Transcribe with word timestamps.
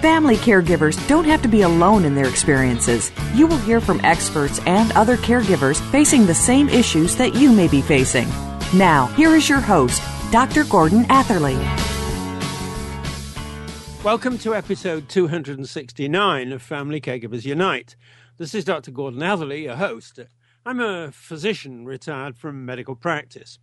Family 0.00 0.36
caregivers 0.36 0.96
don't 1.08 1.26
have 1.26 1.42
to 1.42 1.48
be 1.48 1.60
alone 1.60 2.06
in 2.06 2.14
their 2.14 2.26
experiences. 2.26 3.12
You 3.34 3.46
will 3.46 3.58
hear 3.58 3.82
from 3.82 4.00
experts 4.02 4.58
and 4.60 4.90
other 4.92 5.18
caregivers 5.18 5.78
facing 5.90 6.24
the 6.24 6.34
same 6.34 6.70
issues 6.70 7.16
that 7.16 7.34
you 7.34 7.52
may 7.52 7.68
be 7.68 7.82
facing. 7.82 8.26
Now, 8.74 9.08
here 9.08 9.36
is 9.36 9.46
your 9.46 9.60
host, 9.60 10.02
Dr. 10.32 10.64
Gordon 10.64 11.04
Atherley. 11.10 11.58
Welcome 14.02 14.38
to 14.38 14.54
episode 14.54 15.10
269 15.10 16.50
of 16.50 16.62
Family 16.62 17.02
Caregivers 17.02 17.44
Unite. 17.44 17.94
This 18.38 18.54
is 18.54 18.64
Dr. 18.64 18.92
Gordon 18.92 19.20
Atherley, 19.20 19.64
your 19.64 19.76
host. 19.76 20.18
I'm 20.64 20.80
a 20.80 21.12
physician 21.12 21.84
retired 21.84 22.38
from 22.38 22.64
medical 22.64 22.94
practice. 22.94 23.58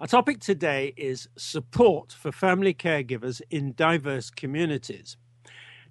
Our 0.00 0.06
topic 0.06 0.40
today 0.40 0.94
is 0.96 1.28
support 1.36 2.12
for 2.12 2.32
family 2.32 2.72
caregivers 2.72 3.42
in 3.50 3.74
diverse 3.74 4.30
communities. 4.30 5.18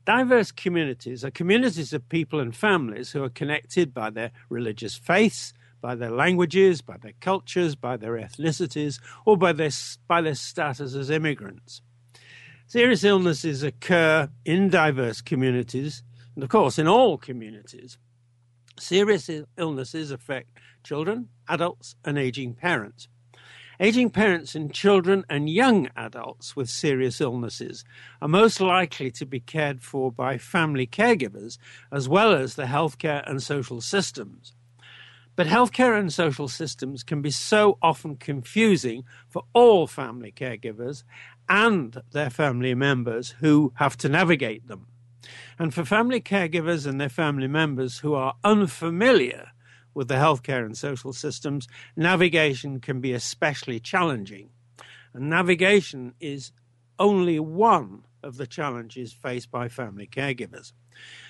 Diverse 0.05 0.51
communities 0.51 1.25
are 1.25 1.31
communities 1.31 1.91
of 1.91 2.07
people 2.09 2.39
and 2.39 2.55
families 2.55 3.11
who 3.11 3.23
are 3.23 3.29
connected 3.29 3.91
by 3.91 4.11
their 4.11 4.31
religious 4.49 4.95
faiths, 4.95 5.51
by 5.81 5.95
their 5.95 6.11
languages, 6.11 6.81
by 6.81 6.97
their 6.97 7.13
cultures, 7.19 7.75
by 7.75 7.97
their 7.97 8.13
ethnicities, 8.13 8.99
or 9.25 9.35
by 9.35 9.51
their, 9.51 9.71
by 10.07 10.21
their 10.21 10.35
status 10.35 10.93
as 10.93 11.09
immigrants. 11.09 11.81
Serious 12.67 13.03
illnesses 13.03 13.63
occur 13.63 14.29
in 14.43 14.69
diverse 14.69 15.21
communities, 15.21 16.03
and 16.35 16.43
of 16.43 16.49
course, 16.49 16.77
in 16.77 16.87
all 16.87 17.17
communities. 17.17 17.97
Serious 18.79 19.29
illnesses 19.57 20.11
affect 20.11 20.59
children, 20.83 21.29
adults, 21.47 21.95
and 22.03 22.17
aging 22.17 22.53
parents. 22.53 23.07
Aging 23.79 24.09
parents 24.09 24.55
and 24.55 24.73
children 24.73 25.25
and 25.29 25.49
young 25.49 25.89
adults 25.95 26.55
with 26.55 26.69
serious 26.69 27.19
illnesses 27.19 27.83
are 28.21 28.27
most 28.27 28.61
likely 28.61 29.11
to 29.11 29.25
be 29.25 29.39
cared 29.39 29.81
for 29.81 30.11
by 30.11 30.37
family 30.37 30.87
caregivers 30.87 31.57
as 31.91 32.07
well 32.07 32.33
as 32.33 32.55
the 32.55 32.63
healthcare 32.63 33.29
and 33.29 33.43
social 33.43 33.81
systems. 33.81 34.53
But 35.35 35.47
healthcare 35.47 35.99
and 35.99 36.13
social 36.13 36.47
systems 36.47 37.03
can 37.03 37.21
be 37.21 37.31
so 37.31 37.77
often 37.81 38.15
confusing 38.15 39.03
for 39.27 39.43
all 39.53 39.87
family 39.87 40.31
caregivers 40.31 41.03
and 41.49 42.01
their 42.11 42.29
family 42.29 42.73
members 42.73 43.35
who 43.41 43.73
have 43.75 43.97
to 43.97 44.09
navigate 44.09 44.67
them. 44.67 44.87
And 45.59 45.73
for 45.73 45.83
family 45.83 46.21
caregivers 46.21 46.87
and 46.87 47.01
their 47.01 47.09
family 47.09 47.47
members 47.47 47.99
who 47.99 48.13
are 48.13 48.35
unfamiliar 48.43 49.51
with 49.95 50.07
the 50.07 50.15
healthcare 50.15 50.63
and 50.63 50.77
social 50.77 51.13
systems, 51.13 51.67
navigation 51.95 52.79
can 52.79 53.01
be 53.01 53.13
especially 53.13 53.79
challenging. 53.79 54.49
And 55.13 55.29
navigation 55.29 56.13
is 56.19 56.51
only 56.99 57.39
one 57.39 58.03
of 58.21 58.37
the 58.37 58.45
challenges 58.45 59.13
faced 59.13 59.49
by 59.49 59.69
family 59.69 60.07
caregivers, 60.07 60.73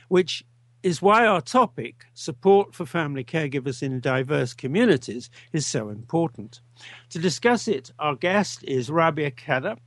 which 0.10 0.44
is 0.84 1.02
why 1.02 1.26
our 1.26 1.42
topic, 1.42 2.06
support 2.14 2.76
for 2.76 2.86
family 2.86 3.24
caregivers 3.24 3.82
in 3.82 4.00
diverse 4.00 4.54
communities, 4.54 5.32
is 5.52 5.66
so 5.66 5.90
important. 5.90 6.62
To 7.10 7.18
discuss 7.18 7.68
it, 7.68 7.92
our 7.98 8.16
guest 8.16 8.64
is 8.64 8.92
Rabia 8.92 9.32
Khedr. 9.32 9.78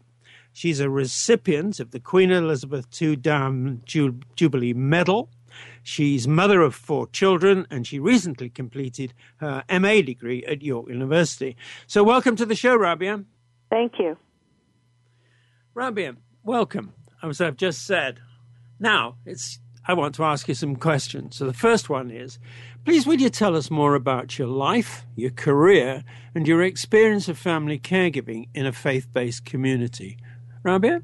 She's 0.53 0.81
a 0.81 0.91
recipient 0.91 1.81
of 1.81 1.93
the 1.93 2.01
Queen 2.01 2.31
Elizabeth 2.31 2.87
II 3.01 3.17
Diamond 3.17 3.83
Jubilee 3.87 4.75
Medal. 4.75 5.31
She's 5.83 6.29
mother 6.29 6.61
of 6.63 6.75
four 6.75 7.07
children, 7.09 7.67
and 7.71 7.87
she 7.87 7.99
recently 7.99 8.51
completed 8.51 9.15
her 9.37 9.65
MA 9.71 10.03
degree 10.03 10.45
at 10.45 10.63
York 10.63 10.89
University. 10.89 11.57
So, 11.87 12.03
welcome 12.03 12.37
to 12.37 12.47
the 12.47 12.55
show, 12.55 12.77
Rabia. 12.77 13.25
Thank 13.71 13.99
you. 13.99 14.17
Rabia, 15.75 16.17
welcome. 16.43 16.93
As 17.23 17.41
I've 17.41 17.57
just 17.57 17.87
said, 17.87 18.21
now 18.79 19.17
it's 19.25 19.59
I 19.87 19.95
want 19.95 20.15
to 20.17 20.25
ask 20.25 20.49
you 20.49 20.55
some 20.55 20.77
questions. 20.77 21.37
So 21.37 21.47
the 21.47 21.53
first 21.53 21.89
one 21.89 22.11
is 22.11 22.39
please, 22.85 23.07
would 23.07 23.21
you 23.21 23.31
tell 23.31 23.57
us 23.57 23.71
more 23.71 23.95
about 23.95 24.39
your 24.39 24.49
life, 24.49 25.07
your 25.17 25.31
career, 25.31 26.05
and 26.35 26.47
your 26.47 26.63
experience 26.63 27.29
of 27.29 27.39
family 27.39 27.79
caregiving 27.79 28.49
in 28.55 28.67
a 28.67 28.73
faith 28.73 29.13
based 29.13 29.45
community? 29.45 30.19
Rabia? 30.63 31.03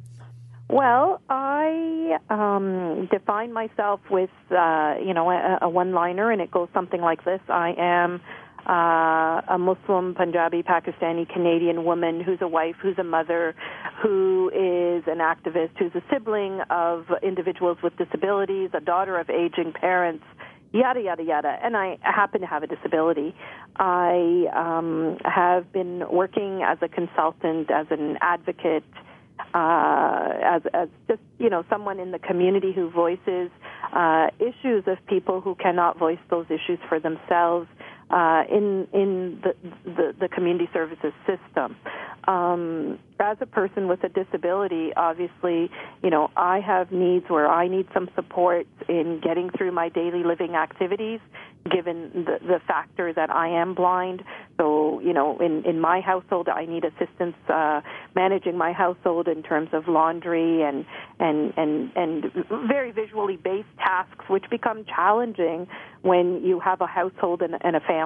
Well, 0.71 1.23
I 1.31 2.19
um, 2.29 3.09
define 3.11 3.53
myself 3.53 4.01
with, 4.11 4.31
uh, 4.51 4.97
you 5.03 5.15
know, 5.15 5.31
a, 5.31 5.61
a 5.63 5.69
one-liner, 5.69 6.31
and 6.31 6.43
it 6.43 6.51
goes 6.51 6.69
something 6.75 7.01
like 7.01 7.25
this: 7.25 7.41
I 7.49 7.75
am 7.79 8.21
uh, 8.69 9.41
a 9.49 9.57
Muslim, 9.59 10.15
Punjabi, 10.15 10.63
Pakistani, 10.63 11.29
Canadian 11.29 11.85
woman 11.85 12.21
who's 12.21 12.39
a 12.43 12.49
wife, 12.49 12.77
who's 12.81 12.99
a 12.99 13.05
mother, 13.05 13.55
who 14.03 14.51
is 14.51 15.05
an 15.07 15.19
activist, 15.19 15.71
who's 15.79 15.95
a 15.95 16.03
sibling 16.13 16.61
of 16.69 17.07
individuals 17.23 17.79
with 17.83 17.97
disabilities, 17.97 18.71
a 18.75 18.81
daughter 18.81 19.19
of 19.19 19.31
aging 19.31 19.73
parents, 19.73 20.25
yada 20.73 21.01
yada 21.01 21.23
yada. 21.23 21.59
And 21.63 21.77
i 21.77 21.97
happen 22.03 22.43
to 22.43 22.47
have 22.47 22.63
a 22.63 22.67
disability. 22.67 23.35
I 23.77 24.47
um, 24.55 25.17
have 25.25 25.73
been 25.73 26.05
working 26.11 26.63
as 26.63 26.79
a 26.83 26.89
consultant 26.89 27.71
as 27.71 27.87
an 27.91 28.19
advocate 28.21 28.85
uh, 29.55 30.29
as, 30.45 30.63
as 30.75 30.89
just 31.07 31.21
you 31.39 31.49
know 31.49 31.65
someone 31.71 32.01
in 32.01 32.11
the 32.11 32.19
community 32.19 32.73
who 32.73 32.91
voices 32.91 33.51
uh, 33.93 34.27
issues 34.39 34.85
of 34.87 34.99
people 35.07 35.41
who 35.41 35.55
cannot 35.55 35.99
voice 35.99 36.19
those 36.29 36.47
issues 36.47 36.79
for 36.89 37.01
themselves 37.01 37.69
uh, 38.11 38.45
in 38.51 38.87
in 38.93 39.43
the, 39.43 39.55
the, 39.85 40.15
the 40.21 40.29
community 40.29 40.69
services 40.73 41.13
system. 41.27 41.77
Um, 42.27 42.99
as 43.21 43.39
a 43.41 43.47
person 43.47 43.89
with 43.89 44.05
a 44.05 44.09
disability, 44.09 44.91
obviously, 44.95 45.71
you 46.03 46.11
know, 46.11 46.31
I 46.37 46.61
have 46.61 46.93
needs 46.93 47.25
where 47.29 47.49
I 47.49 47.69
need 47.69 47.87
some 47.95 48.09
support 48.15 48.67
in 48.89 49.21
getting 49.23 49.51
through 49.51 49.73
my 49.73 49.89
daily 49.89 50.23
living 50.25 50.55
activities, 50.55 51.21
given 51.71 52.11
the, 52.27 52.39
the 52.47 52.61
factor 52.67 53.13
that 53.13 53.31
I 53.31 53.49
am 53.49 53.75
blind. 53.75 54.23
So, 54.59 55.01
you 55.01 55.13
know, 55.13 55.39
in, 55.39 55.65
in 55.65 55.81
my 55.81 56.01
household, 56.01 56.49
I 56.49 56.67
need 56.67 56.85
assistance 56.85 57.37
uh, 57.49 57.81
managing 58.15 58.57
my 58.57 58.73
household 58.73 59.27
in 59.27 59.43
terms 59.43 59.71
of 59.73 59.89
laundry 59.89 60.63
and, 60.63 60.85
and, 61.19 61.53
and, 61.57 61.91
and 61.97 62.33
very 62.69 62.93
visually 62.93 63.37
based 63.37 63.69
tasks, 63.79 64.25
which 64.29 64.45
become 64.51 64.85
challenging 64.85 65.67
when 66.03 66.43
you 66.45 66.61
have 66.61 66.81
a 66.81 66.87
household 66.87 67.43
and, 67.43 67.55
and 67.63 67.75
a 67.75 67.81
family. 67.81 67.98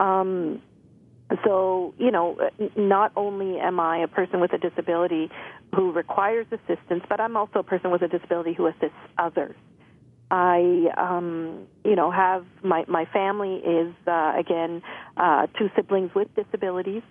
Um, 0.00 0.62
so, 1.44 1.94
you 1.98 2.10
know, 2.10 2.36
not 2.76 3.12
only 3.16 3.58
am 3.58 3.80
I 3.80 3.98
a 3.98 4.08
person 4.08 4.40
with 4.40 4.52
a 4.52 4.58
disability 4.58 5.30
who 5.74 5.92
requires 5.92 6.46
assistance, 6.52 7.02
but 7.08 7.20
I'm 7.20 7.36
also 7.36 7.60
a 7.60 7.62
person 7.62 7.90
with 7.90 8.02
a 8.02 8.08
disability 8.08 8.52
who 8.52 8.66
assists 8.66 8.96
others. 9.18 9.54
I, 10.30 10.86
um, 10.96 11.66
you 11.84 11.94
know, 11.94 12.10
have 12.10 12.46
my 12.62 12.84
my 12.88 13.04
family 13.12 13.56
is 13.56 13.94
uh, 14.06 14.32
again 14.38 14.82
uh, 15.16 15.46
two 15.58 15.68
siblings 15.76 16.10
with 16.14 16.28
disabilities, 16.34 17.02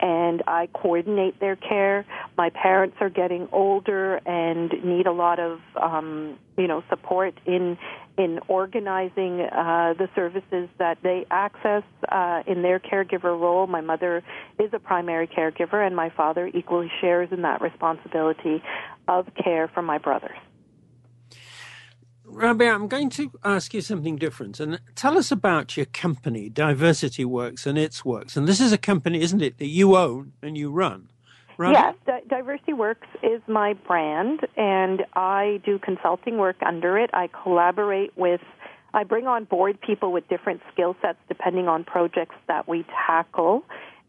and 0.00 0.42
I 0.46 0.68
coordinate 0.72 1.40
their 1.40 1.56
care. 1.56 2.04
My 2.36 2.50
parents 2.50 2.96
are 3.00 3.10
getting 3.10 3.48
older 3.52 4.16
and 4.26 4.72
need 4.84 5.06
a 5.06 5.12
lot 5.12 5.38
of, 5.38 5.60
um, 5.80 6.38
you 6.56 6.66
know, 6.66 6.82
support 6.88 7.34
in 7.46 7.78
in 8.16 8.38
organizing 8.46 9.40
uh, 9.40 9.92
the 9.98 10.08
services 10.14 10.68
that 10.78 10.98
they 11.02 11.26
access 11.32 11.82
uh, 12.10 12.42
in 12.46 12.62
their 12.62 12.78
caregiver 12.78 13.38
role. 13.38 13.66
My 13.66 13.80
mother 13.80 14.22
is 14.58 14.70
a 14.72 14.78
primary 14.78 15.26
caregiver, 15.26 15.84
and 15.84 15.96
my 15.96 16.10
father 16.10 16.48
equally 16.54 16.90
shares 17.00 17.28
in 17.32 17.42
that 17.42 17.60
responsibility 17.60 18.62
of 19.08 19.26
care 19.42 19.66
for 19.66 19.82
my 19.82 19.98
brothers. 19.98 20.38
Rabia, 22.24 22.74
I'm 22.74 22.88
going 22.88 23.10
to 23.10 23.30
ask 23.44 23.74
you 23.74 23.80
something 23.80 24.16
different 24.16 24.58
and 24.58 24.80
tell 24.94 25.18
us 25.18 25.30
about 25.30 25.76
your 25.76 25.86
company, 25.86 26.48
Diversity 26.48 27.24
Works, 27.24 27.66
and 27.66 27.76
its 27.76 28.04
works. 28.04 28.36
And 28.36 28.48
this 28.48 28.60
is 28.60 28.72
a 28.72 28.78
company, 28.78 29.20
isn't 29.20 29.42
it, 29.42 29.58
that 29.58 29.68
you 29.68 29.96
own 29.96 30.32
and 30.42 30.56
you 30.56 30.70
run? 30.70 31.08
Yes, 31.72 31.94
Di- 32.06 32.22
Diversity 32.28 32.72
Works 32.72 33.06
is 33.22 33.40
my 33.46 33.74
brand, 33.74 34.40
and 34.56 35.04
I 35.14 35.60
do 35.64 35.78
consulting 35.78 36.38
work 36.38 36.56
under 36.66 36.98
it. 36.98 37.10
I 37.12 37.28
collaborate 37.28 38.16
with, 38.16 38.40
I 38.92 39.04
bring 39.04 39.26
on 39.28 39.44
board 39.44 39.80
people 39.80 40.10
with 40.10 40.26
different 40.28 40.62
skill 40.72 40.96
sets 41.00 41.18
depending 41.28 41.68
on 41.68 41.84
projects 41.84 42.34
that 42.48 42.66
we 42.66 42.84
tackle. 43.06 43.64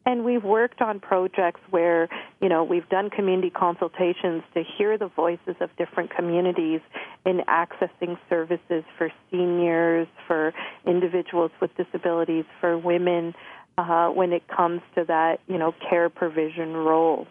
And 0.08 0.24
we've 0.24 0.44
worked 0.44 0.82
on 0.82 1.00
projects 1.00 1.62
where, 1.72 2.08
you 2.40 2.48
know, 2.48 2.64
we've 2.64 2.88
done 2.90 3.10
community 3.10 3.50
consultations 3.50 4.44
to 4.54 4.64
hear 4.78 4.98
the 5.00 5.08
voices 5.08 5.56
of 5.60 5.76
different 5.78 6.16
communities 6.16 6.82
in 7.26 7.42
accessing 7.48 8.18
services 8.30 8.84
for 8.98 9.12
seniors, 9.32 10.08
for 10.28 10.54
individuals 10.86 11.50
with 11.60 11.72
disabilities, 11.76 12.46
for 12.62 12.78
women, 12.78 13.34
uh, 13.80 14.10
when 14.10 14.32
it 14.32 14.48
comes 14.48 14.82
to 14.94 15.04
that, 15.06 15.40
you 15.48 15.58
know, 15.58 15.74
care 15.90 16.10
provision 16.10 16.74
role. 16.74 17.28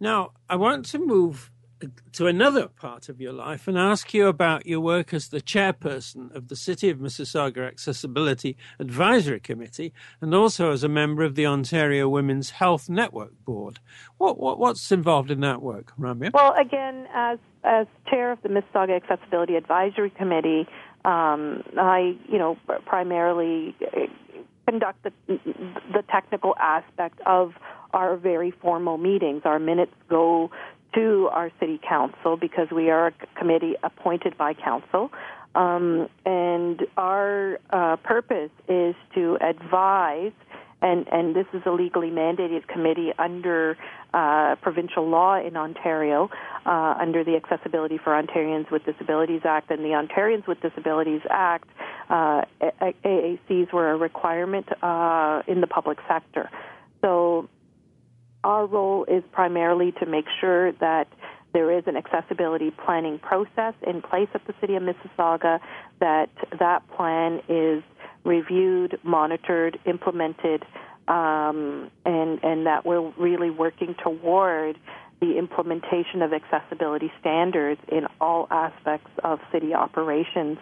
Now, 0.00 0.32
I 0.50 0.56
want 0.56 0.84
to 0.86 0.98
move 0.98 1.50
to 2.12 2.26
another 2.26 2.68
part 2.68 3.08
of 3.08 3.20
your 3.20 3.32
life 3.32 3.66
and 3.68 3.78
ask 3.78 4.12
you 4.14 4.26
about 4.26 4.66
your 4.66 4.80
work 4.80 5.12
as 5.14 5.28
the 5.28 5.40
chairperson 5.40 6.34
of 6.34 6.48
the 6.48 6.56
City 6.56 6.90
of 6.90 6.98
Mississauga 6.98 7.66
Accessibility 7.66 8.56
Advisory 8.78 9.40
Committee 9.40 9.92
and 10.20 10.34
also 10.34 10.70
as 10.70 10.84
a 10.84 10.88
member 10.88 11.22
of 11.24 11.34
the 11.34 11.46
Ontario 11.46 12.08
Women's 12.08 12.50
Health 12.50 12.88
Network 12.88 13.32
Board. 13.44 13.80
What, 14.18 14.38
what 14.38 14.58
what's 14.58 14.90
involved 14.92 15.30
in 15.30 15.40
that 15.40 15.62
work, 15.62 15.92
Rabia? 15.96 16.30
Well, 16.32 16.54
again, 16.54 17.06
as 17.14 17.38
as 17.64 17.86
chair 18.08 18.32
of 18.32 18.42
the 18.42 18.48
Mississauga 18.48 18.96
Accessibility 18.96 19.56
Advisory 19.56 20.10
Committee, 20.10 20.66
um, 21.04 21.62
I 21.78 22.16
you 22.28 22.38
know 22.38 22.56
primarily 22.86 23.74
uh, 23.82 24.06
conduct 24.66 25.02
the, 25.02 25.12
the 25.92 26.02
technical 26.10 26.54
aspect 26.58 27.20
of 27.26 27.52
our 27.92 28.16
very 28.16 28.50
formal 28.50 28.98
meetings. 28.98 29.42
Our 29.44 29.58
minutes 29.58 29.92
go 30.08 30.50
to 30.94 31.28
our 31.32 31.50
city 31.60 31.80
council 31.86 32.36
because 32.36 32.68
we 32.70 32.90
are 32.90 33.08
a 33.08 33.12
committee 33.38 33.74
appointed 33.82 34.36
by 34.36 34.54
council. 34.54 35.10
Um, 35.54 36.08
and 36.26 36.80
our 36.96 37.58
uh, 37.70 37.96
purpose 37.96 38.50
is 38.68 38.94
to 39.14 39.38
advise, 39.40 40.32
and, 40.82 41.06
and 41.12 41.34
this 41.34 41.46
is 41.52 41.62
a 41.64 41.70
legally 41.70 42.10
mandated 42.10 42.66
committee 42.66 43.12
under 43.18 43.76
uh, 44.12 44.56
provincial 44.62 45.08
law 45.08 45.40
in 45.40 45.56
Ontario, 45.56 46.28
uh, 46.66 46.94
under 47.00 47.22
the 47.22 47.36
Accessibility 47.36 47.98
for 47.98 48.20
Ontarians 48.20 48.70
with 48.70 48.84
Disabilities 48.84 49.42
Act 49.44 49.70
and 49.70 49.84
the 49.84 49.90
Ontarians 49.90 50.46
with 50.46 50.60
Disabilities 50.60 51.22
Act. 51.30 51.68
Uh, 52.10 52.42
AACs 52.60 53.72
were 53.72 53.92
a 53.92 53.96
requirement 53.96 54.66
uh, 54.82 55.42
in 55.46 55.60
the 55.60 55.66
public 55.66 55.98
sector. 56.08 56.50
So 57.00 57.48
our 58.44 58.66
role 58.66 59.04
is 59.06 59.24
primarily 59.32 59.92
to 59.92 60.06
make 60.06 60.26
sure 60.40 60.72
that 60.72 61.08
there 61.52 61.70
is 61.76 61.84
an 61.86 61.96
accessibility 61.96 62.70
planning 62.84 63.18
process 63.18 63.74
in 63.86 64.02
place 64.02 64.28
at 64.34 64.46
the 64.46 64.54
City 64.60 64.74
of 64.74 64.82
Mississauga, 64.82 65.60
that 66.00 66.28
that 66.58 66.82
plan 66.96 67.40
is 67.48 67.82
reviewed, 68.24 68.98
monitored, 69.04 69.78
implemented, 69.86 70.64
um, 71.06 71.90
and, 72.04 72.42
and 72.42 72.66
that 72.66 72.84
we're 72.84 73.08
really 73.18 73.50
working 73.50 73.94
toward 74.02 74.78
the 75.20 75.38
implementation 75.38 76.22
of 76.22 76.32
accessibility 76.32 77.12
standards 77.20 77.80
in 77.88 78.06
all 78.20 78.48
aspects 78.50 79.10
of 79.22 79.38
city 79.52 79.74
operations 79.74 80.58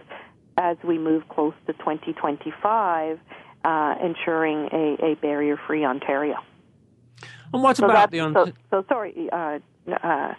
as 0.58 0.76
we 0.84 0.98
move 0.98 1.26
close 1.28 1.54
to 1.66 1.72
2025, 1.72 3.18
uh, 3.64 3.94
ensuring 4.04 4.68
a, 4.72 5.12
a 5.12 5.14
barrier 5.16 5.58
free 5.66 5.84
Ontario. 5.84 6.36
And 7.52 7.62
what 7.62 7.76
so 7.76 7.84
about 7.84 8.10
the 8.10 8.20
on- 8.20 8.34
so, 8.34 8.52
so 8.70 8.84
sorry, 8.88 9.28
uh, 9.32 9.58
uh, 10.02 10.34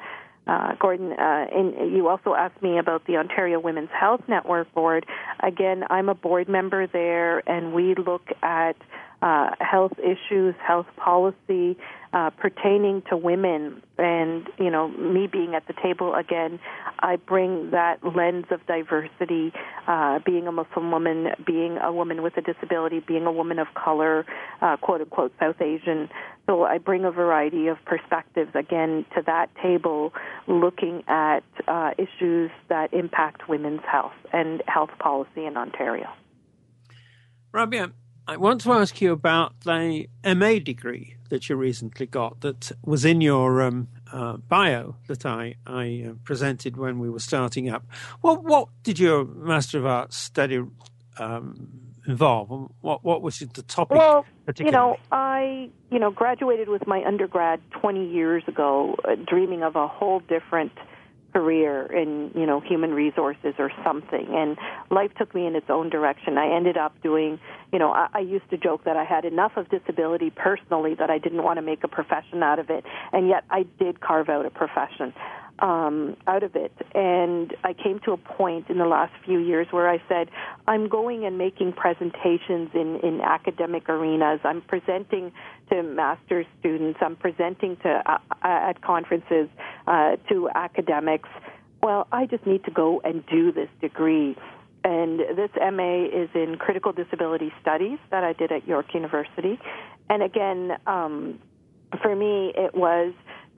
uh, 0.48 0.76
Gordon, 0.80 1.14
uh, 1.14 1.46
and 1.54 1.96
you 1.96 2.08
also 2.08 2.34
asked 2.34 2.62
me 2.62 2.78
about 2.78 3.06
the 3.06 3.18
Ontario 3.18 3.60
Women's 3.60 3.92
Health 3.92 4.22
Network 4.28 4.74
Board. 4.74 5.06
Again, 5.42 5.86
I'm 5.90 6.10
a 6.10 6.16
board 6.16 6.50
member 6.50 6.86
there, 6.88 7.48
and 7.50 7.74
we 7.74 7.96
look 7.96 8.28
at 8.42 8.76
uh, 9.24 9.52
health 9.62 9.94
issues, 10.00 10.54
health 10.62 10.86
policy 10.98 11.78
uh, 12.12 12.30
pertaining 12.32 13.02
to 13.10 13.16
women. 13.16 13.82
And, 13.98 14.50
you 14.60 14.70
know, 14.70 14.90
me 14.90 15.28
being 15.28 15.56
at 15.56 15.66
the 15.66 15.74
table 15.82 16.14
again, 16.14 16.60
I 17.00 17.16
bring 17.16 17.72
that 17.72 18.04
lens 18.04 18.46
of 18.52 18.66
diversity, 18.68 19.54
uh, 19.88 20.20
being 20.26 20.46
a 20.46 20.52
Muslim 20.52 20.92
woman, 20.92 21.30
being 21.46 21.78
a 21.78 21.92
woman 21.94 22.22
with 22.22 22.36
a 22.36 22.42
disability, 22.42 23.00
being 23.00 23.26
a 23.26 23.32
woman 23.32 23.60
of 23.60 23.68
color, 23.74 24.26
uh, 24.62 24.76
quote 24.78 25.00
unquote, 25.00 25.32
South 25.40 25.62
Asian. 25.62 26.10
So 26.46 26.64
I 26.64 26.78
bring 26.78 27.06
a 27.06 27.12
variety 27.12 27.68
of 27.68 27.78
perspectives 27.86 28.52
again 28.54 29.06
to 29.16 29.22
that 29.26 29.50
table, 29.64 30.14
looking 30.48 31.04
at 31.08 31.46
uh, 31.70 31.92
issues 31.98 32.52
that 32.68 32.94
impact 32.94 33.48
women's 33.48 33.82
health 33.90 34.12
and 34.34 34.62
health 34.68 34.92
policy 35.00 35.46
in 35.46 35.56
Ontario. 35.56 36.10
Rabia, 37.54 37.92
I 38.28 38.38
want 38.38 38.62
to 38.62 38.72
ask 38.72 39.02
you 39.02 39.12
about 39.12 39.60
the 39.62 40.08
MA 40.24 40.60
degree 40.60 41.16
that 41.30 41.50
you 41.50 41.56
recently 41.58 42.06
got 42.06 42.40
that 42.42 42.72
was 42.86 43.04
in 43.04 43.20
your 43.20 43.62
um, 43.62 43.90
uh, 44.12 44.38
bio 44.38 44.96
that 45.08 45.26
I, 45.26 45.56
I 45.68 46.06
uh, 46.10 46.14
presented 46.24 46.78
when 46.78 47.00
we 47.00 47.10
were 47.10 47.20
starting 47.20 47.70
up. 47.70 47.86
What, 48.22 48.44
what 48.44 48.70
did 48.84 48.98
your 48.98 49.26
Master 49.26 49.80
of 49.80 49.86
Arts 49.86 50.16
study 50.16 50.64
um, 51.18 51.70
involve? 52.08 52.72
What, 52.80 53.04
what 53.04 53.22
was 53.22 53.40
the 53.40 53.62
topic? 53.64 53.98
Well, 53.98 54.26
you 54.58 54.72
know, 54.72 54.98
I 55.12 55.70
you 55.92 56.00
know 56.00 56.12
graduated 56.12 56.70
with 56.70 56.88
my 56.88 57.04
undergrad 57.04 57.60
20 57.72 58.10
years 58.10 58.44
ago, 58.48 58.96
uh, 59.04 59.16
dreaming 59.16 59.64
of 59.64 59.76
a 59.76 59.88
whole 59.88 60.20
different– 60.22 60.72
career 61.34 61.92
in 61.92 62.32
you 62.36 62.46
know 62.46 62.60
human 62.60 62.94
resources 62.94 63.56
or 63.58 63.72
something. 63.84 64.28
And 64.30 64.58
life 64.90 65.12
took 65.18 65.34
me 65.34 65.46
in 65.46 65.56
its 65.56 65.70
own 65.70 65.90
direction. 65.90 66.38
I 66.38 66.56
ended 66.56 66.78
up 66.78 66.94
doing 67.02 67.40
you 67.72 67.80
know 67.80 67.92
I, 67.92 68.08
I 68.14 68.20
used 68.20 68.50
to 68.52 68.58
joke 68.58 68.84
that 68.86 68.96
i 68.96 69.04
had 69.04 69.26
enough 69.26 69.54
of 69.58 69.70
disability 69.70 70.30
personally 70.30 70.94
that 70.96 71.10
i 71.10 71.18
didn't 71.18 71.44
want 71.44 71.58
to 71.58 71.62
make 71.62 71.84
a 71.84 71.88
profession 71.88 72.44
out 72.44 72.60
of 72.60 72.70
it. 72.70 72.86
And 73.12 73.28
yet 73.28 73.44
i 73.50 73.66
did 73.80 74.00
carve 74.00 74.30
out 74.30 74.46
a 74.46 74.50
profession 74.50 75.14
um, 75.60 76.18
out 76.28 76.44
of 76.44 76.56
it. 76.56 76.72
And 76.94 77.56
I 77.64 77.74
came 77.74 78.00
to 78.06 78.12
a 78.12 78.18
point 78.18 78.70
in 78.70 78.78
the 78.78 78.86
last 78.86 79.14
few 79.26 79.40
years 79.40 79.68
where 79.72 79.90
I 79.90 80.02
said, 80.10 80.30
I'm 80.68 80.90
going 80.90 81.26
and 81.26 81.38
making 81.38 81.74
presentations 81.74 82.70
in, 82.74 83.00
in 83.04 83.22
academic 83.22 83.88
arenas. 83.90 84.40
I'm 84.44 84.62
presenting 84.62 85.32
to 85.70 85.84
master's 85.84 86.46
students. 86.60 87.00
I'm 87.02 87.16
presenting 87.16 87.78
to 87.78 88.02
uh, 88.06 88.18
uh, 88.32 88.36
at 88.44 88.82
conferences 88.82 89.48
uh, 89.88 90.18
to 90.30 90.50
academics. 90.54 91.30
Well, 91.82 92.08
I 92.12 92.26
just 92.26 92.46
need 92.46 92.64
to 92.66 92.72
go 92.72 93.02
and 93.04 93.26
do 93.28 93.52
this 93.52 93.70
degree. 93.82 94.36
And 94.86 95.20
this 95.20 95.50
MA 95.56 96.06
is 96.06 96.30
in 96.34 96.58
critical 96.58 96.92
disability 96.92 97.54
studies 97.62 98.00
that 98.12 98.24
I 98.24 98.34
did 98.34 98.52
at 98.52 98.68
York 98.68 98.94
University. 98.94 99.60
And 100.10 100.22
again, 100.22 100.78
um, 100.88 101.40
for 102.02 102.16
me, 102.16 102.52
it 102.56 102.76
was 102.76 103.14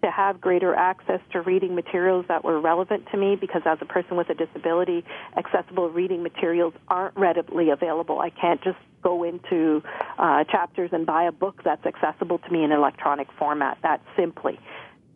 to 0.06 0.12
have 0.12 0.40
greater 0.40 0.76
access 0.76 1.20
to 1.32 1.42
reading 1.42 1.74
materials 1.74 2.26
that 2.28 2.44
were 2.44 2.62
relevant 2.62 3.08
to 3.12 3.18
me 3.18 3.36
because 3.36 3.64
as 3.66 3.80
a 3.82 3.86
person 3.86 4.16
with 4.16 4.30
a 4.30 4.36
disability, 4.36 5.04
accessible 5.36 5.90
reading 5.90 6.22
materials 6.22 6.74
aren't 6.88 7.18
readily 7.18 7.72
available. 7.72 8.20
I 8.20 8.30
can't 8.30 8.64
just 8.64 8.78
go 9.02 9.24
into 9.24 9.82
uh, 10.20 10.44
Chapters 10.44 10.92
and 10.94 11.08
buy 11.08 11.24
a 11.24 11.32
book 11.32 11.62
that's 11.66 11.84
accessible 11.88 12.38
to 12.38 12.52
me 12.52 12.64
in 12.64 12.72
electronic 12.72 13.28
format 13.40 13.80
that 13.82 14.00
simply. 14.16 14.60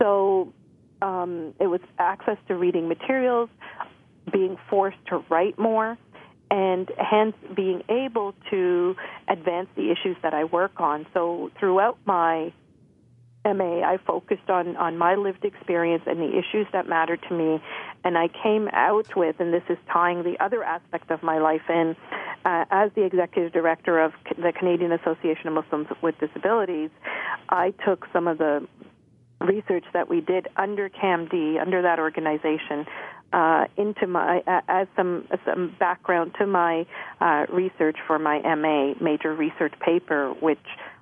So 0.02 0.54
um, 1.04 1.54
it 1.60 1.68
was 1.68 1.82
access 2.00 2.38
to 2.48 2.56
reading 2.56 2.88
materials, 2.88 3.50
being 4.32 4.58
forced 4.72 4.98
to 5.10 5.24
write 5.30 5.60
more, 5.60 6.00
and 6.50 6.90
hence 6.98 7.36
being 7.56 7.84
able 7.90 8.34
to 8.50 8.96
advance 9.28 9.70
the 9.76 9.92
issues 9.92 10.18
that 10.24 10.34
I 10.34 10.46
work 10.46 10.80
on. 10.80 11.06
So 11.14 11.52
throughout 11.60 12.00
my 12.06 12.54
MA, 13.46 13.82
I 13.82 13.98
focused 14.06 14.50
on, 14.50 14.76
on 14.76 14.98
my 14.98 15.16
lived 15.16 15.46
experience 15.46 16.04
and 16.06 16.20
the 16.20 16.38
issues 16.38 16.68
that 16.74 16.88
matter 16.88 17.16
to 17.16 17.34
me. 17.34 17.62
And 18.04 18.18
I 18.18 18.28
came 18.28 18.68
out 18.74 19.16
with, 19.16 19.40
and 19.40 19.54
this 19.54 19.64
is 19.70 19.78
tying 19.92 20.24
the 20.24 20.36
other 20.44 20.64
aspect 20.64 21.10
of 21.10 21.24
my 21.24 21.40
life 21.40 21.62
in, 21.70 21.96
uh, 22.46 22.66
as 22.70 22.92
the 22.96 23.04
executive 23.04 23.54
director 23.54 24.00
of 24.00 24.14
the 24.38 24.52
Canadian 24.58 24.92
Association 24.92 25.48
of 25.48 25.54
Muslims 25.54 25.88
with 26.02 26.16
Disabilities, 26.20 26.90
I 27.50 27.74
took 27.86 28.08
some 28.12 28.28
of 28.28 28.38
the 28.38 28.68
research 29.42 29.86
that 29.94 30.10
we 30.10 30.22
did 30.22 30.48
under 30.58 30.90
CAMD, 30.90 31.62
under 31.62 31.82
that 31.82 32.00
organization, 32.00 32.86
uh, 33.32 33.66
into 33.78 34.08
my 34.08 34.42
uh, 34.48 34.62
as 34.68 34.88
some 34.96 35.28
some 35.46 35.76
background 35.80 36.34
to 36.40 36.48
my 36.48 36.86
uh, 37.22 37.46
research 37.52 37.98
for 38.08 38.18
my 38.18 38.40
MA 38.56 38.94
major 39.00 39.34
research 39.34 39.74
paper, 39.80 40.34
which 40.42 40.58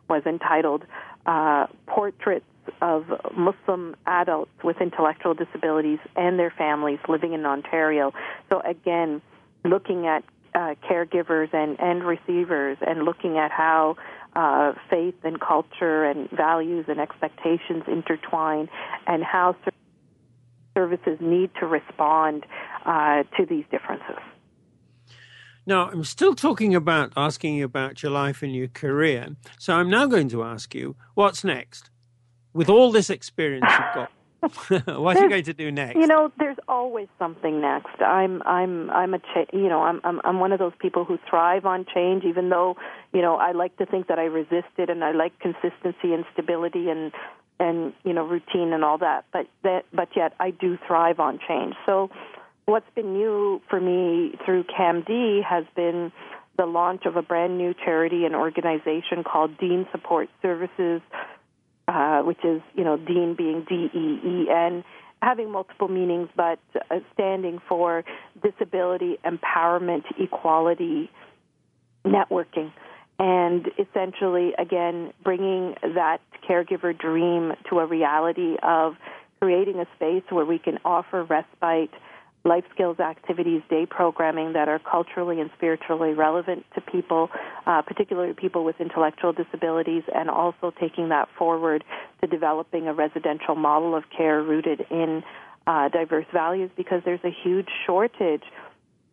was 0.10 0.24
entitled 0.25 0.84
uh, 1.27 1.67
"Portraits 1.86 2.46
of 2.81 3.05
Muslim 3.36 3.96
Adults 4.05 4.51
with 4.63 4.81
Intellectual 4.81 5.34
Disabilities 5.34 6.00
and 6.15 6.39
Their 6.39 6.51
Families 6.57 7.00
Living 7.07 7.34
in 7.34 7.46
Ontario." 7.46 8.13
So 8.50 8.62
again, 8.62 9.22
looking 9.63 10.07
at 10.07 10.24
uh, 10.55 10.75
caregivers 10.89 11.53
and, 11.53 11.79
and 11.79 12.03
receivers 12.03 12.77
and 12.81 13.03
looking 13.03 13.38
at 13.38 13.51
how 13.51 13.96
uh, 14.36 14.74
faith 14.89 15.15
and 15.24 15.39
culture 15.39 16.03
and 16.05 16.29
values 16.31 16.86
and 16.88 17.00
expectations 17.00 17.84
intertwine 17.88 18.69
and 19.05 19.24
how 19.24 19.55
services 20.75 21.17
need 21.19 21.50
to 21.60 21.65
respond 21.65 22.46
uh, 22.86 23.24
to 23.36 23.46
these 23.48 23.65
differences. 23.72 24.19
Now, 25.67 25.89
I'm 25.89 26.05
still 26.05 26.33
talking 26.33 26.74
about 26.74 27.12
asking 27.17 27.55
you 27.55 27.65
about 27.65 28.01
your 28.01 28.12
life 28.13 28.41
and 28.41 28.55
your 28.55 28.69
career. 28.69 29.36
So 29.59 29.74
I'm 29.74 29.89
now 29.89 30.05
going 30.07 30.29
to 30.29 30.41
ask 30.41 30.74
you, 30.74 30.95
what's 31.13 31.43
next? 31.43 31.89
With 32.53 32.69
all 32.69 32.89
this 32.93 33.09
experience 33.09 33.65
you've 33.69 33.93
got, 33.93 34.12
what 34.97 35.17
are 35.17 35.24
you 35.24 35.29
going 35.29 35.43
to 35.43 35.53
do 35.53 35.69
next? 35.69 35.97
You 35.97 36.07
know, 36.07 36.31
there's 36.39 36.55
always 36.69 37.09
something 37.19 37.59
next. 37.59 38.01
I'm 38.01 38.41
I'm 38.43 38.89
I'm 38.91 39.13
a 39.13 39.19
cha- 39.19 39.51
you 39.51 39.67
know 39.67 39.81
I'm 39.81 40.00
I'm 40.05 40.21
I'm 40.24 40.39
one 40.39 40.53
of 40.53 40.59
those 40.59 40.71
people 40.79 41.03
who 41.03 41.19
thrive 41.29 41.65
on 41.65 41.86
change. 41.93 42.24
Even 42.24 42.50
though 42.50 42.77
you 43.13 43.21
know 43.21 43.36
I 43.36 43.51
like 43.51 43.75
to 43.77 43.86
think 43.86 44.07
that 44.07 44.19
I 44.19 44.25
resist 44.25 44.71
it 44.77 44.89
and 44.89 45.03
I 45.03 45.12
like 45.12 45.38
consistency 45.39 46.13
and 46.13 46.24
stability 46.31 46.89
and 46.89 47.12
and 47.59 47.93
you 48.05 48.13
know 48.13 48.25
routine 48.25 48.74
and 48.74 48.86
all 48.86 49.00
that. 49.00 49.25
But 49.33 49.47
that 49.63 49.86
but 49.91 50.09
yet 50.15 50.33
I 50.39 50.51
do 50.51 50.77
thrive 50.88 51.19
on 51.19 51.39
change. 51.45 51.74
So 51.86 52.09
what's 52.67 52.89
been 52.95 53.13
new 53.13 53.62
for 53.69 53.81
me 53.81 54.36
through 54.45 54.63
CAMD 54.65 55.43
has 55.43 55.65
been 55.75 56.12
the 56.57 56.65
launch 56.65 57.05
of 57.05 57.15
a 57.15 57.21
brand 57.21 57.57
new 57.57 57.74
charity 57.74 58.25
and 58.25 58.36
organization 58.36 59.24
called 59.24 59.57
Deen 59.57 59.88
Support 59.91 60.29
Services 60.41 61.01
uh, 61.88 62.21
which 62.21 62.43
is, 62.43 62.62
you 62.75 62.83
know, 62.83 62.97
Deen 62.97 63.36
being 63.38 63.65
D 63.67 63.89
E 63.93 64.19
E 64.24 64.50
N, 64.50 64.83
having 65.21 65.51
multiple 65.51 65.88
meanings, 65.88 66.29
but 66.36 66.59
uh, 66.75 67.00
standing 67.13 67.59
for 67.67 68.03
Disability 68.43 69.17
Empowerment 69.25 70.03
Equality 70.19 71.09
Networking. 72.05 72.71
And 73.19 73.67
essentially, 73.79 74.53
again, 74.59 75.12
bringing 75.24 75.75
that 75.81 76.19
caregiver 76.47 76.97
dream 76.97 77.53
to 77.69 77.79
a 77.79 77.86
reality 77.86 78.57
of 78.62 78.95
creating 79.41 79.79
a 79.79 79.86
space 79.95 80.24
where 80.29 80.45
we 80.45 80.59
can 80.59 80.77
offer 80.86 81.24
respite 81.24 81.91
life 82.44 82.63
skills 82.74 83.00
activities, 83.00 83.62
day 83.70 83.86
programming 83.86 84.53
that 84.53 84.70
are 84.70 84.79
culturally 84.79 85.41
and 85.41 85.50
spiritually 85.58 86.13
relevant 86.13 86.65
to 86.75 86.82
people, 86.82 87.29
uh, 87.65 87.82
particularly 87.82 88.34
people 88.34 88.63
with 88.63 88.79
intellectual 88.79 89.34
disabilities, 89.34 90.03
and 90.13 90.29
also 90.29 90.72
taking 90.79 91.10
that 91.10 91.27
forward 91.38 91.84
to 92.22 92.27
developing 92.27 92.88
a 92.88 92.94
residential 92.94 93.56
model 93.56 93.96
of 93.96 94.03
care 94.15 94.41
rooted 94.41 94.86
in 94.89 95.24
uh, 95.65 95.89
diverse 95.89 96.25
values 96.32 96.72
because 96.77 97.01
there's 97.03 97.24
a 97.24 97.36
huge 97.44 97.67
shortage 97.86 98.44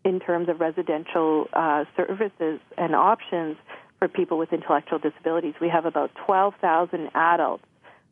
in 0.05 0.21
terms 0.21 0.49
of 0.49 0.61
residential 0.61 1.49
uh, 1.53 1.85
services 1.97 2.61
and 2.79 2.95
options 2.95 3.57
for 3.99 4.07
people 4.07 4.39
with 4.39 4.53
intellectual 4.53 4.99
disabilities. 4.99 5.55
We 5.61 5.69
have 5.69 5.87
about 5.87 6.11
12,000 6.27 7.11
adults 7.15 7.65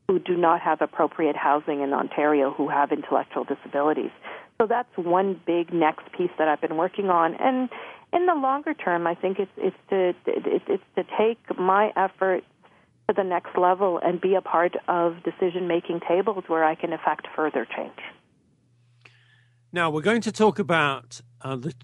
who 0.09 0.19
do 0.19 0.37
not 0.37 0.61
have 0.61 0.81
appropriate 0.81 1.37
housing 1.37 1.81
in 1.83 1.93
Ontario 1.93 2.51
who 2.51 2.69
have 2.69 2.93
intellectual 2.93 3.45
disabilities. 3.45 4.11
So 4.63 4.69
that's 4.69 4.97
one 4.97 5.41
big 5.45 5.75
next 5.75 6.05
piece 6.17 6.31
that 6.39 6.47
I've 6.47 6.61
been 6.61 6.77
working 6.77 7.11
on. 7.11 7.35
And 7.35 7.69
in 8.13 8.27
the 8.27 8.35
longer 8.35 8.75
term, 8.75 9.09
I 9.09 9.17
think 9.17 9.41
it's 9.41 9.51
it's 9.57 9.77
to 9.91 10.15
it's 10.25 10.85
to 10.95 11.03
take 11.19 11.59
my 11.59 11.91
efforts 11.97 12.47
to 13.09 13.15
the 13.17 13.25
next 13.25 13.59
level 13.59 13.99
and 14.01 14.21
be 14.21 14.37
a 14.37 14.41
part 14.41 14.77
of 14.87 15.17
decision 15.25 15.67
making 15.67 15.99
tables 16.07 16.45
where 16.47 16.63
I 16.63 16.77
can 16.77 16.93
affect 16.93 17.27
further 17.35 17.67
change. 17.77 17.99
Now 19.73 19.91
we're 19.91 20.01
going 20.01 20.21
to 20.21 20.31
talk 20.31 20.61
about 20.61 21.21
uh, 21.41 21.57
the 21.57 21.75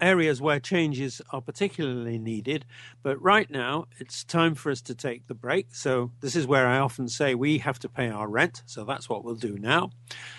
areas 0.00 0.40
where 0.40 0.60
changes 0.60 1.20
are 1.30 1.40
particularly 1.40 2.18
needed. 2.18 2.64
But 3.02 3.20
right 3.22 3.50
now, 3.50 3.86
it's 3.98 4.24
time 4.24 4.54
for 4.54 4.70
us 4.70 4.80
to 4.82 4.94
take 4.94 5.26
the 5.26 5.34
break. 5.34 5.74
So, 5.74 6.12
this 6.20 6.36
is 6.36 6.46
where 6.46 6.66
I 6.66 6.78
often 6.78 7.08
say 7.08 7.34
we 7.34 7.58
have 7.58 7.78
to 7.80 7.88
pay 7.88 8.08
our 8.08 8.28
rent. 8.28 8.62
So, 8.66 8.84
that's 8.84 9.08
what 9.08 9.24
we'll 9.24 9.34
do 9.34 9.58
now. 9.58 9.90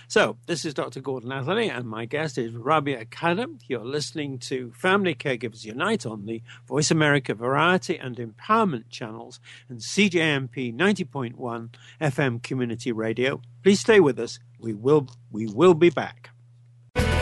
So, 0.08 0.38
this 0.46 0.66
is 0.66 0.74
Dr. 0.74 1.02
Gordon 1.02 1.32
Atherley, 1.32 1.70
and 1.70 1.88
my 1.88 2.06
guest 2.06 2.38
is 2.38 2.54
Rabia 2.54 3.06
Khedr. 3.06 3.60
You're 3.68 3.86
listening 3.86 4.40
to 4.40 4.72
Family 4.72 5.16
Caregivers 5.16 5.66
Unite 5.66 6.06
on 6.06 6.26
the 6.26 6.42
Voice 6.68 6.92
America 6.92 7.34
Variety 7.34 7.98
and 7.98 8.18
Empowerment 8.18 8.90
channels 8.90 9.40
and 9.68 9.80
CJMP 9.80 10.76
90.1 10.76 11.70
FM 12.02 12.42
Community 12.44 12.92
Radio. 12.92 13.42
Please 13.64 13.80
stay 13.80 14.00
with 14.00 14.20
us. 14.20 14.40
We 14.60 14.74
will, 14.74 15.08
we 15.32 15.48
will 15.48 15.74
be 15.74 15.90
back. 15.90 16.32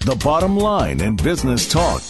the 0.00 0.16
bottom 0.16 0.56
line 0.56 1.00
in 1.00 1.16
business 1.16 1.68
talk. 1.68 2.02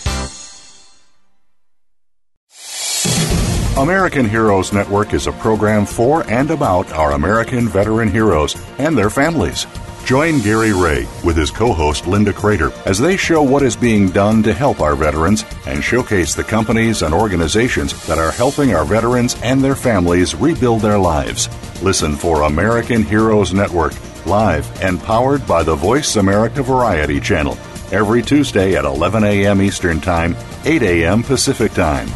American 3.77 4.29
Heroes 4.29 4.73
Network 4.73 5.15
is 5.15 5.27
a 5.27 5.33
program 5.33 5.87
for 5.87 6.29
and 6.29 6.51
about 6.51 6.93
our 6.93 7.13
American 7.13 7.69
veteran 7.69 8.11
heroes 8.11 8.57
and 8.79 8.99
their 8.99 9.11
families. 9.11 9.67
Join 10.05 10.41
Gary 10.41 10.73
Ray 10.73 11.07
with 11.23 11.37
his 11.37 11.51
co 11.51 11.73
host 11.73 12.07
Linda 12.07 12.33
Crater 12.33 12.73
as 12.87 12.99
they 12.99 13.17
show 13.17 13.43
what 13.43 13.63
is 13.63 13.77
being 13.77 14.09
done 14.11 14.43
to 14.43 14.53
help 14.53 14.81
our 14.81 14.97
veterans 14.97 15.45
and 15.67 15.83
showcase 15.83 16.35
the 16.35 16.45
companies 16.45 17.03
and 17.03 17.15
organizations 17.15 18.07
that 18.07 18.19
are 18.19 18.33
helping 18.33 18.75
our 18.75 18.85
veterans 18.85 19.37
and 19.43 19.63
their 19.63 19.77
families 19.77 20.35
rebuild 20.35 20.83
their 20.83 20.99
lives. 20.99 21.49
Listen 21.83 22.17
for 22.17 22.43
American 22.43 23.03
Heroes 23.03 23.53
Network, 23.53 23.93
live 24.27 24.67
and 24.83 25.01
powered 25.01 25.47
by 25.47 25.63
the 25.63 25.75
Voice 25.75 26.17
America 26.17 26.63
Variety 26.63 27.21
Channel 27.21 27.57
every 27.93 28.23
Tuesday 28.23 28.77
at 28.77 28.85
11 28.85 29.25
a.m. 29.25 29.63
Eastern 29.63 30.01
Time, 30.01 30.37
8 30.65 30.83
a.m. 30.83 31.23
Pacific 31.23 31.73
Time. 31.73 32.09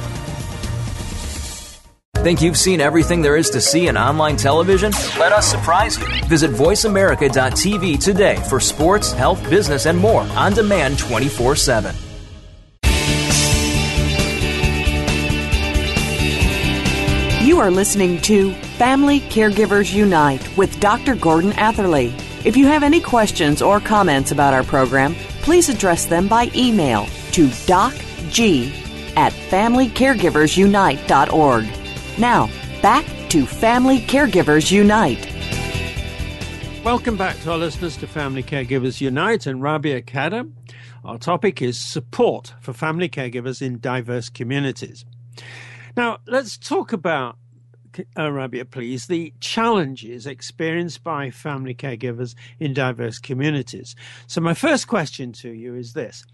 Think 2.22 2.40
you've 2.40 2.56
seen 2.56 2.80
everything 2.80 3.20
there 3.20 3.36
is 3.36 3.50
to 3.50 3.60
see 3.60 3.88
in 3.88 3.96
online 3.96 4.36
television? 4.36 4.92
Let 5.18 5.32
us 5.32 5.50
surprise 5.50 5.98
you. 5.98 6.06
Visit 6.26 6.52
VoiceAmerica.tv 6.52 7.98
today 8.00 8.36
for 8.48 8.60
sports, 8.60 9.10
health, 9.10 9.42
business, 9.50 9.86
and 9.86 9.98
more 9.98 10.22
on 10.22 10.52
demand 10.52 11.00
24 11.00 11.56
7. 11.56 11.94
You 17.44 17.58
are 17.58 17.72
listening 17.72 18.20
to 18.22 18.52
Family 18.78 19.18
Caregivers 19.18 19.92
Unite 19.92 20.56
with 20.56 20.78
Dr. 20.78 21.16
Gordon 21.16 21.52
Atherley. 21.54 22.14
If 22.44 22.56
you 22.56 22.66
have 22.66 22.84
any 22.84 23.00
questions 23.00 23.60
or 23.60 23.80
comments 23.80 24.30
about 24.30 24.54
our 24.54 24.62
program, 24.62 25.16
please 25.42 25.68
address 25.68 26.06
them 26.06 26.28
by 26.28 26.50
email 26.54 27.06
to 27.32 27.48
docg 27.66 28.72
at 29.16 29.32
familycaregiversunite.org. 29.32 31.66
Now, 32.18 32.48
back 32.80 33.04
to 33.30 33.46
Family 33.46 33.98
Caregivers 34.00 34.70
Unite. 34.70 35.28
Welcome 36.84 37.16
back 37.16 37.40
to 37.42 37.52
our 37.52 37.58
listeners 37.58 37.96
to 37.98 38.06
Family 38.06 38.42
Caregivers 38.42 39.00
Unite 39.00 39.46
and 39.46 39.62
Rabia 39.62 40.02
Khedr. 40.02 40.50
Our 41.04 41.18
topic 41.18 41.62
is 41.62 41.78
support 41.78 42.54
for 42.60 42.72
family 42.72 43.08
caregivers 43.08 43.62
in 43.62 43.80
diverse 43.80 44.28
communities. 44.28 45.04
Now, 45.96 46.18
let's 46.26 46.56
talk 46.56 46.92
about, 46.92 47.36
uh, 48.18 48.30
Rabia, 48.30 48.64
please, 48.64 49.06
the 49.06 49.32
challenges 49.40 50.26
experienced 50.26 51.02
by 51.02 51.30
family 51.30 51.74
caregivers 51.74 52.34
in 52.58 52.74
diverse 52.74 53.18
communities. 53.18 53.94
So, 54.26 54.40
my 54.40 54.54
first 54.54 54.88
question 54.88 55.32
to 55.34 55.50
you 55.50 55.74
is 55.74 55.92
this 55.92 56.24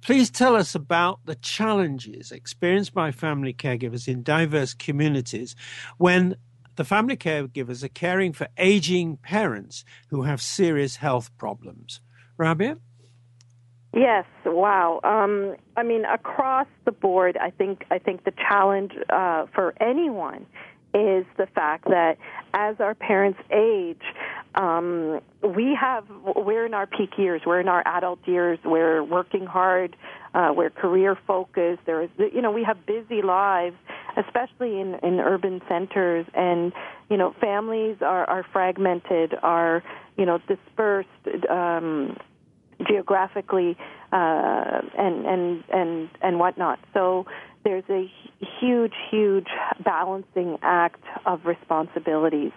Please 0.00 0.30
tell 0.30 0.56
us 0.56 0.74
about 0.74 1.20
the 1.26 1.34
challenges 1.34 2.32
experienced 2.32 2.94
by 2.94 3.10
family 3.10 3.52
caregivers 3.52 4.08
in 4.08 4.22
diverse 4.22 4.74
communities 4.74 5.56
when 5.98 6.36
the 6.76 6.84
family 6.84 7.16
caregivers 7.16 7.82
are 7.82 7.88
caring 7.88 8.32
for 8.32 8.46
aging 8.56 9.16
parents 9.16 9.84
who 10.08 10.22
have 10.22 10.40
serious 10.40 10.96
health 10.96 11.36
problems. 11.36 12.00
Rabia? 12.36 12.78
Yes, 13.94 14.26
wow. 14.44 15.00
Um, 15.02 15.56
I 15.76 15.82
mean, 15.82 16.04
across 16.04 16.66
the 16.84 16.92
board, 16.92 17.36
I 17.38 17.50
think 17.50 17.84
I 17.90 17.98
think 17.98 18.24
the 18.24 18.32
challenge 18.32 18.92
uh, 19.08 19.46
for 19.54 19.74
anyone 19.80 20.46
is 20.94 21.26
the 21.36 21.46
fact 21.54 21.84
that 21.84 22.16
as 22.54 22.76
our 22.80 22.94
parents 22.94 23.38
age, 23.50 24.02
um, 24.54 25.20
we 25.42 25.74
have 25.78 26.04
we're 26.36 26.66
in 26.66 26.74
our 26.74 26.86
peak 26.86 27.16
years, 27.16 27.42
we're 27.46 27.60
in 27.60 27.68
our 27.68 27.82
adult 27.86 28.20
years, 28.26 28.58
we're 28.64 29.02
working 29.02 29.46
hard, 29.46 29.96
uh, 30.34 30.52
we're 30.54 30.70
career 30.70 31.16
focused. 31.26 31.80
There 31.86 32.02
is, 32.02 32.10
you 32.18 32.42
know, 32.42 32.50
we 32.50 32.64
have 32.64 32.84
busy 32.84 33.22
lives, 33.22 33.76
especially 34.16 34.80
in 34.80 34.96
in 35.02 35.18
urban 35.18 35.62
centers, 35.66 36.26
and 36.34 36.72
you 37.10 37.16
know, 37.16 37.34
families 37.40 37.96
are 38.02 38.28
are 38.28 38.44
fragmented, 38.52 39.34
are 39.42 39.82
you 40.18 40.26
know 40.26 40.38
dispersed. 40.46 41.08
Um, 41.48 42.16
geographically 42.86 43.76
uh, 44.12 44.80
and 44.96 45.26
and 45.26 45.64
and 45.72 46.08
and 46.22 46.38
whatnot. 46.38 46.78
So 46.94 47.26
there's 47.64 47.84
a 47.90 48.10
huge, 48.60 48.94
huge 49.10 49.48
balancing 49.84 50.58
act 50.62 51.02
of 51.26 51.44
responsibilities 51.44 52.52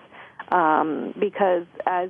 um, 0.52 1.14
because 1.20 1.66
as 1.86 2.10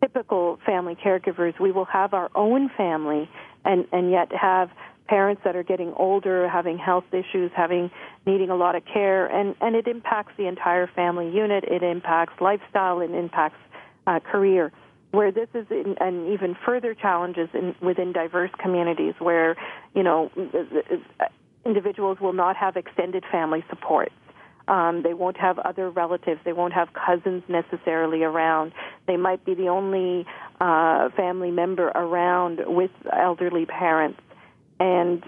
typical 0.00 0.58
family 0.66 0.96
caregivers, 0.96 1.58
we 1.60 1.72
will 1.72 1.84
have 1.86 2.12
our 2.12 2.30
own 2.34 2.70
family 2.76 3.28
and 3.64 3.86
and 3.92 4.10
yet 4.10 4.32
have 4.32 4.70
parents 5.06 5.42
that 5.44 5.54
are 5.54 5.62
getting 5.62 5.92
older, 5.96 6.48
having 6.48 6.78
health 6.78 7.04
issues, 7.12 7.50
having 7.54 7.90
needing 8.26 8.50
a 8.50 8.56
lot 8.56 8.74
of 8.74 8.82
care, 8.84 9.26
and 9.26 9.54
and 9.60 9.76
it 9.76 9.86
impacts 9.86 10.32
the 10.36 10.46
entire 10.46 10.86
family 10.86 11.30
unit. 11.30 11.64
It 11.64 11.82
impacts 11.82 12.40
lifestyle. 12.40 13.00
It 13.00 13.10
impacts 13.10 13.58
uh, 14.06 14.20
career. 14.20 14.72
Where 15.14 15.30
this 15.30 15.48
is 15.54 15.66
in, 15.70 15.96
and 16.00 16.32
even 16.32 16.56
further 16.66 16.92
challenges 16.94 17.48
in, 17.54 17.74
within 17.80 18.12
diverse 18.12 18.50
communities, 18.58 19.14
where 19.18 19.56
you 19.94 20.02
know 20.02 20.30
individuals 21.64 22.18
will 22.20 22.32
not 22.32 22.56
have 22.56 22.76
extended 22.76 23.24
family 23.30 23.64
support. 23.70 24.12
Um, 24.66 25.02
they 25.02 25.12
won't 25.12 25.36
have 25.36 25.58
other 25.58 25.90
relatives. 25.90 26.40
They 26.44 26.52
won't 26.52 26.72
have 26.72 26.88
cousins 26.94 27.42
necessarily 27.48 28.22
around. 28.22 28.72
They 29.06 29.16
might 29.16 29.44
be 29.44 29.54
the 29.54 29.68
only 29.68 30.26
uh, 30.60 31.10
family 31.10 31.50
member 31.50 31.88
around 31.88 32.60
with 32.66 32.90
elderly 33.12 33.66
parents. 33.66 34.20
And, 34.80 35.22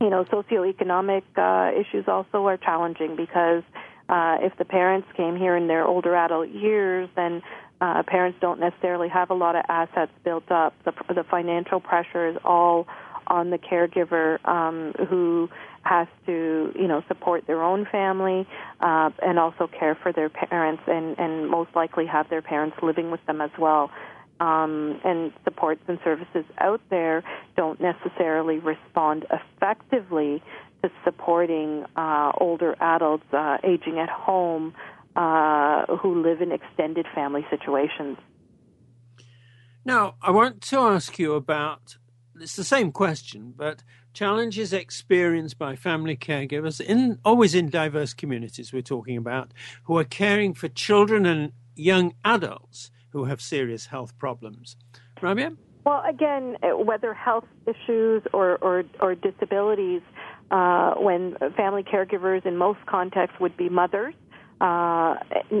you 0.00 0.10
know, 0.10 0.24
socioeconomic 0.24 1.24
uh, 1.36 1.78
issues 1.78 2.04
also 2.06 2.46
are 2.46 2.56
challenging 2.56 3.16
because 3.16 3.64
uh, 4.08 4.36
if 4.40 4.56
the 4.58 4.64
parents 4.64 5.08
came 5.16 5.36
here 5.36 5.56
in 5.56 5.66
their 5.66 5.84
older 5.84 6.14
adult 6.14 6.48
years, 6.48 7.08
then 7.16 7.42
uh, 7.80 8.02
parents 8.06 8.38
don't 8.40 8.60
necessarily 8.60 9.08
have 9.08 9.30
a 9.30 9.34
lot 9.34 9.56
of 9.56 9.64
assets 9.68 10.12
built 10.24 10.50
up. 10.50 10.74
The, 10.84 10.92
the 11.14 11.24
financial 11.24 11.80
pressure 11.80 12.28
is 12.28 12.36
all 12.44 12.86
on 13.26 13.50
the 13.50 13.58
caregiver 13.58 14.46
um, 14.48 14.92
who 15.08 15.48
has 15.82 16.08
to, 16.26 16.72
you 16.74 16.88
know, 16.88 17.02
support 17.08 17.46
their 17.46 17.62
own 17.62 17.86
family 17.90 18.46
uh, 18.80 19.10
and 19.22 19.38
also 19.38 19.66
care 19.66 19.94
for 19.94 20.12
their 20.12 20.28
parents, 20.28 20.82
and, 20.86 21.18
and 21.18 21.48
most 21.48 21.70
likely 21.74 22.06
have 22.06 22.28
their 22.28 22.42
parents 22.42 22.76
living 22.82 23.10
with 23.10 23.24
them 23.26 23.40
as 23.40 23.50
well. 23.58 23.90
Um, 24.38 25.00
and 25.02 25.32
supports 25.44 25.80
and 25.88 25.98
services 26.04 26.44
out 26.58 26.82
there 26.90 27.24
don't 27.56 27.80
necessarily 27.80 28.58
respond 28.58 29.24
effectively 29.30 30.42
to 30.82 30.90
supporting 31.04 31.84
uh, 31.96 32.32
older 32.38 32.76
adults 32.80 33.24
uh, 33.32 33.56
aging 33.64 33.98
at 33.98 34.10
home 34.10 34.74
uh, 35.16 35.86
who 35.96 36.22
live 36.22 36.40
in 36.40 36.52
extended 36.52 37.06
family 37.14 37.44
situations. 37.50 38.18
Now, 39.84 40.16
I 40.20 40.30
want 40.30 40.60
to 40.62 40.78
ask 40.78 41.18
you 41.18 41.34
about 41.34 41.96
it's 42.40 42.56
the 42.56 42.64
same 42.64 42.92
question, 42.92 43.54
but 43.56 43.82
challenges 44.12 44.72
experienced 44.72 45.58
by 45.58 45.76
family 45.76 46.16
caregivers 46.16 46.80
in 46.80 47.18
always 47.24 47.54
in 47.54 47.70
diverse 47.70 48.12
communities 48.12 48.72
we're 48.72 48.82
talking 48.82 49.16
about 49.16 49.52
who 49.84 49.96
are 49.98 50.04
caring 50.04 50.54
for 50.54 50.68
children 50.68 51.24
and 51.24 51.52
young 51.74 52.14
adults 52.24 52.90
who 53.10 53.24
have 53.24 53.40
serious 53.40 53.86
health 53.86 54.16
problems. 54.18 54.76
Rabia? 55.22 55.52
Well, 55.84 56.02
again, 56.06 56.56
uh, 56.62 56.76
whether 56.76 57.14
health 57.14 57.46
issues 57.66 58.22
or, 58.32 58.58
or, 58.60 58.84
or 59.00 59.14
disabilities, 59.14 60.02
uh, 60.50 60.94
when 60.94 61.36
family 61.56 61.82
caregivers 61.82 62.44
in 62.44 62.56
most 62.56 62.84
contexts 62.86 63.38
would 63.40 63.56
be 63.56 63.68
mothers, 63.68 64.14
uh, 64.60 65.14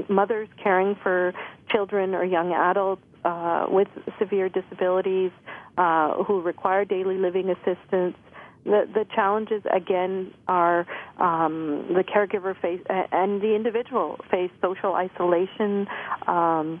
mothers 0.08 0.48
caring 0.62 0.96
for 1.02 1.32
children 1.70 2.14
or 2.14 2.24
young 2.24 2.52
adults 2.52 3.02
uh, 3.24 3.66
with 3.68 3.88
severe 4.18 4.48
disabilities, 4.48 5.30
uh, 5.76 6.22
who 6.24 6.40
require 6.40 6.84
daily 6.84 7.18
living 7.18 7.50
assistance. 7.50 8.16
The, 8.64 8.88
the 8.92 9.04
challenges 9.14 9.62
again 9.70 10.32
are 10.48 10.86
um, 11.18 11.86
the 11.88 12.02
caregiver 12.02 12.60
face 12.60 12.80
and 12.88 13.40
the 13.40 13.54
individual 13.54 14.18
face 14.30 14.50
social 14.60 14.94
isolation, 14.94 15.86
um, 16.26 16.80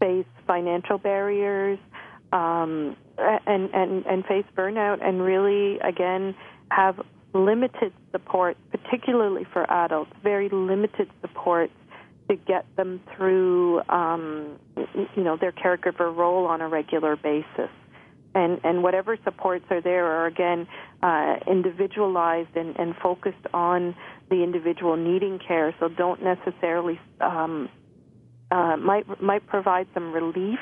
face 0.00 0.26
financial 0.46 0.98
barriers, 0.98 1.78
um, 2.32 2.96
and, 3.18 3.68
and 3.74 4.06
and 4.06 4.24
face 4.24 4.46
burnout, 4.56 5.06
and 5.06 5.20
really 5.22 5.78
again 5.80 6.34
have 6.70 6.98
limited 7.34 7.92
support, 8.10 8.56
particularly 8.70 9.46
for 9.52 9.70
adults, 9.70 10.12
very 10.22 10.48
limited 10.48 11.10
support 11.20 11.70
to 12.28 12.36
get 12.36 12.64
them 12.76 13.00
through, 13.16 13.82
um, 13.88 14.58
you 15.16 15.22
know, 15.22 15.36
their 15.36 15.52
caregiver 15.52 16.14
role 16.14 16.46
on 16.46 16.60
a 16.60 16.68
regular 16.68 17.16
basis 17.16 17.70
and 18.34 18.60
and 18.64 18.82
whatever 18.82 19.16
supports 19.24 19.64
are 19.70 19.80
there 19.80 20.06
are 20.06 20.26
again 20.26 20.66
uh, 21.02 21.36
individualized 21.46 22.56
and, 22.56 22.78
and 22.78 22.94
focused 22.96 23.46
on 23.52 23.94
the 24.30 24.42
individual 24.42 24.96
needing 24.96 25.38
care. 25.38 25.74
So 25.80 25.88
don't 25.88 26.22
necessarily 26.22 26.98
um, 27.20 27.68
uh, 28.50 28.76
might 28.76 29.20
might 29.20 29.46
provide 29.46 29.86
some 29.94 30.12
relief 30.12 30.58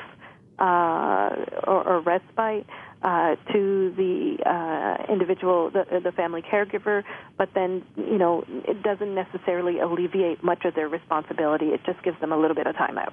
uh, 0.59 1.29
or, 1.63 1.87
or, 1.87 2.01
respite. 2.01 2.67
Uh, 3.03 3.35
to 3.51 3.91
the 3.97 4.37
uh, 4.45 5.11
individual, 5.11 5.71
the, 5.71 5.99
the 6.03 6.11
family 6.11 6.43
caregiver, 6.43 7.03
but 7.35 7.49
then 7.55 7.83
you 7.97 8.15
know 8.15 8.43
it 8.67 8.83
doesn't 8.83 9.15
necessarily 9.15 9.79
alleviate 9.79 10.43
much 10.43 10.65
of 10.65 10.75
their 10.75 10.87
responsibility. 10.87 11.69
It 11.69 11.81
just 11.83 12.03
gives 12.03 12.19
them 12.21 12.31
a 12.31 12.37
little 12.37 12.53
bit 12.53 12.67
of 12.67 12.75
time 12.75 12.99
out. 12.99 13.11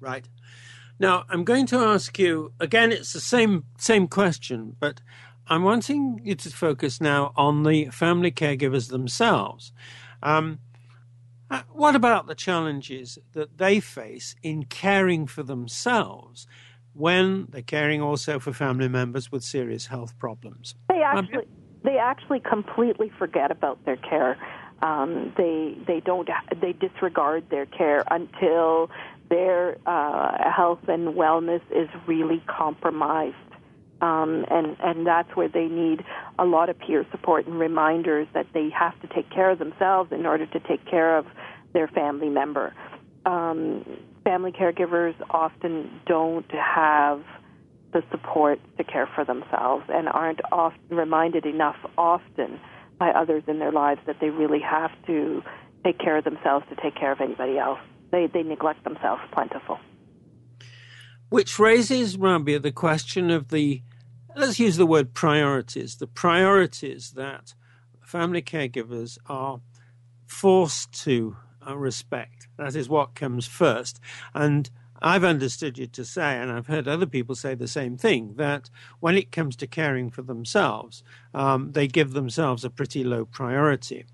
Right. 0.00 0.28
Now, 0.98 1.24
I'm 1.28 1.44
going 1.44 1.66
to 1.66 1.78
ask 1.78 2.18
you 2.18 2.52
again. 2.58 2.90
It's 2.90 3.12
the 3.12 3.20
same 3.20 3.64
same 3.78 4.08
question, 4.08 4.74
but 4.80 5.00
I'm 5.46 5.62
wanting 5.62 6.20
you 6.24 6.34
to 6.36 6.50
focus 6.50 7.00
now 7.00 7.32
on 7.36 7.64
the 7.64 7.86
family 7.90 8.32
caregivers 8.32 8.88
themselves. 8.88 9.72
Um, 10.22 10.58
uh, 11.50 11.62
what 11.70 11.94
about 11.94 12.26
the 12.26 12.34
challenges 12.34 13.18
that 13.32 13.58
they 13.58 13.78
face 13.78 14.34
in 14.42 14.64
caring 14.64 15.26
for 15.26 15.42
themselves 15.42 16.46
when 16.94 17.46
they're 17.50 17.62
caring 17.62 18.00
also 18.00 18.38
for 18.38 18.52
family 18.52 18.88
members 18.88 19.30
with 19.30 19.42
serious 19.42 19.86
health 19.86 20.18
problems? 20.18 20.74
They 20.88 21.02
actually 21.02 21.46
they 21.82 21.98
actually 21.98 22.40
completely 22.40 23.10
forget 23.18 23.50
about 23.50 23.84
their 23.84 23.96
care. 23.96 24.38
Um, 24.82 25.32
they 25.36 25.76
they 25.86 26.00
don't 26.00 26.28
they 26.60 26.72
disregard 26.72 27.50
their 27.50 27.66
care 27.66 28.04
until 28.10 28.90
their 29.28 29.76
uh, 29.86 30.50
health 30.50 30.88
and 30.88 31.14
wellness 31.14 31.62
is 31.70 31.88
really 32.06 32.42
compromised. 32.46 33.36
Um, 34.00 34.44
and 34.50 34.76
and 34.80 35.06
that's 35.06 35.34
where 35.36 35.48
they 35.48 35.66
need 35.66 36.04
a 36.38 36.44
lot 36.44 36.68
of 36.68 36.78
peer 36.78 37.06
support 37.10 37.46
and 37.46 37.58
reminders 37.58 38.28
that 38.34 38.46
they 38.52 38.68
have 38.70 39.00
to 39.00 39.06
take 39.08 39.30
care 39.30 39.50
of 39.50 39.58
themselves 39.58 40.12
in 40.12 40.26
order 40.26 40.46
to 40.46 40.60
take 40.60 40.84
care 40.84 41.16
of 41.16 41.26
their 41.72 41.88
family 41.88 42.28
member. 42.28 42.74
Um, 43.24 43.84
family 44.24 44.52
caregivers 44.52 45.14
often 45.30 46.00
don't 46.06 46.50
have 46.50 47.22
the 47.92 48.02
support 48.10 48.58
to 48.78 48.84
care 48.84 49.08
for 49.14 49.24
themselves 49.24 49.84
and 49.88 50.08
aren't 50.08 50.40
often 50.50 50.80
reminded 50.90 51.46
enough 51.46 51.76
often 51.96 52.58
by 52.98 53.10
others 53.10 53.42
in 53.46 53.58
their 53.58 53.72
lives 53.72 54.00
that 54.06 54.16
they 54.20 54.30
really 54.30 54.60
have 54.60 54.90
to 55.06 55.42
take 55.84 55.98
care 55.98 56.16
of 56.16 56.24
themselves 56.24 56.64
to 56.70 56.76
take 56.82 56.96
care 56.96 57.12
of 57.12 57.20
anybody 57.20 57.58
else 57.58 57.78
they, 58.14 58.28
they 58.28 58.42
neglect 58.44 58.84
themselves 58.84 59.22
plentiful. 59.32 59.78
Which 61.30 61.58
raises, 61.58 62.16
Rabia, 62.16 62.60
the 62.60 62.70
question 62.70 63.30
of 63.30 63.48
the, 63.48 63.82
let's 64.36 64.60
use 64.60 64.76
the 64.76 64.86
word 64.86 65.14
priorities, 65.14 65.96
the 65.96 66.06
priorities 66.06 67.12
that 67.12 67.54
family 68.02 68.40
caregivers 68.40 69.18
are 69.26 69.60
forced 70.26 70.92
to 71.04 71.36
respect. 71.72 72.48
That 72.56 72.76
is 72.76 72.88
what 72.88 73.14
comes 73.14 73.46
first. 73.46 74.00
And 74.34 74.70
I've 75.02 75.24
understood 75.24 75.76
you 75.76 75.86
to 75.88 76.04
say, 76.04 76.38
and 76.38 76.50
I've 76.50 76.66
heard 76.66 76.88
other 76.88 77.06
people 77.06 77.34
say 77.34 77.54
the 77.54 77.68
same 77.68 77.96
thing, 77.98 78.34
that 78.36 78.70
when 79.00 79.16
it 79.16 79.32
comes 79.32 79.56
to 79.56 79.66
caring 79.66 80.10
for 80.10 80.22
themselves, 80.22 81.02
um, 81.34 81.72
they 81.72 81.86
give 81.86 82.12
themselves 82.12 82.64
a 82.64 82.70
pretty 82.70 83.04
low 83.04 83.24
priority. 83.26 84.06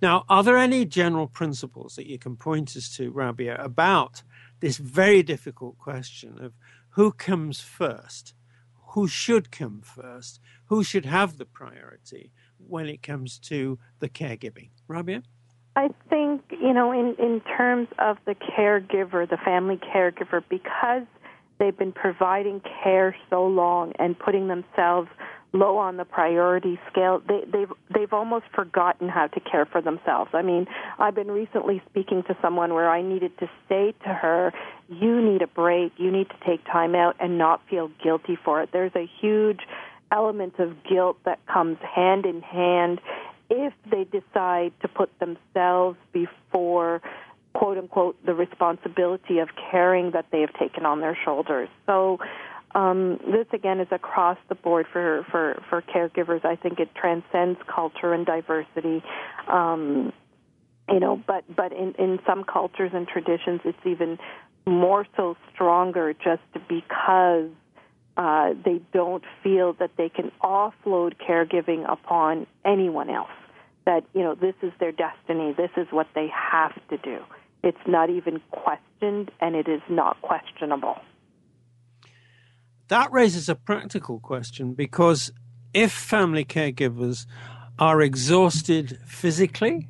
Now, 0.00 0.24
are 0.28 0.42
there 0.42 0.56
any 0.56 0.84
general 0.86 1.26
principles 1.26 1.96
that 1.96 2.06
you 2.06 2.18
can 2.18 2.36
point 2.36 2.76
us 2.76 2.96
to, 2.96 3.10
Rabia, 3.10 3.56
about 3.56 4.22
this 4.60 4.78
very 4.78 5.22
difficult 5.22 5.78
question 5.78 6.38
of 6.42 6.54
who 6.90 7.12
comes 7.12 7.60
first? 7.60 8.34
Who 8.94 9.08
should 9.08 9.50
come 9.50 9.82
first? 9.82 10.40
Who 10.66 10.82
should 10.82 11.04
have 11.06 11.36
the 11.36 11.44
priority 11.44 12.32
when 12.56 12.86
it 12.86 13.02
comes 13.02 13.38
to 13.40 13.78
the 13.98 14.08
caregiving? 14.08 14.70
Rabia? 14.88 15.22
I 15.76 15.88
think, 16.08 16.42
you 16.50 16.74
know, 16.74 16.92
in, 16.92 17.14
in 17.18 17.40
terms 17.56 17.88
of 17.98 18.18
the 18.26 18.34
caregiver, 18.34 19.28
the 19.28 19.38
family 19.44 19.76
caregiver, 19.76 20.42
because 20.48 21.04
they've 21.58 21.76
been 21.76 21.92
providing 21.92 22.60
care 22.82 23.14
so 23.28 23.46
long 23.46 23.92
and 23.98 24.18
putting 24.18 24.48
themselves 24.48 25.08
low 25.52 25.76
on 25.78 25.96
the 25.96 26.04
priority 26.04 26.78
scale, 26.90 27.20
they, 27.26 27.42
they've 27.52 27.72
they've 27.92 28.12
almost 28.12 28.44
forgotten 28.54 29.08
how 29.08 29.26
to 29.28 29.40
care 29.40 29.66
for 29.66 29.82
themselves. 29.82 30.30
I 30.32 30.42
mean, 30.42 30.66
I've 30.98 31.14
been 31.14 31.30
recently 31.30 31.82
speaking 31.90 32.22
to 32.24 32.36
someone 32.40 32.74
where 32.74 32.88
I 32.88 33.02
needed 33.02 33.36
to 33.38 33.50
say 33.68 33.94
to 34.04 34.14
her, 34.14 34.52
"You 34.88 35.20
need 35.20 35.42
a 35.42 35.48
break. 35.48 35.92
You 35.96 36.10
need 36.10 36.28
to 36.30 36.36
take 36.46 36.64
time 36.66 36.94
out 36.94 37.16
and 37.18 37.36
not 37.36 37.60
feel 37.68 37.90
guilty 38.02 38.36
for 38.36 38.62
it." 38.62 38.70
There's 38.72 38.94
a 38.94 39.10
huge 39.20 39.60
element 40.12 40.54
of 40.58 40.82
guilt 40.84 41.16
that 41.24 41.44
comes 41.46 41.78
hand 41.94 42.26
in 42.26 42.42
hand 42.42 43.00
if 43.50 43.72
they 43.90 44.04
decide 44.04 44.72
to 44.80 44.88
put 44.88 45.10
themselves 45.18 45.98
before 46.12 47.02
quote 47.52 47.76
unquote 47.76 48.16
the 48.24 48.34
responsibility 48.34 49.38
of 49.40 49.48
caring 49.70 50.12
that 50.12 50.26
they 50.30 50.40
have 50.40 50.52
taken 50.54 50.86
on 50.86 51.00
their 51.00 51.18
shoulders. 51.24 51.68
So 51.84 52.18
um, 52.74 53.18
this 53.26 53.46
again 53.52 53.80
is 53.80 53.88
across 53.90 54.38
the 54.48 54.54
board 54.54 54.86
for, 54.92 55.26
for, 55.30 55.60
for 55.68 55.82
caregivers. 55.82 56.44
I 56.44 56.56
think 56.56 56.78
it 56.78 56.94
transcends 56.94 57.58
culture 57.66 58.14
and 58.14 58.24
diversity. 58.24 59.02
Um, 59.48 60.12
you 60.88 61.00
know, 61.00 61.22
but 61.26 61.44
but 61.54 61.72
in, 61.72 61.94
in 61.98 62.18
some 62.26 62.44
cultures 62.44 62.90
and 62.94 63.06
traditions, 63.06 63.60
it's 63.64 63.78
even 63.84 64.18
more 64.66 65.06
so 65.16 65.36
stronger 65.52 66.12
just 66.12 66.42
because 66.68 67.48
uh, 68.20 68.52
they 68.66 68.82
don't 68.92 69.24
feel 69.42 69.72
that 69.72 69.92
they 69.96 70.10
can 70.10 70.30
offload 70.42 71.14
caregiving 71.26 71.90
upon 71.90 72.46
anyone 72.66 73.08
else. 73.08 73.30
That 73.86 74.04
you 74.12 74.20
know, 74.20 74.34
this 74.34 74.54
is 74.62 74.72
their 74.78 74.92
destiny. 74.92 75.54
This 75.56 75.70
is 75.78 75.86
what 75.90 76.06
they 76.14 76.28
have 76.28 76.74
to 76.90 76.98
do. 76.98 77.20
It's 77.64 77.84
not 77.86 78.10
even 78.10 78.42
questioned, 78.50 79.30
and 79.40 79.56
it 79.56 79.68
is 79.68 79.80
not 79.88 80.20
questionable. 80.20 80.98
That 82.88 83.10
raises 83.10 83.48
a 83.48 83.54
practical 83.54 84.20
question 84.20 84.74
because 84.74 85.32
if 85.72 85.90
family 85.90 86.44
caregivers 86.44 87.24
are 87.78 88.02
exhausted 88.02 88.98
physically, 89.06 89.88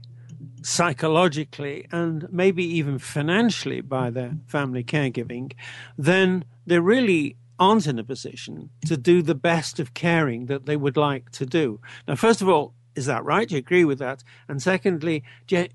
psychologically, 0.62 1.88
and 1.90 2.32
maybe 2.32 2.62
even 2.62 3.00
financially 3.00 3.80
by 3.80 4.10
their 4.10 4.36
family 4.46 4.84
caregiving, 4.84 5.52
then 5.98 6.44
they're 6.64 6.80
really 6.80 7.36
aren't 7.60 7.86
in 7.86 7.98
a 7.98 8.04
position 8.04 8.70
to 8.86 8.96
do 8.96 9.22
the 9.22 9.34
best 9.34 9.78
of 9.78 9.94
caring 9.94 10.46
that 10.46 10.66
they 10.66 10.76
would 10.76 10.96
like 10.96 11.30
to 11.32 11.46
do. 11.46 11.78
Now, 12.08 12.16
first 12.16 12.40
of 12.40 12.48
all, 12.48 12.74
is 12.96 13.06
that 13.06 13.24
right? 13.24 13.48
Do 13.48 13.54
you 13.54 13.58
agree 13.58 13.84
with 13.84 13.98
that? 14.00 14.24
And 14.48 14.60
secondly, 14.60 15.22
do 15.46 15.56
you, 15.56 15.68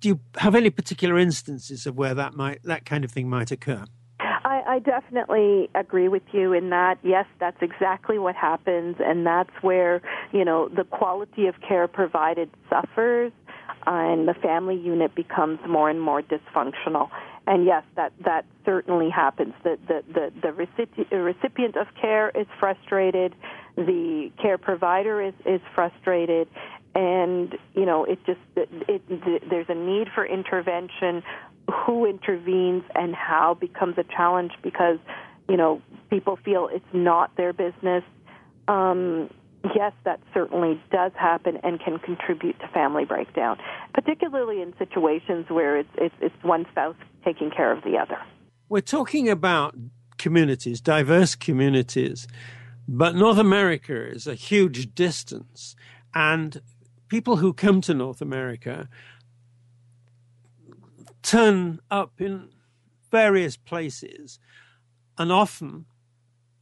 do 0.00 0.08
you 0.08 0.20
have 0.36 0.54
any 0.54 0.70
particular 0.70 1.18
instances 1.18 1.86
of 1.86 1.96
where 1.96 2.14
that 2.14 2.34
might 2.34 2.62
that 2.64 2.84
kind 2.84 3.04
of 3.04 3.10
thing 3.10 3.28
might 3.28 3.50
occur? 3.50 3.84
I, 4.20 4.62
I 4.66 4.78
definitely 4.78 5.68
agree 5.74 6.08
with 6.08 6.22
you 6.32 6.52
in 6.52 6.70
that. 6.70 6.98
Yes, 7.02 7.26
that's 7.38 7.60
exactly 7.60 8.18
what 8.18 8.34
happens, 8.36 8.96
and 9.00 9.26
that's 9.26 9.50
where 9.62 10.02
you 10.32 10.44
know 10.44 10.68
the 10.68 10.84
quality 10.84 11.46
of 11.46 11.54
care 11.66 11.88
provided 11.88 12.50
suffers, 12.68 13.32
and 13.86 14.28
the 14.28 14.34
family 14.34 14.76
unit 14.76 15.14
becomes 15.14 15.58
more 15.68 15.90
and 15.90 16.00
more 16.00 16.22
dysfunctional. 16.22 17.10
And 17.50 17.64
yes, 17.66 17.82
that 17.96 18.12
that 18.24 18.44
certainly 18.64 19.10
happens. 19.10 19.54
The 19.64 19.76
the 19.88 20.04
the, 20.14 20.32
the 20.40 20.52
recipient, 20.52 21.76
of 21.76 21.88
care 22.00 22.30
is 22.30 22.46
frustrated, 22.60 23.34
the 23.74 24.30
care 24.40 24.56
provider 24.56 25.20
is 25.20 25.34
is 25.44 25.60
frustrated, 25.74 26.46
and 26.94 27.52
you 27.74 27.86
know 27.86 28.04
it 28.04 28.24
just 28.24 28.38
it, 28.54 28.68
it, 28.88 29.50
there's 29.50 29.66
a 29.68 29.74
need 29.74 30.06
for 30.14 30.24
intervention 30.24 31.24
who 31.68 32.06
intervenes 32.06 32.84
and 32.94 33.16
how 33.16 33.54
becomes 33.54 33.98
a 33.98 34.04
challenge 34.04 34.52
because 34.62 35.00
you 35.48 35.56
know 35.56 35.82
people 36.08 36.38
feel 36.44 36.68
it's 36.70 36.84
not 36.92 37.36
their 37.36 37.52
business. 37.52 38.04
Um, 38.68 39.28
yes, 39.74 39.92
that 40.04 40.20
certainly 40.32 40.80
does 40.90 41.12
happen 41.14 41.58
and 41.62 41.80
can 41.80 41.98
contribute 41.98 42.58
to 42.60 42.68
family 42.68 43.04
breakdown, 43.04 43.58
particularly 43.94 44.62
in 44.62 44.74
situations 44.78 45.46
where 45.48 45.76
it's 45.76 45.88
it's, 45.96 46.14
it's 46.20 46.34
one 46.42 46.66
spouse 46.70 46.96
taking 47.24 47.50
care 47.50 47.72
of 47.72 47.82
the 47.84 47.98
other. 47.98 48.18
We're 48.68 48.80
talking 48.80 49.28
about 49.28 49.74
communities, 50.18 50.80
diverse 50.80 51.34
communities, 51.34 52.26
but 52.86 53.14
North 53.14 53.38
America 53.38 54.06
is 54.06 54.26
a 54.26 54.34
huge 54.34 54.94
distance, 54.94 55.76
and 56.14 56.60
people 57.08 57.36
who 57.36 57.52
come 57.52 57.80
to 57.82 57.94
North 57.94 58.20
America 58.20 58.88
turn 61.22 61.80
up 61.90 62.20
in 62.20 62.48
various 63.10 63.56
places, 63.56 64.38
and 65.18 65.32
often 65.32 65.86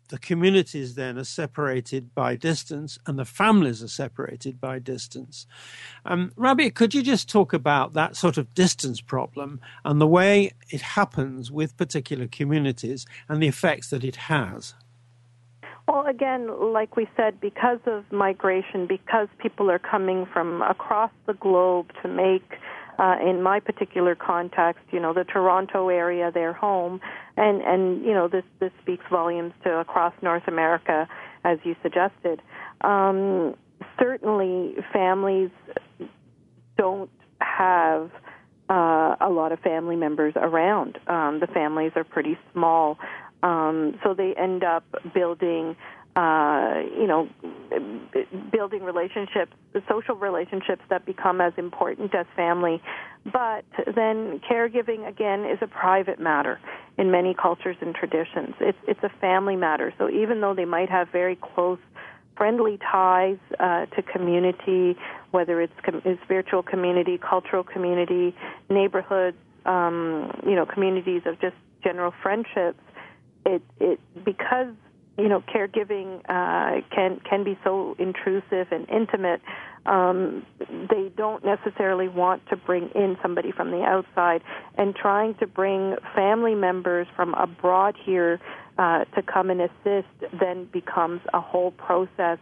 the 0.08 0.18
communities 0.18 0.94
then 0.94 1.18
are 1.18 1.24
separated 1.24 2.14
by 2.14 2.36
distance 2.36 2.98
and 3.06 3.18
the 3.18 3.24
families 3.24 3.82
are 3.82 3.88
separated 3.88 4.60
by 4.60 4.78
distance. 4.78 5.46
Um, 6.04 6.32
Rabia, 6.36 6.70
could 6.70 6.94
you 6.94 7.02
just 7.02 7.28
talk 7.28 7.52
about 7.52 7.92
that 7.94 8.16
sort 8.16 8.38
of 8.38 8.52
distance 8.54 9.00
problem 9.00 9.60
and 9.84 10.00
the 10.00 10.06
way 10.06 10.52
it 10.70 10.80
happens 10.80 11.50
with 11.50 11.76
particular 11.76 12.26
communities 12.26 13.06
and 13.28 13.42
the 13.42 13.48
effects 13.48 13.90
that 13.90 14.04
it 14.04 14.16
has? 14.16 14.74
Well, 15.86 16.04
again, 16.06 16.72
like 16.72 16.96
we 16.96 17.08
said, 17.16 17.40
because 17.40 17.78
of 17.86 18.04
migration, 18.12 18.86
because 18.86 19.28
people 19.38 19.70
are 19.70 19.78
coming 19.78 20.26
from 20.26 20.60
across 20.60 21.10
the 21.26 21.32
globe 21.32 21.92
to 22.02 22.08
make 22.08 22.58
uh, 22.98 23.16
in 23.24 23.42
my 23.42 23.60
particular 23.60 24.14
context, 24.14 24.82
you 24.90 25.00
know, 25.00 25.14
the 25.14 25.24
Toronto 25.24 25.88
area, 25.88 26.32
their 26.32 26.52
home, 26.52 27.00
and 27.36 27.62
and 27.62 28.04
you 28.04 28.12
know 28.12 28.28
this 28.28 28.44
this 28.58 28.72
speaks 28.82 29.04
volumes 29.10 29.52
to 29.64 29.78
across 29.78 30.12
North 30.22 30.48
America, 30.48 31.08
as 31.44 31.58
you 31.62 31.76
suggested. 31.82 32.42
Um, 32.80 33.54
certainly, 33.98 34.76
families 34.92 35.50
don't 36.76 37.10
have 37.40 38.10
uh, 38.68 39.16
a 39.20 39.30
lot 39.30 39.52
of 39.52 39.60
family 39.60 39.96
members 39.96 40.34
around. 40.36 40.98
Um, 41.06 41.38
the 41.40 41.46
families 41.46 41.92
are 41.94 42.04
pretty 42.04 42.36
small, 42.52 42.98
um, 43.42 43.98
so 44.02 44.12
they 44.12 44.34
end 44.36 44.64
up 44.64 44.84
building 45.14 45.76
uh, 46.18 46.82
you 46.98 47.06
know, 47.06 47.28
building 48.50 48.82
relationships, 48.82 49.52
social 49.88 50.16
relationships 50.16 50.82
that 50.90 51.06
become 51.06 51.40
as 51.40 51.52
important 51.56 52.12
as 52.12 52.26
family. 52.34 52.82
But 53.24 53.64
then 53.94 54.40
caregiving, 54.40 55.06
again, 55.06 55.44
is 55.44 55.58
a 55.62 55.68
private 55.68 56.18
matter 56.18 56.58
in 56.96 57.12
many 57.12 57.34
cultures 57.40 57.76
and 57.80 57.94
traditions. 57.94 58.56
It's, 58.58 58.78
it's 58.88 59.02
a 59.04 59.10
family 59.20 59.54
matter. 59.54 59.94
So 59.96 60.10
even 60.10 60.40
though 60.40 60.54
they 60.54 60.64
might 60.64 60.90
have 60.90 61.08
very 61.10 61.36
close, 61.36 61.78
friendly 62.36 62.78
ties 62.78 63.38
uh, 63.60 63.86
to 63.86 64.02
community, 64.02 64.96
whether 65.30 65.60
it's 65.60 65.72
com- 65.84 66.02
spiritual 66.24 66.64
community, 66.64 67.16
cultural 67.18 67.62
community, 67.62 68.34
neighborhoods, 68.68 69.36
um, 69.66 70.32
you 70.44 70.56
know, 70.56 70.66
communities 70.66 71.22
of 71.26 71.40
just 71.40 71.54
general 71.84 72.12
friendships, 72.22 72.80
it, 73.46 73.62
it 73.78 74.00
because 74.24 74.74
you 75.18 75.28
know, 75.28 75.42
caregiving 75.52 76.20
uh, 76.28 76.80
can 76.94 77.20
can 77.28 77.42
be 77.42 77.58
so 77.64 77.96
intrusive 77.98 78.68
and 78.70 78.88
intimate. 78.88 79.42
Um, 79.84 80.46
they 80.58 81.10
don't 81.16 81.44
necessarily 81.44 82.08
want 82.08 82.46
to 82.50 82.56
bring 82.56 82.90
in 82.94 83.16
somebody 83.20 83.50
from 83.50 83.72
the 83.72 83.82
outside, 83.82 84.42
and 84.76 84.94
trying 84.94 85.34
to 85.36 85.46
bring 85.46 85.96
family 86.14 86.54
members 86.54 87.08
from 87.16 87.34
abroad 87.34 87.96
here 88.02 88.40
uh, 88.78 89.04
to 89.16 89.22
come 89.22 89.50
and 89.50 89.60
assist 89.60 90.08
then 90.38 90.68
becomes 90.72 91.20
a 91.34 91.40
whole 91.40 91.72
process 91.72 92.38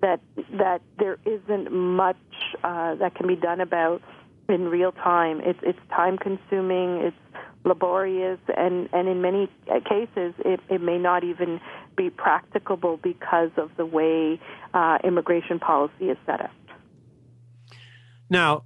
that 0.00 0.20
that 0.52 0.82
there 0.98 1.18
isn't 1.26 1.72
much 1.72 2.16
uh, 2.62 2.94
that 2.94 3.16
can 3.16 3.26
be 3.26 3.36
done 3.36 3.60
about 3.60 4.02
in 4.48 4.68
real 4.68 4.92
time. 4.92 5.40
It's 5.42 5.58
it's 5.62 5.80
time 5.90 6.16
consuming. 6.16 6.98
It's 6.98 7.16
laborious, 7.64 8.38
and, 8.56 8.88
and 8.92 9.08
in 9.08 9.20
many 9.20 9.48
cases, 9.88 10.34
it, 10.38 10.60
it 10.70 10.80
may 10.80 10.98
not 10.98 11.24
even 11.24 11.60
be 11.96 12.10
practicable 12.10 12.96
because 12.96 13.50
of 13.56 13.70
the 13.76 13.86
way 13.86 14.40
uh, 14.74 14.98
immigration 15.04 15.58
policy 15.58 16.10
is 16.10 16.18
set 16.26 16.40
up. 16.40 16.50
Now, 18.28 18.64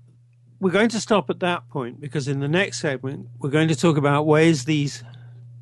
we're 0.60 0.70
going 0.70 0.90
to 0.90 1.00
stop 1.00 1.30
at 1.30 1.40
that 1.40 1.68
point 1.68 2.00
because 2.00 2.28
in 2.28 2.40
the 2.40 2.48
next 2.48 2.80
segment, 2.80 3.28
we're 3.38 3.50
going 3.50 3.68
to 3.68 3.76
talk 3.76 3.96
about 3.96 4.26
ways 4.26 4.64
these 4.64 5.02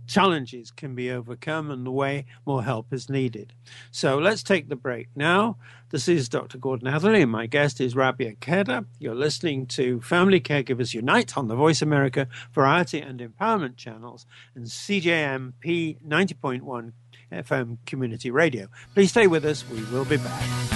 challenges 0.06 0.70
can 0.70 0.94
be 0.94 1.10
overcome 1.10 1.70
and 1.70 1.86
the 1.86 1.90
way 1.90 2.26
more 2.44 2.62
help 2.62 2.92
is 2.92 3.08
needed. 3.08 3.52
So 3.90 4.18
let's 4.18 4.42
take 4.42 4.68
the 4.68 4.76
break 4.76 5.08
now. 5.16 5.56
This 5.90 6.08
is 6.08 6.28
Dr. 6.28 6.58
Gordon 6.58 6.88
Atherley, 6.88 7.22
and 7.22 7.30
my 7.30 7.46
guest 7.46 7.80
is 7.80 7.96
Rabia 7.96 8.34
Khedr. 8.34 8.86
You're 8.98 9.14
listening 9.14 9.66
to 9.68 10.00
Family 10.00 10.40
Caregivers 10.40 10.94
Unite 10.94 11.36
on 11.36 11.48
the 11.48 11.56
Voice 11.56 11.82
America 11.82 12.28
Variety 12.52 13.00
and 13.00 13.20
Empowerment 13.20 13.76
channels 13.76 14.26
and 14.54 14.66
CJMP 14.66 16.02
90.1 16.06 16.92
FM 17.32 17.78
Community 17.86 18.30
Radio. 18.30 18.68
Please 18.94 19.10
stay 19.10 19.26
with 19.26 19.44
us. 19.44 19.68
We 19.68 19.82
will 19.84 20.04
be 20.04 20.18
back. 20.18 20.72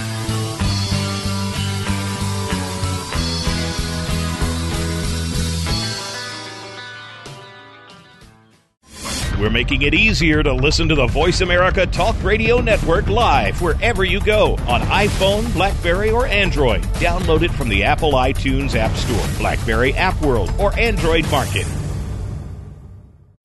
We're 9.39 9.51
making 9.51 9.83
it 9.83 9.93
easier 9.93 10.41
to 10.41 10.51
listen 10.51 10.89
to 10.89 10.95
the 10.95 11.05
Voice 11.05 11.41
America 11.41 11.85
Talk 11.85 12.15
Radio 12.23 12.59
Network 12.59 13.05
live 13.07 13.61
wherever 13.61 14.03
you 14.03 14.19
go 14.19 14.53
on 14.67 14.81
iPhone, 14.81 15.53
Blackberry, 15.53 16.09
or 16.09 16.25
Android. 16.25 16.81
Download 16.95 17.43
it 17.43 17.51
from 17.51 17.69
the 17.69 17.83
Apple 17.83 18.13
iTunes 18.13 18.73
App 18.73 18.95
Store, 18.95 19.37
Blackberry 19.37 19.93
App 19.93 20.19
World, 20.23 20.51
or 20.57 20.77
Android 20.79 21.29
Market. 21.29 21.67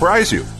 surprise 0.00 0.32
you. 0.32 0.59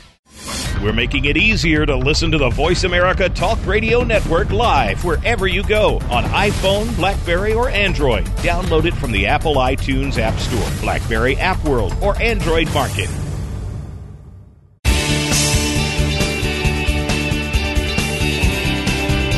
We're 0.81 0.93
making 0.93 1.25
it 1.25 1.37
easier 1.37 1.85
to 1.85 1.95
listen 1.95 2.31
to 2.31 2.39
the 2.39 2.49
Voice 2.49 2.85
America 2.85 3.29
Talk 3.29 3.63
Radio 3.67 4.03
Network 4.03 4.49
live 4.49 5.05
wherever 5.05 5.45
you 5.45 5.61
go 5.61 5.97
on 6.09 6.23
iPhone, 6.23 6.95
Blackberry, 6.95 7.53
or 7.53 7.69
Android. 7.69 8.25
Download 8.37 8.85
it 8.85 8.95
from 8.95 9.11
the 9.11 9.27
Apple 9.27 9.57
iTunes 9.57 10.17
App 10.17 10.39
Store, 10.39 10.81
Blackberry 10.81 11.37
App 11.37 11.63
World, 11.65 11.95
or 12.01 12.19
Android 12.19 12.73
Market. 12.73 13.11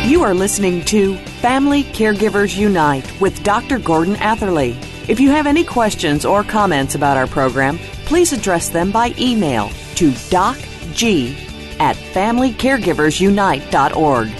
You 0.07 0.23
are 0.23 0.33
listening 0.33 0.85
to 0.85 1.17
Family 1.17 1.83
Caregivers 1.83 2.55
Unite 2.57 3.19
with 3.19 3.43
Dr. 3.43 3.79
Gordon 3.79 4.15
Atherley. 4.15 4.77
If 5.09 5.19
you 5.19 5.31
have 5.31 5.45
any 5.45 5.65
questions 5.65 6.23
or 6.23 6.45
comments 6.45 6.95
about 6.95 7.17
our 7.17 7.27
program, 7.27 7.79
please 8.05 8.31
address 8.31 8.69
them 8.69 8.91
by 8.91 9.13
email 9.17 9.69
to 9.95 10.13
doc 10.29 10.57
G 10.93 11.35
at 11.79 11.95
FamilyCaregiversUnite.org. 11.95 14.31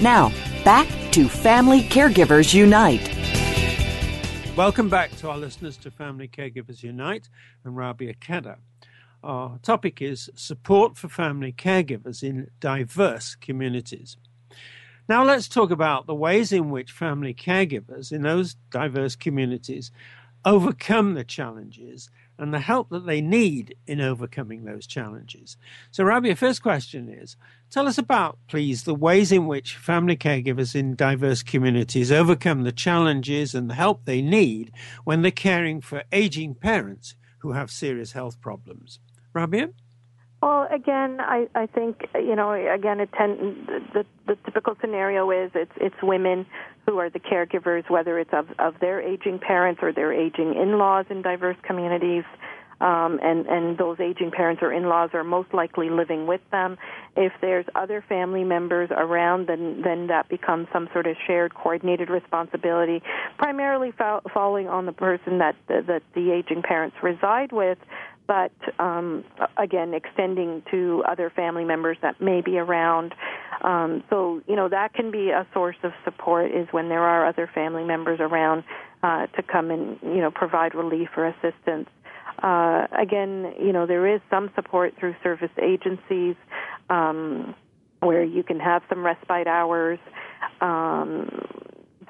Now, 0.00 0.32
back 0.64 0.88
to 1.12 1.28
Family 1.28 1.82
Caregivers 1.82 2.54
Unite. 2.54 3.08
Welcome 4.56 4.88
back 4.88 5.14
to 5.16 5.30
our 5.30 5.38
listeners 5.38 5.76
to 5.78 5.90
Family 5.90 6.28
Caregivers 6.28 6.82
Unite 6.82 7.28
and 7.64 7.76
Rabia 7.76 8.14
Khedr. 8.14 8.56
Our 9.22 9.58
topic 9.62 10.02
is 10.02 10.28
support 10.34 10.98
for 10.98 11.08
family 11.08 11.52
caregivers 11.52 12.22
in 12.22 12.50
diverse 12.60 13.34
communities. 13.36 14.18
Now, 15.08 15.24
let's 15.24 15.48
talk 15.48 15.70
about 15.70 16.06
the 16.06 16.14
ways 16.14 16.52
in 16.52 16.70
which 16.70 16.92
family 16.92 17.32
caregivers 17.32 18.12
in 18.12 18.22
those 18.22 18.56
diverse 18.70 19.16
communities 19.16 19.90
overcome 20.44 21.14
the 21.14 21.24
challenges 21.24 22.10
and 22.38 22.52
the 22.52 22.60
help 22.60 22.88
that 22.90 23.06
they 23.06 23.20
need 23.20 23.74
in 23.86 24.00
overcoming 24.00 24.64
those 24.64 24.86
challenges. 24.86 25.56
So, 25.90 26.04
Rabia, 26.04 26.36
first 26.36 26.62
question 26.62 27.08
is 27.08 27.36
tell 27.70 27.86
us 27.86 27.98
about, 27.98 28.38
please, 28.48 28.84
the 28.84 28.94
ways 28.94 29.32
in 29.32 29.46
which 29.46 29.76
family 29.76 30.16
caregivers 30.16 30.74
in 30.74 30.94
diverse 30.94 31.42
communities 31.42 32.10
overcome 32.10 32.62
the 32.62 32.72
challenges 32.72 33.54
and 33.54 33.70
the 33.70 33.74
help 33.74 34.04
they 34.04 34.22
need 34.22 34.72
when 35.04 35.22
they're 35.22 35.30
caring 35.30 35.80
for 35.80 36.04
aging 36.12 36.54
parents 36.54 37.14
who 37.38 37.52
have 37.52 37.70
serious 37.70 38.12
health 38.12 38.40
problems. 38.40 38.98
Rabia? 39.32 39.70
Well, 40.42 40.66
again, 40.72 41.18
I, 41.20 41.46
I 41.54 41.66
think 41.66 42.08
you 42.16 42.34
know. 42.34 42.52
Again, 42.52 42.98
it 42.98 43.10
tend, 43.16 43.38
the 43.94 44.04
the 44.26 44.36
typical 44.44 44.76
scenario 44.80 45.30
is 45.30 45.52
it's 45.54 45.70
it's 45.76 45.94
women 46.02 46.46
who 46.84 46.98
are 46.98 47.08
the 47.08 47.20
caregivers, 47.20 47.88
whether 47.88 48.18
it's 48.18 48.32
of 48.32 48.46
of 48.58 48.74
their 48.80 49.00
aging 49.00 49.38
parents 49.38 49.80
or 49.84 49.92
their 49.92 50.12
aging 50.12 50.54
in-laws 50.60 51.06
in 51.10 51.22
diverse 51.22 51.56
communities. 51.62 52.24
Um, 52.80 53.20
and 53.22 53.46
and 53.46 53.78
those 53.78 54.00
aging 54.00 54.32
parents 54.32 54.60
or 54.60 54.72
in-laws 54.72 55.10
are 55.14 55.22
most 55.22 55.54
likely 55.54 55.88
living 55.90 56.26
with 56.26 56.40
them. 56.50 56.76
If 57.16 57.32
there's 57.40 57.66
other 57.76 58.04
family 58.08 58.42
members 58.42 58.90
around, 58.90 59.46
then 59.46 59.82
then 59.84 60.08
that 60.08 60.28
becomes 60.28 60.66
some 60.72 60.88
sort 60.92 61.06
of 61.06 61.14
shared, 61.24 61.54
coordinated 61.54 62.10
responsibility, 62.10 63.00
primarily 63.38 63.92
fo- 63.96 64.22
following 64.34 64.66
on 64.66 64.86
the 64.86 64.92
person 64.92 65.38
that 65.38 65.54
that 65.68 66.02
the 66.16 66.32
aging 66.32 66.62
parents 66.62 66.96
reside 67.00 67.52
with 67.52 67.78
but 68.26 68.52
um, 68.78 69.24
again, 69.56 69.94
extending 69.94 70.62
to 70.70 71.02
other 71.08 71.30
family 71.30 71.64
members 71.64 71.96
that 72.02 72.20
may 72.20 72.40
be 72.40 72.58
around. 72.58 73.14
Um, 73.62 74.02
so, 74.10 74.40
you 74.46 74.56
know, 74.56 74.68
that 74.68 74.94
can 74.94 75.10
be 75.10 75.30
a 75.30 75.46
source 75.52 75.76
of 75.82 75.92
support 76.04 76.50
is 76.50 76.68
when 76.70 76.88
there 76.88 77.02
are 77.02 77.26
other 77.26 77.50
family 77.52 77.84
members 77.84 78.20
around 78.20 78.64
uh, 79.02 79.26
to 79.26 79.42
come 79.42 79.70
and, 79.70 79.98
you 80.02 80.20
know, 80.20 80.30
provide 80.30 80.74
relief 80.74 81.08
or 81.16 81.26
assistance. 81.26 81.88
Uh, 82.42 82.86
again, 82.98 83.52
you 83.60 83.72
know, 83.72 83.86
there 83.86 84.12
is 84.12 84.20
some 84.30 84.50
support 84.54 84.94
through 84.98 85.14
service 85.22 85.50
agencies 85.60 86.34
um, 86.90 87.54
where 88.00 88.24
you 88.24 88.42
can 88.42 88.58
have 88.58 88.82
some 88.88 89.04
respite 89.04 89.46
hours. 89.46 89.98
Um, 90.60 91.61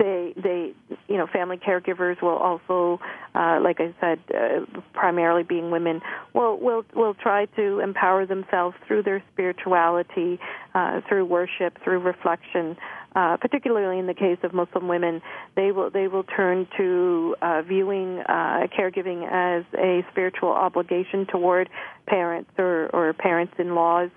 they 0.02 0.34
they 0.36 0.72
you 1.08 1.16
know 1.16 1.26
family 1.32 1.56
caregivers 1.56 2.20
will 2.20 2.36
also 2.36 3.00
uh, 3.34 3.60
like 3.62 3.78
I 3.80 3.94
said 4.00 4.18
uh, 4.34 4.80
primarily 4.92 5.44
being 5.44 5.70
women 5.70 6.00
will 6.34 6.58
will 6.58 6.84
will 6.94 7.14
try 7.14 7.46
to 7.56 7.78
empower 7.78 8.26
themselves 8.26 8.76
through 8.86 9.04
their 9.04 9.22
spirituality 9.32 10.40
uh, 10.74 11.00
through 11.08 11.26
worship 11.26 11.78
through 11.84 12.00
reflection 12.00 12.76
uh, 13.14 13.36
particularly 13.36 13.98
in 13.98 14.06
the 14.06 14.14
case 14.14 14.38
of 14.42 14.54
Muslim 14.54 14.88
women. 14.88 15.20
They 15.54 15.70
will 15.70 15.90
they 15.90 16.08
will 16.08 16.24
turn 16.24 16.66
to 16.78 17.36
uh, 17.42 17.62
viewing 17.62 18.20
uh, 18.20 18.66
caregiving 18.76 19.28
as 19.30 19.64
a 19.78 20.04
spiritual 20.10 20.48
obligation 20.48 21.26
toward 21.26 21.68
parents 22.06 22.50
or 22.58 22.88
or 22.92 23.12
parents 23.12 23.52
in 23.58 23.74
laws 23.74 24.10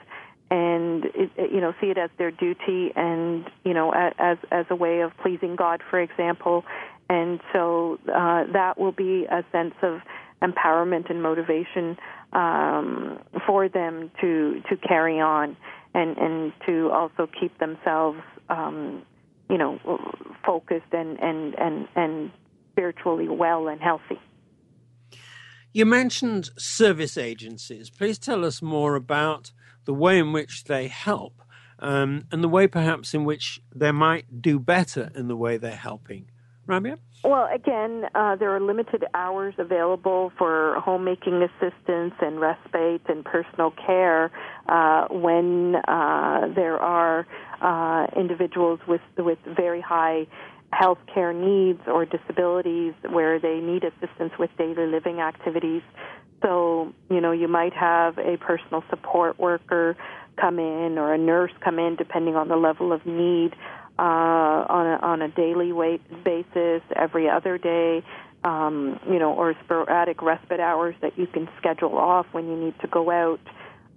and 0.51 1.05
you 1.37 1.59
know 1.59 1.73
see 1.81 1.87
it 1.87 1.97
as 1.97 2.09
their 2.17 2.31
duty 2.31 2.91
and 2.95 3.49
you 3.63 3.73
know 3.73 3.91
as 3.91 4.37
as 4.51 4.65
a 4.69 4.75
way 4.75 5.01
of 5.01 5.11
pleasing 5.17 5.55
God 5.55 5.81
for 5.89 5.99
example. 5.99 6.63
And 7.07 7.39
so 7.53 7.99
uh, 8.07 8.45
that 8.53 8.79
will 8.79 8.91
be 8.91 9.25
a 9.25 9.43
sense 9.51 9.75
of 9.83 10.01
empowerment 10.41 11.09
and 11.09 11.21
motivation 11.21 11.97
um, 12.33 13.19
for 13.45 13.69
them 13.69 14.11
to 14.21 14.61
to 14.69 14.77
carry 14.77 15.19
on 15.19 15.55
and 15.93 16.17
and 16.17 16.53
to 16.65 16.91
also 16.91 17.27
keep 17.39 17.57
themselves 17.59 18.19
um, 18.49 19.03
you 19.49 19.57
know 19.57 19.79
focused 20.45 20.91
and 20.91 21.19
and 21.19 21.55
and 21.57 21.87
and 21.95 22.31
spiritually 22.73 23.27
well 23.27 23.67
and 23.67 23.81
healthy 23.81 24.19
You 25.75 25.85
mentioned 25.85 26.51
service 26.57 27.17
agencies. 27.17 27.89
Please 27.89 28.17
tell 28.17 28.45
us 28.45 28.61
more 28.61 28.95
about 28.95 29.51
the 29.83 29.93
way 29.93 30.17
in 30.17 30.31
which 30.31 30.63
they 30.63 30.87
help 30.87 31.41
um, 31.79 32.23
and 32.31 32.41
the 32.41 32.47
way 32.47 32.65
perhaps 32.65 33.13
in 33.13 33.25
which 33.25 33.59
they 33.75 33.91
might 33.91 34.41
do 34.41 34.57
better 34.57 35.11
in 35.15 35.27
the 35.27 35.35
way 35.35 35.57
they're 35.57 35.75
helping. 35.75 36.29
Rabia? 36.65 36.97
Well, 37.25 37.49
again, 37.53 38.05
uh, 38.15 38.37
there 38.37 38.55
are 38.55 38.61
limited 38.61 39.03
hours 39.13 39.53
available 39.57 40.31
for 40.37 40.79
homemaking 40.79 41.43
assistance 41.43 42.13
and 42.21 42.39
respite 42.39 43.01
and 43.09 43.25
personal 43.25 43.73
care 43.85 44.31
uh, 44.69 45.07
when 45.09 45.75
uh, 45.89 46.53
there 46.55 46.77
are 46.77 47.27
uh, 47.61 48.07
individuals 48.17 48.79
with 48.87 49.01
with 49.17 49.39
very 49.45 49.81
high 49.81 50.25
health 50.71 50.99
care 51.13 51.33
needs 51.33 51.81
or 51.87 52.05
disabilities 52.05 52.93
where 53.09 53.39
they 53.39 53.59
need 53.59 53.83
assistance 53.83 54.33
with 54.37 54.49
daily 54.57 54.87
living 54.87 55.19
activities. 55.19 55.81
So, 56.41 56.93
you 57.09 57.21
know, 57.21 57.31
you 57.31 57.47
might 57.47 57.73
have 57.73 58.17
a 58.17 58.37
personal 58.37 58.83
support 58.89 59.39
worker 59.39 59.95
come 60.39 60.59
in 60.59 60.97
or 60.97 61.13
a 61.13 61.17
nurse 61.17 61.51
come 61.61 61.79
in, 61.79 61.95
depending 61.95 62.35
on 62.35 62.49
the 62.49 62.57
level 62.57 62.91
of 62.91 63.05
need, 63.05 63.53
uh, 63.97 64.01
on 64.01 64.85
a, 64.85 65.05
on 65.05 65.21
a 65.21 65.29
daily 65.29 65.71
weight 65.71 66.01
basis, 66.23 66.81
every 66.95 67.29
other 67.29 67.57
day, 67.57 68.03
um, 68.43 68.99
you 69.09 69.17
know, 69.17 69.33
or 69.33 69.55
sporadic 69.63 70.21
respite 70.21 70.59
hours 70.59 70.95
that 71.01 71.17
you 71.17 71.25
can 71.27 71.47
schedule 71.57 71.97
off 71.97 72.25
when 72.31 72.47
you 72.47 72.57
need 72.57 72.77
to 72.81 72.87
go 72.87 73.09
out. 73.09 73.39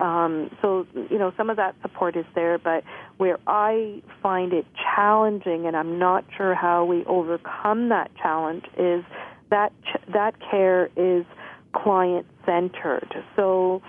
Um, 0.00 0.50
so, 0.62 0.86
you 1.10 1.18
know, 1.18 1.32
some 1.36 1.50
of 1.50 1.56
that 1.56 1.74
support 1.82 2.16
is 2.16 2.24
there, 2.34 2.58
but 2.58 2.84
where 3.16 3.38
I 3.46 4.02
find 4.22 4.52
it 4.52 4.64
challenging, 4.94 5.66
and 5.66 5.76
I'm 5.76 5.98
not 5.98 6.24
sure 6.36 6.54
how 6.54 6.84
we 6.84 7.04
overcome 7.04 7.88
that 7.88 8.10
challenge, 8.16 8.64
is 8.76 9.04
that 9.50 9.72
ch- 9.82 10.12
that 10.12 10.34
care 10.50 10.88
is 10.96 11.24
client 11.72 12.26
centered. 12.46 13.24
So, 13.34 13.82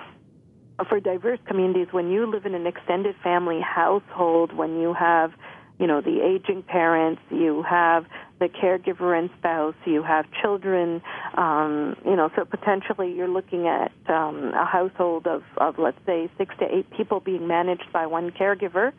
for 0.87 0.99
diverse 0.99 1.39
communities, 1.45 1.87
when 1.91 2.09
you 2.09 2.25
live 2.25 2.45
in 2.45 2.55
an 2.55 2.65
extended 2.65 3.15
family 3.23 3.59
household, 3.61 4.55
when 4.55 4.79
you 4.79 4.93
have 4.93 5.31
you 5.79 5.87
know 5.87 6.01
the 6.01 6.21
aging 6.21 6.61
parents 6.61 7.21
you 7.31 7.63
have 7.63 8.05
the 8.39 8.47
caregiver 8.47 9.17
and 9.17 9.29
spouse 9.37 9.75
you 9.85 10.03
have 10.03 10.25
children 10.41 11.01
um, 11.35 11.95
you 12.05 12.15
know 12.15 12.29
so 12.35 12.45
potentially 12.45 13.11
you're 13.13 13.27
looking 13.27 13.67
at 13.67 13.91
um, 14.07 14.53
a 14.53 14.65
household 14.65 15.25
of, 15.25 15.43
of 15.57 15.79
let's 15.79 15.97
say 16.05 16.29
six 16.37 16.53
to 16.59 16.65
eight 16.73 16.89
people 16.95 17.19
being 17.19 17.47
managed 17.47 17.91
by 17.91 18.05
one 18.05 18.29
caregiver 18.31 18.91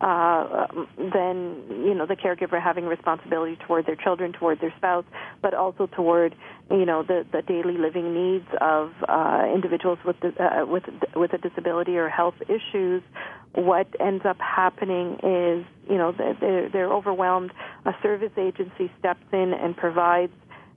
uh, 0.00 0.66
then 0.98 1.62
you 1.70 1.94
know 1.94 2.04
the 2.04 2.16
caregiver 2.16 2.62
having 2.62 2.84
responsibility 2.84 3.56
toward 3.66 3.86
their 3.86 3.96
children, 3.96 4.32
toward 4.32 4.60
their 4.60 4.74
spouse, 4.76 5.06
but 5.40 5.54
also 5.54 5.86
toward 5.86 6.34
you 6.70 6.84
know 6.84 7.02
the 7.02 7.24
the 7.32 7.40
daily 7.42 7.78
living 7.78 8.12
needs 8.12 8.46
of 8.60 8.92
uh, 9.08 9.44
individuals 9.54 9.98
with 10.04 10.16
the, 10.20 10.34
uh, 10.42 10.66
with 10.66 10.84
with 11.14 11.32
a 11.32 11.38
disability 11.38 11.96
or 11.96 12.10
health 12.10 12.34
issues. 12.42 13.02
What 13.54 13.88
ends 13.98 14.26
up 14.26 14.38
happening 14.38 15.14
is 15.22 15.64
you 15.88 15.96
know 15.96 16.12
they're, 16.12 16.68
they're 16.68 16.92
overwhelmed. 16.92 17.52
A 17.86 17.92
service 18.02 18.32
agency 18.36 18.92
steps 18.98 19.24
in 19.32 19.54
and 19.54 19.74
provides 19.74 20.32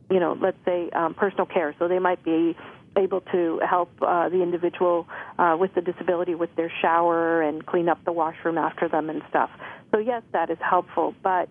you 0.10 0.22
know 0.22 0.38
let's 0.42 0.58
say 0.64 0.90
um, 0.92 1.14
personal 1.14 1.46
care. 1.46 1.76
So 1.78 1.90
they 1.90 2.00
might 2.00 2.24
be 2.24 2.56
able 3.00 3.22
to 3.22 3.60
help 3.68 3.90
uh, 4.02 4.30
the 4.30 4.44
individual 4.44 5.08
uh, 5.38 5.56
with 5.60 5.74
the 5.74 5.82
disability 5.82 6.36
with 6.36 6.56
their 6.56 6.72
shower 6.82 7.42
and 7.42 7.66
clean 7.66 7.90
up 7.90 8.04
the 8.06 8.12
washroom 8.12 8.58
after 8.58 8.88
them 8.88 9.10
and 9.10 9.22
stuff. 9.30 9.50
So 9.92 10.00
yes, 10.00 10.22
that 10.34 10.50
is 10.50 10.58
helpful, 10.62 11.16
but 11.24 11.50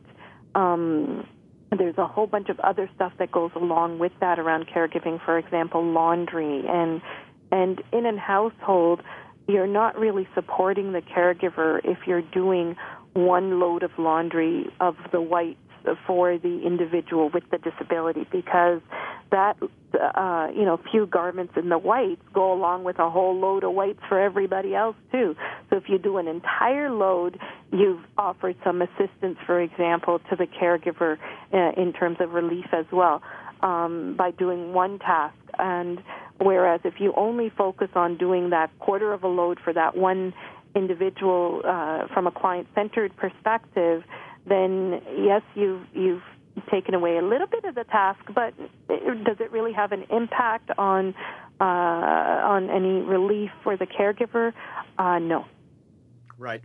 um, 0.55 1.27
there's 1.77 1.99
a 1.99 2.07
whole 2.07 2.27
bunch 2.27 2.49
of 2.49 2.61
other 2.61 2.89
stuff 2.95 3.13
that 3.19 3.33
goes 3.33 3.51
along 3.55 3.99
with 3.99 4.13
that 4.21 4.39
around 4.39 4.67
caregiving. 4.69 5.23
For 5.25 5.39
example, 5.39 5.85
laundry 5.85 6.65
and 6.69 7.01
and 7.51 7.83
in 7.93 8.05
a 8.05 8.19
household, 8.19 9.03
you're 9.47 9.67
not 9.67 9.99
really 9.99 10.29
supporting 10.35 10.93
the 10.93 11.01
caregiver 11.01 11.81
if 11.83 11.99
you're 12.07 12.23
doing 12.23 12.77
one 13.15 13.59
load 13.59 13.83
of 13.83 13.91
laundry 13.99 14.67
of 14.81 14.97
the 15.13 15.21
whites 15.21 15.59
for 16.07 16.39
the 16.39 16.63
individual 16.67 17.31
with 17.33 17.45
the 17.51 17.59
disability 17.59 18.27
because 18.31 18.81
that 19.31 19.57
uh, 19.95 20.49
you 20.55 20.65
know 20.65 20.81
few 20.91 21.07
garments 21.07 21.55
in 21.57 21.69
the 21.69 21.79
whites 21.79 22.23
go 22.33 22.53
along 22.53 22.85
with 22.85 22.99
a 22.99 23.11
whole 23.11 23.39
load 23.39 23.65
of 23.65 23.73
whites 23.73 24.01
for 24.09 24.21
everybody 24.21 24.75
else 24.75 24.97
too. 25.13 25.35
So 25.71 25.77
if 25.77 25.85
you 25.89 25.99
do 25.99 26.19
an 26.19 26.29
entire 26.29 26.91
load, 26.91 27.39
you've 27.73 28.03
offered 28.17 28.57
some 28.65 28.83
assistance, 28.83 29.39
for 29.47 29.61
example, 29.61 30.21
to 30.31 30.37
the 30.37 30.47
caregiver 30.47 31.19
uh, 31.53 31.81
in 31.81 31.93
terms 31.93 32.19
of 32.21 32.33
relief 32.33 32.67
as 32.73 32.87
well 32.93 33.23
um, 33.61 34.15
by 34.17 34.31
doing 34.31 34.73
one 34.73 34.99
task. 34.99 35.35
And 35.59 36.03
whereas 36.39 36.81
if 36.85 36.95
you 36.99 37.13
only 37.17 37.51
focus 37.51 37.89
on 37.95 38.17
doing 38.17 38.51
that 38.51 38.71
quarter 38.79 39.13
of 39.13 39.25
a 39.25 39.29
load 39.29 39.59
for 39.63 39.73
that 39.73 39.97
one 39.97 40.33
individual 40.75 41.63
uh, 41.65 42.07
from 42.13 42.27
a 42.27 42.31
client-centered 42.31 43.17
perspective, 43.17 44.05
then 44.49 45.01
yes, 45.17 45.43
you've 45.55 45.83
you've 45.93 46.23
taken 46.71 46.95
away 46.95 47.17
a 47.17 47.23
little 47.23 47.47
bit 47.47 47.65
of 47.65 47.75
the 47.75 47.85
task, 47.85 48.21
but 48.35 48.55
does 48.89 49.37
it 49.41 49.51
really 49.53 49.73
have 49.73 49.93
an 49.93 50.05
impact 50.11 50.71
on 50.79 51.15
uh, 51.61 51.65
on 51.65 52.71
any 52.71 53.01
relief 53.01 53.51
for 53.63 53.77
the 53.77 53.87
caregiver? 53.87 54.53
Uh, 54.99 55.19
no. 55.19 55.45
Right. 56.37 56.63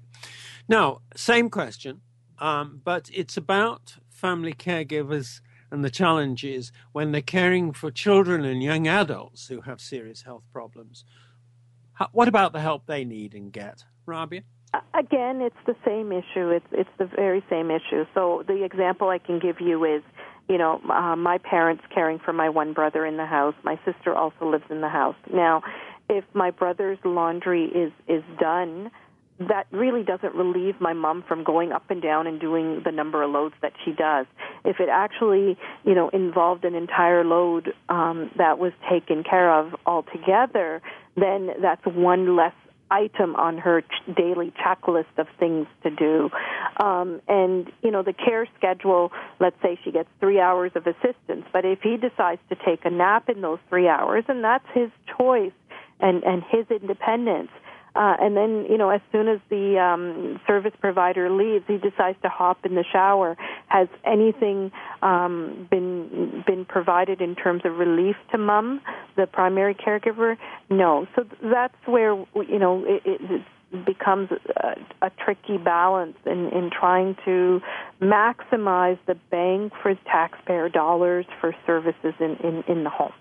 Now, 0.68 1.02
same 1.16 1.50
question, 1.50 2.02
um, 2.40 2.82
but 2.84 3.10
it's 3.14 3.38
about 3.38 3.98
family 4.10 4.54
caregivers 4.54 5.42
and 5.72 5.84
the 5.84 5.90
challenges 5.90 6.72
when 6.92 7.12
they're 7.12 7.22
caring 7.22 7.74
for 7.74 7.90
children 7.90 8.46
and 8.46 8.62
young 8.62 8.88
adults 8.88 9.48
who 9.48 9.62
have 9.62 9.82
serious 9.82 10.22
health 10.22 10.44
problems. 10.54 11.04
How, 11.94 12.10
what 12.12 12.28
about 12.28 12.54
the 12.54 12.62
help 12.62 12.86
they 12.86 13.04
need 13.04 13.34
and 13.34 13.52
get, 13.52 13.84
Rabia? 14.06 14.44
Again, 14.94 15.42
it's 15.42 15.56
the 15.68 15.76
same 15.86 16.12
issue. 16.12 16.50
It's 16.50 16.66
it's 16.72 16.90
the 16.98 17.06
very 17.06 17.44
same 17.50 17.70
issue. 17.70 18.06
So 18.14 18.44
the 18.48 18.64
example 18.64 19.10
I 19.10 19.20
can 19.20 19.40
give 19.40 19.62
you 19.62 19.84
is, 19.86 20.02
you 20.50 20.58
know, 20.58 20.82
uh, 20.90 21.16
my 21.16 21.38
parents 21.38 21.84
caring 21.94 22.20
for 22.20 22.34
my 22.34 22.50
one 22.50 22.74
brother 22.74 23.06
in 23.06 23.18
the 23.18 23.26
house. 23.26 23.56
My 23.64 23.80
sister 23.86 24.16
also 24.16 24.50
lives 24.50 24.66
in 24.72 24.82
the 24.82 24.90
house. 24.90 25.16
Now, 25.32 25.62
if 26.10 26.24
my 26.34 26.50
brother's 26.50 26.98
laundry 27.06 27.66
is 27.66 27.92
is 28.08 28.24
done, 28.40 28.90
that 29.40 29.66
really 29.72 30.04
doesn't 30.04 30.36
relieve 30.36 30.80
my 30.80 30.94
mom 30.94 31.24
from 31.28 31.44
going 31.44 31.72
up 31.72 31.90
and 31.90 32.02
down 32.02 32.28
and 32.28 32.40
doing 32.40 32.82
the 32.84 32.92
number 32.92 33.24
of 33.24 33.32
loads 33.32 33.56
that 33.62 33.74
she 33.84 33.92
does. 33.92 34.26
If 34.64 34.80
it 34.80 34.90
actually, 34.90 35.58
you 35.86 35.96
know, 35.96 36.10
involved 36.10 36.66
an 36.66 36.76
entire 36.76 37.24
load 37.24 37.74
um, 37.90 38.32
that 38.38 38.60
was 38.60 38.74
taken 38.90 39.24
care 39.24 39.52
of 39.52 39.76
altogether, 39.86 40.82
then 41.16 41.50
that's 41.62 41.86
one 41.86 42.36
less 42.36 42.54
item 42.94 43.36
on 43.36 43.58
her 43.58 43.82
ch- 43.82 44.16
daily 44.16 44.54
checklist 44.64 45.16
of 45.18 45.28
things 45.40 45.68
to 45.84 45.90
do. 45.90 46.30
Um, 46.84 47.22
and, 47.28 47.72
you 47.82 47.92
know, 47.92 48.04
the 48.04 48.14
care 48.14 48.48
schedule, 48.58 49.12
let's 49.40 49.60
say 49.62 49.80
she 49.84 49.92
gets 49.92 50.10
three 50.20 50.40
hours 50.40 50.72
of 50.76 50.86
assistance, 50.86 51.46
but 51.52 51.66
if 51.66 51.80
he 51.82 51.98
decides 51.98 52.42
to 52.50 52.56
take 52.56 52.86
a 52.86 52.90
nap 52.90 53.30
in 53.30 53.42
those 53.42 53.60
three 53.70 53.88
hours, 53.88 54.24
and 54.28 54.44
that's 54.44 54.68
his 54.74 54.90
choice 55.18 55.58
and, 56.00 56.24
and 56.24 56.44
his 56.50 56.66
independence, 56.70 57.50
uh, 57.96 58.16
and 58.20 58.36
then, 58.36 58.66
you 58.70 58.78
know, 58.78 58.90
as 58.90 59.02
soon 59.12 59.28
as 59.28 59.40
the 59.50 59.78
um, 59.78 60.40
service 60.48 60.74
provider 60.80 61.30
leaves, 61.30 61.64
he 61.68 61.78
decides 61.78 62.18
to 62.24 62.30
hop 62.30 62.66
in 62.66 62.74
the 62.74 62.84
shower. 62.92 63.38
Has 63.68 63.88
anything 64.06 64.72
um, 65.02 65.68
been 65.70 66.44
been 66.48 66.66
provided 66.66 67.22
in 67.22 67.36
terms 67.36 67.62
of 67.66 67.78
relief 67.78 68.16
to 68.32 68.38
mom, 68.38 68.82
the 69.16 69.28
primary 69.28 69.76
caregiver? 69.76 70.38
No. 70.70 71.08
So 71.16 71.26
that's 71.44 71.76
where 71.86 72.16
you 72.36 72.60
know 72.60 72.84
it, 72.86 73.02
it 73.06 73.42
becomes 73.86 74.30
a, 74.32 74.76
a 75.06 75.12
tricky 75.24 75.58
balance 75.58 76.18
in, 76.26 76.50
in 76.50 76.70
trying 76.70 77.16
to 77.26 77.62
maximize 78.02 78.98
the 79.08 79.16
bang 79.32 79.72
for 79.82 79.96
taxpayer 80.06 80.70
dollars 80.70 81.26
for 81.42 81.56
services 81.66 82.14
in, 82.20 82.38
in, 82.44 82.64
in 82.68 82.84
the 82.84 82.90
home. 82.90 83.14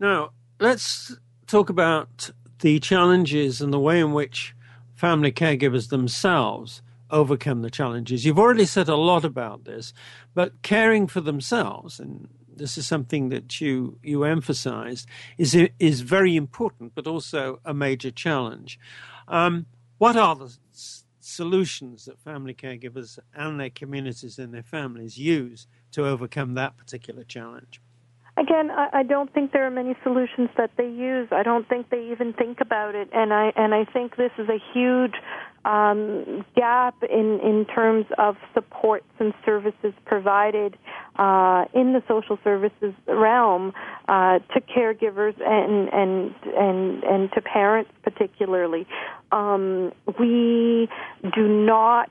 Now, 0.00 0.30
let's 0.60 1.16
talk 1.46 1.70
about 1.70 2.30
the 2.60 2.80
challenges 2.80 3.60
and 3.60 3.72
the 3.72 3.78
way 3.78 4.00
in 4.00 4.12
which 4.12 4.54
family 4.94 5.32
caregivers 5.32 5.88
themselves 5.88 6.82
overcome 7.10 7.62
the 7.62 7.70
challenges. 7.70 8.24
You've 8.24 8.38
already 8.38 8.66
said 8.66 8.88
a 8.88 8.96
lot 8.96 9.24
about 9.24 9.64
this, 9.64 9.92
but 10.34 10.60
caring 10.62 11.06
for 11.06 11.20
themselves, 11.20 11.98
and 11.98 12.28
this 12.54 12.76
is 12.76 12.86
something 12.86 13.28
that 13.30 13.60
you 13.60 13.98
you 14.02 14.24
emphasized, 14.24 15.06
is 15.38 15.56
is 15.78 16.00
very 16.02 16.36
important, 16.36 16.94
but 16.94 17.06
also 17.06 17.60
a 17.64 17.72
major 17.72 18.10
challenge. 18.10 18.78
Um, 19.28 19.66
what 19.98 20.16
are 20.16 20.34
the 20.36 20.56
s- 20.72 21.04
solutions 21.20 22.04
that 22.06 22.20
family 22.20 22.54
caregivers 22.54 23.18
and 23.34 23.58
their 23.60 23.70
communities 23.70 24.38
and 24.38 24.52
their 24.52 24.62
families 24.62 25.18
use 25.18 25.66
to 25.92 26.06
overcome 26.06 26.54
that 26.54 26.76
particular 26.76 27.24
challenge? 27.24 27.80
Again, 28.38 28.70
I, 28.70 28.88
I 28.92 29.02
don't 29.02 29.32
think 29.32 29.52
there 29.52 29.66
are 29.66 29.70
many 29.70 29.96
solutions 30.02 30.48
that 30.56 30.70
they 30.76 30.88
use. 30.88 31.28
I 31.32 31.42
don't 31.42 31.68
think 31.68 31.90
they 31.90 32.10
even 32.12 32.32
think 32.32 32.60
about 32.60 32.94
it, 32.94 33.08
and 33.12 33.32
I 33.32 33.52
and 33.56 33.74
I 33.74 33.84
think 33.84 34.16
this 34.16 34.30
is 34.38 34.48
a 34.48 34.58
huge 34.72 35.14
um, 35.64 36.44
gap 36.54 36.94
in, 37.02 37.40
in 37.42 37.66
terms 37.66 38.06
of 38.16 38.36
supports 38.54 39.06
and 39.18 39.34
services 39.44 39.92
provided 40.06 40.78
uh, 41.16 41.64
in 41.74 41.92
the 41.92 42.02
social 42.06 42.38
services 42.44 42.94
realm 43.06 43.72
uh, 44.08 44.38
to 44.54 44.60
caregivers 44.60 45.34
and, 45.40 45.88
and 45.92 46.34
and 46.56 47.02
and 47.04 47.32
to 47.32 47.42
parents 47.42 47.90
particularly. 48.02 48.86
Um, 49.32 49.92
we 50.18 50.88
do 51.34 51.48
not, 51.48 52.10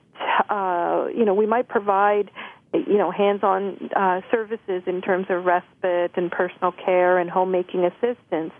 uh, 0.49 1.07
you 1.15 1.25
know, 1.25 1.33
we 1.33 1.45
might 1.45 1.67
provide 1.67 2.29
you 2.73 2.97
know, 2.97 3.11
hands-on 3.11 3.89
uh, 3.95 4.21
services 4.31 4.83
in 4.85 5.01
terms 5.01 5.27
of 5.29 5.45
respite 5.45 6.11
and 6.15 6.31
personal 6.31 6.71
care 6.71 7.17
and 7.17 7.29
homemaking 7.29 7.85
assistance. 7.85 8.51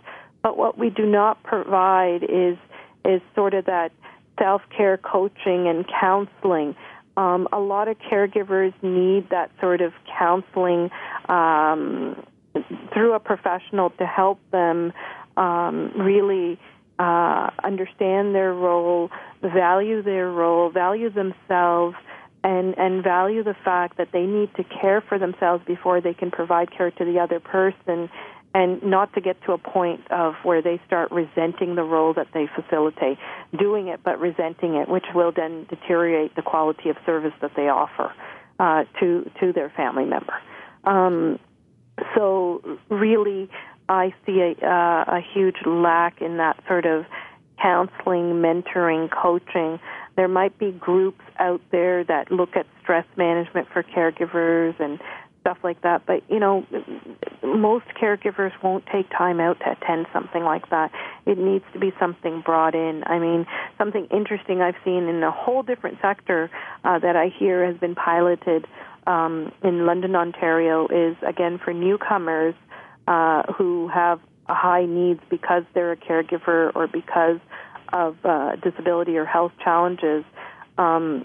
But 0.42 0.56
what 0.56 0.78
we 0.78 0.90
do 0.90 1.04
not 1.04 1.42
provide 1.42 2.22
is 2.24 2.56
is 3.04 3.20
sort 3.34 3.54
of 3.54 3.64
that 3.66 3.92
self-care 4.38 4.98
coaching 4.98 5.66
and 5.68 5.84
counseling. 6.00 6.74
Um, 7.16 7.48
a 7.52 7.58
lot 7.58 7.88
of 7.88 7.96
caregivers 7.98 8.72
need 8.82 9.30
that 9.30 9.50
sort 9.60 9.80
of 9.80 9.92
counseling 10.18 10.90
um, 11.28 12.22
through 12.92 13.14
a 13.14 13.20
professional 13.20 13.90
to 13.90 14.06
help 14.06 14.38
them 14.50 14.92
um, 15.36 15.92
really 15.96 16.58
uh, 16.98 17.50
understand 17.62 18.34
their 18.34 18.52
role, 18.52 19.10
value 19.42 20.02
their 20.02 20.30
role, 20.30 20.70
value 20.70 21.10
themselves, 21.10 21.96
and 22.48 22.78
and 22.78 23.04
value 23.04 23.44
the 23.44 23.56
fact 23.62 23.98
that 23.98 24.08
they 24.12 24.24
need 24.24 24.48
to 24.54 24.64
care 24.64 25.02
for 25.06 25.18
themselves 25.18 25.62
before 25.66 26.00
they 26.00 26.14
can 26.14 26.30
provide 26.30 26.70
care 26.70 26.90
to 26.90 27.04
the 27.04 27.18
other 27.18 27.40
person 27.40 28.08
and 28.54 28.82
not 28.82 29.12
to 29.12 29.20
get 29.20 29.36
to 29.44 29.52
a 29.52 29.58
point 29.58 30.00
of 30.10 30.34
where 30.42 30.62
they 30.62 30.80
start 30.86 31.12
resenting 31.12 31.74
the 31.74 31.82
role 31.82 32.14
that 32.14 32.28
they 32.32 32.48
facilitate 32.56 33.18
doing 33.58 33.88
it 33.88 34.00
but 34.02 34.18
resenting 34.18 34.76
it 34.76 34.88
which 34.88 35.04
will 35.14 35.30
then 35.30 35.66
deteriorate 35.68 36.34
the 36.36 36.42
quality 36.42 36.88
of 36.88 36.96
service 37.04 37.34
that 37.42 37.52
they 37.54 37.68
offer 37.68 38.14
uh, 38.58 38.84
to 38.98 39.30
to 39.38 39.52
their 39.52 39.70
family 39.76 40.06
member. 40.06 40.34
Um, 40.84 41.38
so 42.16 42.62
really 42.88 43.50
I 43.90 44.14
see 44.24 44.40
a, 44.40 44.66
uh, 44.66 45.18
a 45.18 45.20
huge 45.34 45.56
lack 45.66 46.22
in 46.22 46.38
that 46.38 46.62
sort 46.66 46.86
of 46.86 47.04
counseling, 47.60 48.40
mentoring, 48.40 49.10
coaching 49.10 49.80
there 50.18 50.26
might 50.26 50.58
be 50.58 50.72
groups 50.72 51.22
out 51.38 51.60
there 51.70 52.02
that 52.02 52.32
look 52.32 52.56
at 52.56 52.66
stress 52.82 53.06
management 53.16 53.68
for 53.72 53.84
caregivers 53.84 54.74
and 54.80 54.98
stuff 55.40 55.58
like 55.62 55.80
that. 55.82 56.06
But 56.06 56.24
you 56.28 56.40
know, 56.40 56.66
most 57.44 57.84
caregivers 58.02 58.50
won't 58.60 58.84
take 58.92 59.08
time 59.10 59.38
out 59.38 59.60
to 59.60 59.70
attend 59.70 60.06
something 60.12 60.42
like 60.42 60.70
that. 60.70 60.90
It 61.24 61.38
needs 61.38 61.64
to 61.72 61.78
be 61.78 61.92
something 62.00 62.42
brought 62.44 62.74
in. 62.74 63.04
I 63.06 63.20
mean, 63.20 63.46
something 63.78 64.08
interesting 64.10 64.60
I've 64.60 64.74
seen 64.84 65.04
in 65.04 65.22
a 65.22 65.30
whole 65.30 65.62
different 65.62 65.98
sector 66.02 66.50
uh, 66.82 66.98
that 66.98 67.14
I 67.14 67.28
hear 67.38 67.64
has 67.64 67.76
been 67.76 67.94
piloted 67.94 68.66
um, 69.06 69.52
in 69.62 69.86
London, 69.86 70.16
Ontario, 70.16 70.88
is 70.88 71.16
again 71.24 71.60
for 71.64 71.72
newcomers 71.72 72.56
uh, 73.06 73.44
who 73.52 73.86
have 73.86 74.18
high 74.48 74.84
needs 74.84 75.20
because 75.30 75.62
they're 75.74 75.92
a 75.92 75.96
caregiver 75.96 76.72
or 76.74 76.88
because 76.88 77.38
of 77.92 78.16
uh, 78.24 78.56
disability 78.56 79.16
or 79.16 79.24
health 79.24 79.52
challenges, 79.62 80.24
um, 80.76 81.24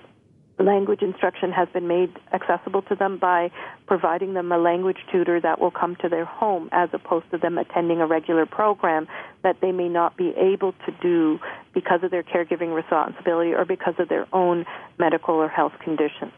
language 0.59 1.01
instruction 1.01 1.51
has 1.51 1.67
been 1.69 1.87
made 1.87 2.11
accessible 2.31 2.81
to 2.83 2.95
them 2.95 3.17
by 3.17 3.51
providing 3.87 4.33
them 4.33 4.51
a 4.51 4.57
language 4.57 4.97
tutor 5.11 5.41
that 5.41 5.59
will 5.59 5.71
come 5.71 5.95
to 5.97 6.09
their 6.09 6.25
home 6.25 6.69
as 6.71 6.89
opposed 6.93 7.29
to 7.31 7.37
them 7.37 7.57
attending 7.57 7.99
a 7.99 8.07
regular 8.07 8.45
program 8.45 9.07
that 9.41 9.57
they 9.61 9.71
may 9.71 9.89
not 9.89 10.15
be 10.15 10.33
able 10.37 10.73
to 10.85 10.91
do 11.01 11.39
because 11.73 12.03
of 12.03 12.11
their 12.11 12.23
caregiving 12.23 12.73
responsibility 12.73 13.53
or 13.53 13.65
because 13.65 13.95
of 13.97 14.09
their 14.09 14.27
own 14.33 14.65
medical 14.99 15.35
or 15.35 15.47
health 15.47 15.73
conditions. 15.83 16.31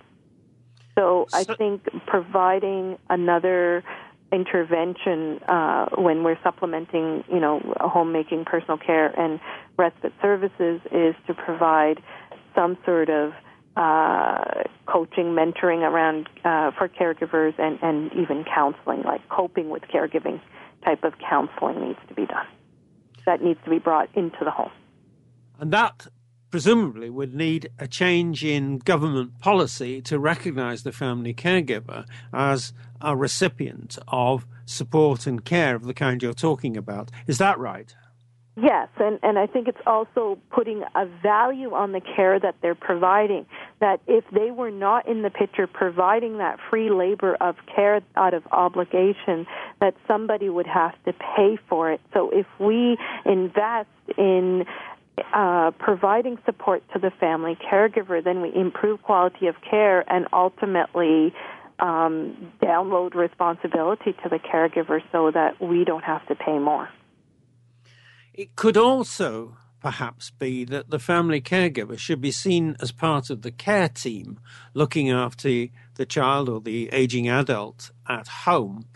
So, 0.97 1.27
so 1.29 1.37
I 1.37 1.43
think 1.43 1.83
providing 2.07 2.97
another 3.09 3.83
intervention 4.31 5.39
uh, 5.47 5.87
when 5.97 6.23
we're 6.23 6.39
supplementing, 6.43 7.23
you 7.31 7.39
know, 7.39 7.61
homemaking, 7.79 8.45
personal 8.45 8.77
care, 8.77 9.07
and 9.19 9.39
respite 9.77 10.13
services 10.21 10.81
is 10.91 11.15
to 11.27 11.33
provide 11.33 12.01
some 12.53 12.77
sort 12.85 13.09
of 13.09 13.33
uh, 13.75 14.63
coaching, 14.87 15.35
mentoring 15.35 15.81
around 15.81 16.29
uh, 16.43 16.71
for 16.77 16.87
caregivers, 16.87 17.53
and, 17.59 17.77
and 17.81 18.11
even 18.13 18.45
counseling, 18.45 19.03
like 19.03 19.27
coping 19.29 19.69
with 19.69 19.83
caregiving 19.83 20.39
type 20.83 21.03
of 21.03 21.13
counseling 21.19 21.81
needs 21.81 21.99
to 22.07 22.13
be 22.13 22.25
done. 22.25 22.47
That 23.25 23.41
needs 23.41 23.59
to 23.63 23.69
be 23.69 23.79
brought 23.79 24.09
into 24.15 24.37
the 24.43 24.51
home. 24.51 24.71
And 25.59 25.71
that 25.71 26.07
presumably 26.49 27.09
would 27.09 27.33
need 27.33 27.69
a 27.79 27.87
change 27.87 28.43
in 28.43 28.79
government 28.79 29.39
policy 29.39 30.01
to 30.01 30.19
recognize 30.19 30.83
the 30.83 30.91
family 30.91 31.33
caregiver 31.33 32.05
as 32.33 32.73
a 33.01 33.15
recipient 33.15 33.97
of 34.07 34.45
support 34.65 35.27
and 35.27 35.45
care 35.45 35.75
of 35.75 35.83
the 35.83 35.93
kind 35.93 36.23
you're 36.23 36.33
talking 36.33 36.77
about. 36.77 37.11
Is 37.27 37.37
that 37.37 37.59
right? 37.59 37.93
Yes, 38.57 38.87
and, 38.97 39.19
and 39.21 39.37
I 39.37 39.47
think 39.47 39.67
it's 39.67 39.81
also 39.85 40.39
putting 40.49 40.83
a 40.95 41.05
value 41.21 41.73
on 41.73 41.91
the 41.91 41.99
care 41.99 42.39
that 42.39 42.55
they're 42.61 42.73
providing. 42.73 43.45
That 43.81 43.99
if 44.07 44.23
they 44.31 44.49
were 44.49 44.71
not 44.71 45.09
in 45.09 45.23
the 45.23 45.29
picture 45.29 45.67
providing 45.67 46.37
that 46.37 46.57
free 46.69 46.89
labor 46.89 47.35
of 47.41 47.57
care 47.73 48.01
out 48.15 48.33
of 48.33 48.43
obligation, 48.53 49.45
that 49.81 49.95
somebody 50.07 50.47
would 50.47 50.67
have 50.67 50.93
to 51.03 51.11
pay 51.11 51.57
for 51.67 51.91
it. 51.91 51.99
So 52.13 52.29
if 52.29 52.45
we 52.57 52.97
invest 53.25 53.89
in 54.17 54.63
uh, 55.33 55.71
providing 55.79 56.37
support 56.45 56.83
to 56.93 56.99
the 56.99 57.11
family 57.19 57.57
caregiver, 57.71 58.23
then 58.23 58.41
we 58.41 58.53
improve 58.53 59.01
quality 59.01 59.47
of 59.47 59.55
care 59.69 60.03
and 60.11 60.27
ultimately 60.33 61.33
um, 61.79 62.51
download 62.61 63.15
responsibility 63.15 64.13
to 64.23 64.29
the 64.29 64.39
caregiver 64.39 65.01
so 65.11 65.31
that 65.31 65.61
we 65.61 65.83
don't 65.83 66.03
have 66.03 66.25
to 66.27 66.35
pay 66.35 66.57
more. 66.59 66.89
It 68.33 68.55
could 68.55 68.77
also 68.77 69.57
perhaps 69.85 70.31
be 70.31 70.65
that 70.65 70.89
the 70.89 70.97
family 70.97 71.39
caregiver 71.39 71.97
should 71.97 72.19
be 72.19 72.31
seen 72.31 72.75
as 72.81 72.91
part 72.91 73.29
of 73.29 73.43
the 73.43 73.51
care 73.51 73.87
team 73.87 74.39
looking 74.73 75.11
after 75.11 75.67
the 75.93 76.05
child 76.07 76.49
or 76.49 76.59
the 76.59 76.89
aging 76.91 77.29
adult 77.29 77.91
at 78.09 78.27
home, 78.27 78.87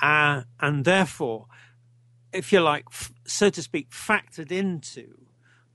uh, 0.00 0.42
and 0.58 0.86
therefore, 0.86 1.46
if 2.32 2.50
you 2.50 2.60
like, 2.60 2.84
f- 2.90 3.12
so 3.26 3.50
to 3.50 3.62
speak, 3.62 3.90
factored 3.90 4.50
into 4.50 5.27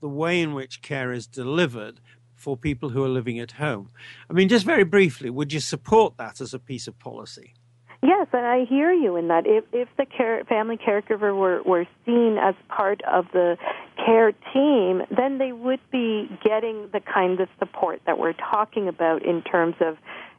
the 0.04 0.08
way 0.10 0.42
in 0.42 0.52
which 0.52 0.82
care 0.82 1.12
is 1.12 1.26
delivered 1.26 1.98
for 2.36 2.58
people 2.58 2.90
who 2.90 3.02
are 3.02 3.08
living 3.08 3.38
at 3.38 3.52
home. 3.52 3.88
I 4.28 4.34
mean, 4.34 4.50
just 4.50 4.66
very 4.66 4.84
briefly, 4.84 5.30
would 5.30 5.50
you 5.50 5.60
support 5.60 6.18
that 6.18 6.42
as 6.42 6.52
a 6.52 6.58
piece 6.58 6.86
of 6.86 6.98
policy? 6.98 7.54
Yes, 8.02 8.26
and 8.34 8.44
I 8.44 8.66
hear 8.66 8.92
you 8.92 9.16
in 9.16 9.28
that. 9.28 9.46
If 9.46 9.64
if 9.72 9.88
the 9.96 10.04
care, 10.04 10.44
family 10.44 10.76
caregiver 10.76 11.34
were 11.34 11.62
were 11.62 11.86
seen 12.04 12.36
as 12.36 12.54
part 12.68 13.00
of 13.10 13.24
the 13.32 13.56
care 14.04 14.32
team, 14.52 15.00
then 15.16 15.38
they 15.38 15.52
would 15.52 15.80
be 15.90 16.28
getting 16.44 16.90
the 16.92 17.00
kind 17.00 17.40
of 17.40 17.48
support 17.58 18.02
that 18.04 18.18
we're 18.18 18.34
talking 18.34 18.88
about 18.88 19.24
in 19.24 19.40
terms 19.40 19.76
of, 19.80 19.96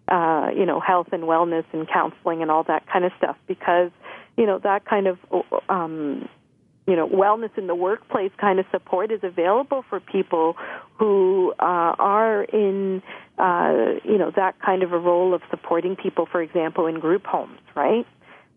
uh, 0.10 0.52
you 0.56 0.68
know, 0.68 0.80
health 0.80 1.08
and 1.12 1.24
wellness 1.24 1.66
and 1.74 1.88
counseling 1.92 2.44
and 2.44 2.52
all 2.52 2.62
that 2.66 2.86
kind 2.86 3.04
of 3.04 3.12
stuff. 3.18 3.38
Because 3.48 3.90
you 4.38 4.46
know 4.46 4.60
that 4.60 4.86
kind 4.86 5.08
of 5.08 5.18
um, 5.70 6.30
you 6.88 6.96
know, 6.96 7.08
wellness 7.08 7.56
in 7.58 7.68
the 7.68 7.76
workplace 7.76 8.32
kind 8.40 8.60
of 8.60 8.66
support 8.72 9.12
is 9.12 9.22
available 9.24 9.84
for 9.90 10.00
people 10.00 10.56
who 10.98 11.54
uh, 11.60 11.96
are 11.98 12.44
in, 12.44 13.02
uh, 13.40 13.96
you 14.04 14.18
know, 14.18 14.32
that 14.36 14.60
kind 14.60 14.84
of 14.84 14.94
a 14.94 15.00
role 15.00 15.34
of 15.34 15.42
supporting 15.50 15.96
people, 15.96 16.28
for 16.32 16.42
example, 16.42 16.86
in 16.86 17.00
group 17.00 17.26
homes, 17.26 17.60
right? 17.76 18.06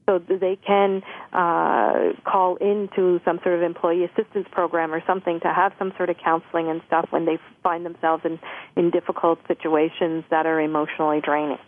So 0.07 0.19
they 0.19 0.57
can 0.57 1.03
uh, 1.33 2.13
call 2.25 2.57
into 2.57 3.21
some 3.25 3.41
sort 3.43 3.57
of 3.57 3.63
employee 3.63 4.05
assistance 4.05 4.47
program 4.51 4.93
or 4.93 5.03
something 5.07 5.41
to 5.41 5.53
have 5.53 5.73
some 5.79 5.93
sort 5.97 6.09
of 6.09 6.17
counseling 6.23 6.69
and 6.69 6.81
stuff 6.87 7.07
when 7.11 7.27
they 7.27 7.39
find 7.63 7.85
themselves 7.85 8.25
in, 8.25 8.39
in 8.77 8.91
difficult 8.91 9.39
situations 9.47 10.25
that 10.31 10.47
are 10.47 10.61
emotionally 10.61 11.21
draining 11.21 11.59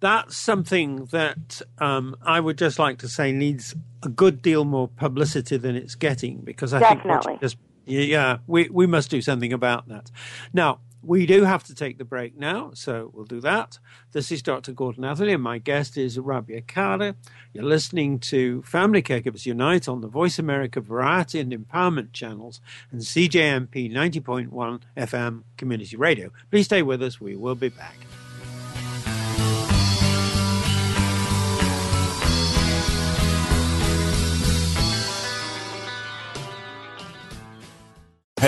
that's 0.00 0.36
something 0.36 1.06
that 1.06 1.60
um, 1.78 2.16
I 2.22 2.40
would 2.40 2.58
just 2.58 2.78
like 2.78 2.98
to 2.98 3.08
say 3.08 3.32
needs 3.32 3.74
a 4.02 4.08
good 4.08 4.42
deal 4.42 4.64
more 4.64 4.88
publicity 4.88 5.56
than 5.56 5.76
it's 5.76 5.94
getting 5.94 6.38
because 6.38 6.72
I 6.72 6.80
Definitely. 6.80 7.32
think 7.32 7.40
just, 7.40 7.56
yeah, 7.86 8.38
we 8.46 8.68
we 8.68 8.86
must 8.86 9.10
do 9.10 9.20
something 9.22 9.52
about 9.52 9.88
that. 9.88 10.10
Now 10.52 10.80
we 11.02 11.26
do 11.26 11.44
have 11.44 11.64
to 11.64 11.74
take 11.74 11.98
the 11.98 12.04
break 12.04 12.36
now, 12.36 12.70
so 12.74 13.10
we'll 13.14 13.24
do 13.24 13.40
that. 13.40 13.78
This 14.12 14.32
is 14.32 14.42
Dr. 14.42 14.72
Gordon 14.72 15.04
Atherley, 15.04 15.32
and 15.32 15.42
my 15.42 15.58
guest 15.58 15.96
is 15.96 16.18
Rabia 16.18 16.62
Khedr. 16.62 17.14
You're 17.52 17.64
listening 17.64 18.18
to 18.20 18.62
Family 18.62 19.02
Caregivers 19.02 19.46
Unite 19.46 19.88
on 19.88 20.00
the 20.00 20.08
Voice 20.08 20.38
America 20.38 20.80
Variety 20.80 21.40
and 21.40 21.52
Empowerment 21.52 22.12
channels 22.12 22.60
and 22.90 23.00
CJMP 23.00 23.90
90.1 23.92 24.80
FM 24.96 25.42
Community 25.56 25.96
Radio. 25.96 26.30
Please 26.50 26.66
stay 26.66 26.82
with 26.82 27.02
us. 27.02 27.20
We 27.20 27.36
will 27.36 27.54
be 27.54 27.68
back. 27.68 27.96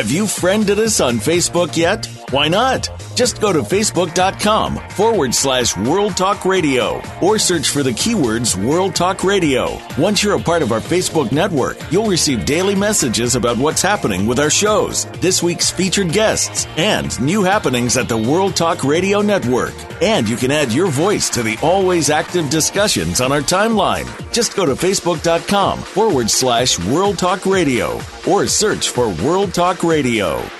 Have 0.01 0.11
you 0.11 0.27
friended 0.27 0.79
us 0.79 0.99
on 1.03 1.17
Facebook 1.17 1.77
yet? 1.77 2.07
Why 2.31 2.49
not? 2.49 2.89
Just 3.15 3.39
go 3.39 3.53
to 3.53 3.59
facebook.com 3.59 4.79
forward 4.93 5.35
slash 5.35 5.77
World 5.77 6.17
Talk 6.17 6.47
Radio 6.47 7.03
or 7.21 7.39
search 7.39 7.69
for 7.69 7.83
the 7.83 7.91
keywords 7.91 8.57
World 8.57 8.95
Talk 8.97 9.23
Radio. 9.25 9.79
Once 9.99 10.23
you're 10.23 10.39
a 10.39 10.43
part 10.43 10.63
of 10.63 10.73
our 10.73 10.81
Facebook 10.81 11.33
network, 11.33 11.77
you'll 11.93 12.07
receive 12.07 12.47
daily 12.47 12.75
messages 12.75 13.35
about 13.35 13.59
what's 13.59 13.83
happening 13.83 14.27
with 14.27 14.39
our 14.41 14.49
shows, 14.49 15.05
this 15.21 15.43
week's 15.43 15.71
featured 15.71 16.13
guests, 16.13 16.67
and 16.79 17.21
new 17.21 17.43
happenings 17.43 17.99
at 17.99 18.09
the 18.09 18.17
World 18.17 18.57
Talk 18.57 18.83
Radio 18.85 19.21
Network. 19.21 19.75
And 20.01 20.27
you 20.27 20.37
can 20.37 20.51
add 20.51 20.73
your 20.73 20.87
voice 20.87 21.29
to 21.29 21.43
the 21.43 21.59
always 21.63 22.09
active 22.09 22.49
discussions 22.49 23.21
on 23.21 23.33
our 23.33 23.43
timeline. 23.43 24.09
Just 24.33 24.57
go 24.57 24.65
to 24.65 24.73
facebook.com 24.73 25.81
forward 25.81 26.31
slash 26.31 26.79
World 26.87 27.19
Talk 27.19 27.45
Radio 27.45 27.99
or 28.27 28.47
search 28.47 28.91
for 28.91 29.09
World 29.25 29.55
Talk 29.55 29.83
Radio. 29.83 30.60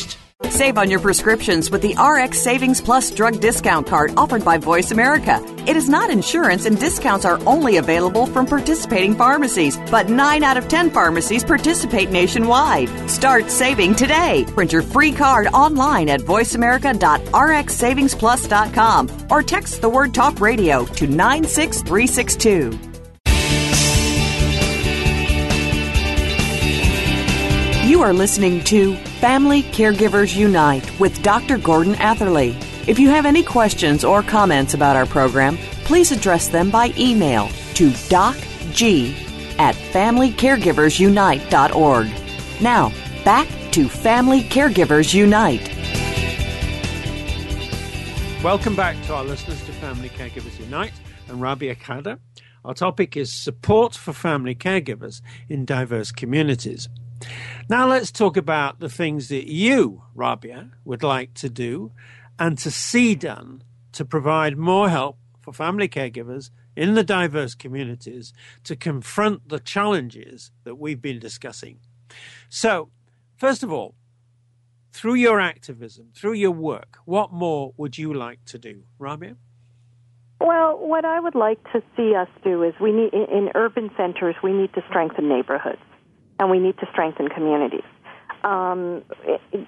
Save 0.49 0.77
on 0.77 0.89
your 0.89 0.99
prescriptions 0.99 1.71
with 1.71 1.81
the 1.81 1.95
RX 2.01 2.41
Savings 2.41 2.81
Plus 2.81 3.11
drug 3.11 3.39
discount 3.39 3.87
card 3.87 4.13
offered 4.17 4.43
by 4.43 4.57
Voice 4.57 4.91
America. 4.91 5.41
It 5.67 5.77
is 5.77 5.87
not 5.87 6.09
insurance 6.09 6.65
and 6.65 6.77
discounts 6.79 7.25
are 7.25 7.39
only 7.47 7.77
available 7.77 8.25
from 8.25 8.45
participating 8.45 9.15
pharmacies, 9.15 9.77
but 9.89 10.09
9 10.09 10.43
out 10.43 10.57
of 10.57 10.67
10 10.67 10.91
pharmacies 10.91 11.43
participate 11.43 12.11
nationwide. 12.11 12.89
Start 13.09 13.49
saving 13.49 13.95
today. 13.95 14.45
Print 14.49 14.71
your 14.73 14.83
free 14.83 15.11
card 15.11 15.47
online 15.47 16.09
at 16.09 16.21
voiceamerica.rxsavingsplus.com 16.21 19.09
or 19.29 19.43
text 19.43 19.81
the 19.81 19.89
word 19.89 20.13
talk 20.13 20.39
radio 20.39 20.85
to 20.85 21.07
96362. 21.07 22.90
You 28.01 28.07
are 28.07 28.13
listening 28.13 28.63
to 28.63 28.95
Family 28.95 29.61
Caregivers 29.61 30.35
Unite 30.35 30.99
with 30.99 31.21
Dr. 31.21 31.59
Gordon 31.59 31.93
Atherley. 31.97 32.57
If 32.87 32.97
you 32.97 33.09
have 33.09 33.27
any 33.27 33.43
questions 33.43 34.03
or 34.03 34.23
comments 34.23 34.73
about 34.73 34.95
our 34.95 35.05
program, 35.05 35.55
please 35.83 36.11
address 36.11 36.47
them 36.47 36.71
by 36.71 36.91
email 36.97 37.49
to 37.75 37.91
docg 38.09 39.13
at 39.59 39.75
familycaregiversunite.org. 39.75 42.09
Now, 42.59 42.91
back 43.23 43.47
to 43.73 43.87
Family 43.87 44.41
Caregivers 44.45 45.13
Unite. 45.13 45.69
Welcome 48.43 48.75
back 48.75 48.99
to 49.03 49.13
our 49.13 49.23
listeners 49.23 49.63
to 49.65 49.71
Family 49.73 50.09
Caregivers 50.09 50.59
Unite 50.59 50.93
and 51.27 51.39
Rabia 51.39 51.75
Khedr. 51.75 52.17
Our 52.65 52.73
topic 52.73 53.15
is 53.15 53.31
support 53.31 53.93
for 53.93 54.11
family 54.11 54.55
caregivers 54.55 55.21
in 55.47 55.65
diverse 55.65 56.11
communities. 56.11 56.89
Now 57.69 57.87
let's 57.87 58.11
talk 58.11 58.37
about 58.37 58.79
the 58.79 58.89
things 58.89 59.29
that 59.29 59.51
you, 59.51 60.03
Rabia, 60.15 60.71
would 60.85 61.03
like 61.03 61.33
to 61.35 61.49
do 61.49 61.91
and 62.39 62.57
to 62.59 62.71
see 62.71 63.15
done 63.15 63.63
to 63.93 64.05
provide 64.05 64.57
more 64.57 64.89
help 64.89 65.17
for 65.39 65.53
family 65.53 65.87
caregivers 65.87 66.49
in 66.75 66.93
the 66.95 67.03
diverse 67.03 67.55
communities 67.55 68.33
to 68.63 68.75
confront 68.75 69.49
the 69.49 69.59
challenges 69.59 70.51
that 70.63 70.75
we've 70.75 71.01
been 71.01 71.19
discussing. 71.19 71.79
So, 72.49 72.89
first 73.37 73.63
of 73.63 73.71
all, 73.71 73.95
through 74.91 75.15
your 75.15 75.39
activism, 75.39 76.09
through 76.15 76.33
your 76.33 76.51
work, 76.51 76.97
what 77.05 77.31
more 77.31 77.73
would 77.77 77.97
you 77.97 78.13
like 78.13 78.43
to 78.45 78.57
do, 78.57 78.83
Rabia? 78.99 79.37
Well, 80.39 80.77
what 80.79 81.05
I 81.05 81.19
would 81.19 81.35
like 81.35 81.63
to 81.71 81.83
see 81.95 82.15
us 82.15 82.27
do 82.43 82.63
is 82.63 82.73
we 82.81 82.91
need 82.91 83.13
in 83.13 83.49
urban 83.53 83.91
centers 83.95 84.35
we 84.43 84.51
need 84.53 84.73
to 84.73 84.81
strengthen 84.89 85.29
neighborhoods 85.29 85.81
and 86.41 86.49
we 86.49 86.57
need 86.57 86.75
to 86.79 86.87
strengthen 86.91 87.29
communities. 87.29 87.83
Um, 88.43 89.03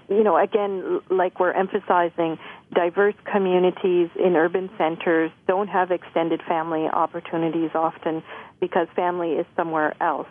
you 0.09 0.24
know, 0.24 0.36
again, 0.36 1.01
like 1.11 1.39
we're 1.39 1.51
emphasizing, 1.51 2.39
diverse 2.74 3.13
communities 3.32 4.09
in 4.15 4.36
urban 4.36 4.71
centers 4.76 5.30
don't 5.47 5.67
have 5.67 5.91
extended 5.91 6.41
family 6.47 6.88
opportunities 6.91 7.69
often 7.76 8.24
because 8.59 8.88
family 8.95 9.34
is 9.34 9.45
somewhere 9.55 9.95
else. 10.01 10.28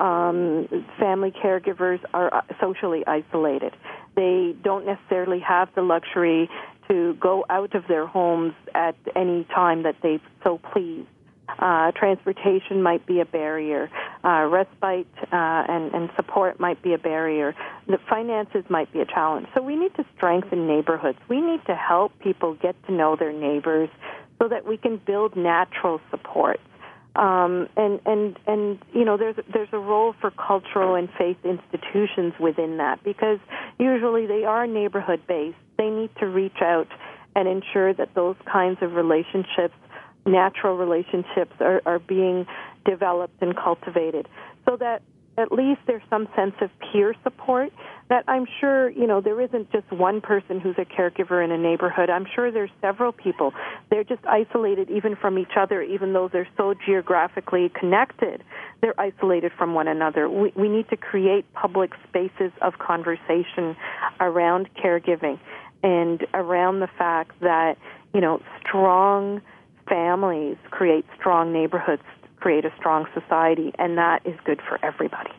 Um, 0.00 0.66
family 0.98 1.30
caregivers 1.30 2.00
are 2.12 2.44
socially 2.60 3.04
isolated. 3.06 3.74
They 4.16 4.56
don't 4.64 4.84
necessarily 4.84 5.38
have 5.38 5.68
the 5.76 5.82
luxury 5.82 6.50
to 6.88 7.14
go 7.20 7.44
out 7.48 7.76
of 7.76 7.84
their 7.86 8.06
homes 8.06 8.54
at 8.74 8.96
any 9.14 9.44
time 9.54 9.84
that 9.84 9.94
they 10.02 10.18
so 10.42 10.58
please. 10.72 11.06
Uh, 11.58 11.90
transportation 11.92 12.82
might 12.82 13.04
be 13.06 13.20
a 13.20 13.24
barrier. 13.24 13.90
Uh, 14.24 14.44
respite 14.50 15.06
uh, 15.32 15.64
and, 15.68 15.92
and 15.94 16.10
support 16.16 16.60
might 16.60 16.82
be 16.82 16.94
a 16.94 16.98
barrier. 16.98 17.54
The 17.86 17.98
finances 18.08 18.64
might 18.68 18.92
be 18.92 19.00
a 19.00 19.06
challenge. 19.06 19.48
So 19.54 19.62
we 19.62 19.76
need 19.76 19.94
to 19.96 20.04
strengthen 20.16 20.66
neighborhoods. 20.66 21.18
We 21.28 21.40
need 21.40 21.64
to 21.66 21.74
help 21.74 22.18
people 22.20 22.54
get 22.54 22.76
to 22.86 22.92
know 22.92 23.16
their 23.16 23.32
neighbors 23.32 23.88
so 24.38 24.48
that 24.48 24.66
we 24.66 24.76
can 24.76 25.00
build 25.04 25.36
natural 25.36 26.00
support. 26.10 26.60
Um, 27.16 27.68
and 27.76 28.00
and 28.06 28.38
and 28.46 28.78
you 28.92 29.04
know 29.04 29.16
there's 29.16 29.34
there's 29.52 29.68
a 29.72 29.78
role 29.78 30.14
for 30.20 30.30
cultural 30.30 30.94
and 30.94 31.08
faith 31.18 31.38
institutions 31.42 32.34
within 32.38 32.76
that 32.76 33.02
because 33.02 33.40
usually 33.78 34.26
they 34.26 34.44
are 34.44 34.68
neighborhood 34.68 35.22
based. 35.26 35.56
They 35.78 35.90
need 35.90 36.10
to 36.20 36.26
reach 36.26 36.60
out 36.62 36.86
and 37.34 37.48
ensure 37.48 37.92
that 37.94 38.14
those 38.14 38.36
kinds 38.50 38.78
of 38.82 38.92
relationships 38.92 39.74
natural 40.28 40.76
relationships 40.76 41.54
are, 41.60 41.82
are 41.86 41.98
being 41.98 42.46
developed 42.84 43.40
and 43.42 43.56
cultivated 43.56 44.28
so 44.68 44.76
that 44.76 45.02
at 45.38 45.52
least 45.52 45.80
there's 45.86 46.02
some 46.10 46.28
sense 46.34 46.54
of 46.60 46.70
peer 46.92 47.14
support 47.22 47.72
that 48.08 48.24
I'm 48.26 48.44
sure, 48.60 48.90
you 48.90 49.06
know, 49.06 49.20
there 49.20 49.40
isn't 49.40 49.70
just 49.70 49.90
one 49.92 50.20
person 50.20 50.58
who's 50.58 50.74
a 50.78 50.84
caregiver 50.84 51.44
in 51.44 51.52
a 51.52 51.58
neighborhood. 51.58 52.10
I'm 52.10 52.26
sure 52.34 52.50
there's 52.50 52.70
several 52.80 53.12
people. 53.12 53.52
They're 53.88 54.02
just 54.02 54.24
isolated 54.26 54.90
even 54.90 55.14
from 55.14 55.38
each 55.38 55.52
other, 55.56 55.80
even 55.82 56.12
though 56.12 56.28
they're 56.28 56.48
so 56.56 56.74
geographically 56.84 57.70
connected. 57.78 58.42
They're 58.80 58.98
isolated 59.00 59.52
from 59.56 59.74
one 59.74 59.86
another. 59.86 60.28
We, 60.28 60.52
we 60.56 60.68
need 60.68 60.88
to 60.88 60.96
create 60.96 61.44
public 61.54 61.92
spaces 62.08 62.50
of 62.60 62.78
conversation 62.78 63.76
around 64.18 64.68
caregiving 64.74 65.38
and 65.84 66.26
around 66.34 66.80
the 66.80 66.88
fact 66.98 67.38
that, 67.40 67.76
you 68.12 68.20
know, 68.20 68.42
strong 68.60 69.40
families 69.88 70.56
create 70.70 71.04
strong 71.18 71.52
neighborhoods, 71.52 72.02
create 72.36 72.64
a 72.64 72.72
strong 72.76 73.06
society, 73.14 73.72
and 73.78 73.98
that 73.98 74.20
is 74.24 74.38
good 74.44 74.60
for 74.68 74.78
everybody. 74.84 75.30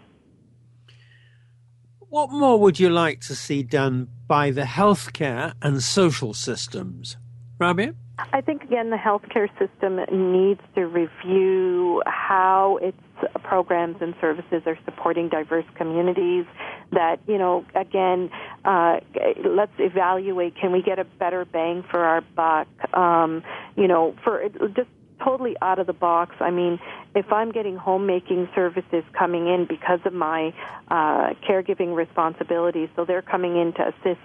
What 2.09 2.31
more 2.31 2.59
would 2.59 2.79
you 2.79 2.89
like 2.89 3.21
to 3.21 3.35
see 3.35 3.61
done 3.61 4.07
by 4.27 4.49
the 4.51 4.63
healthcare 4.63 5.53
and 5.61 5.83
social 5.83 6.33
systems? 6.33 7.17
Rabia? 7.59 7.93
I 8.33 8.41
think, 8.41 8.63
again, 8.63 8.89
the 8.89 8.97
healthcare 8.97 9.47
system 9.59 9.97
needs 10.11 10.61
to 10.75 10.87
review 10.87 12.01
how 12.05 12.79
its 12.81 12.97
programs 13.43 13.97
and 14.01 14.13
services 14.21 14.63
are 14.65 14.77
supporting 14.85 15.29
diverse 15.29 15.65
communities. 15.75 16.45
That, 16.91 17.19
you 17.27 17.37
know, 17.37 17.65
again, 17.75 18.31
uh, 18.65 18.99
let's 19.45 19.73
evaluate 19.77 20.55
can 20.55 20.71
we 20.71 20.81
get 20.81 20.99
a 20.99 21.03
better 21.03 21.45
bang 21.45 21.83
for 21.89 21.99
our 21.99 22.21
buck? 22.21 22.67
Um, 22.95 23.43
you 23.75 23.87
know, 23.87 24.15
for 24.23 24.47
just 24.75 24.89
totally 25.23 25.55
out 25.61 25.79
of 25.79 25.87
the 25.87 25.93
box. 25.93 26.35
I 26.39 26.51
mean, 26.51 26.79
if 27.15 27.31
I'm 27.31 27.51
getting 27.51 27.75
homemaking 27.75 28.49
services 28.55 29.03
coming 29.17 29.47
in 29.47 29.65
because 29.65 29.99
of 30.05 30.13
my 30.13 30.53
uh, 30.89 31.33
caregiving 31.47 31.95
responsibilities, 31.95 32.89
so 32.95 33.05
they're 33.05 33.21
coming 33.21 33.57
in 33.57 33.73
to 33.73 33.89
assist 33.89 34.21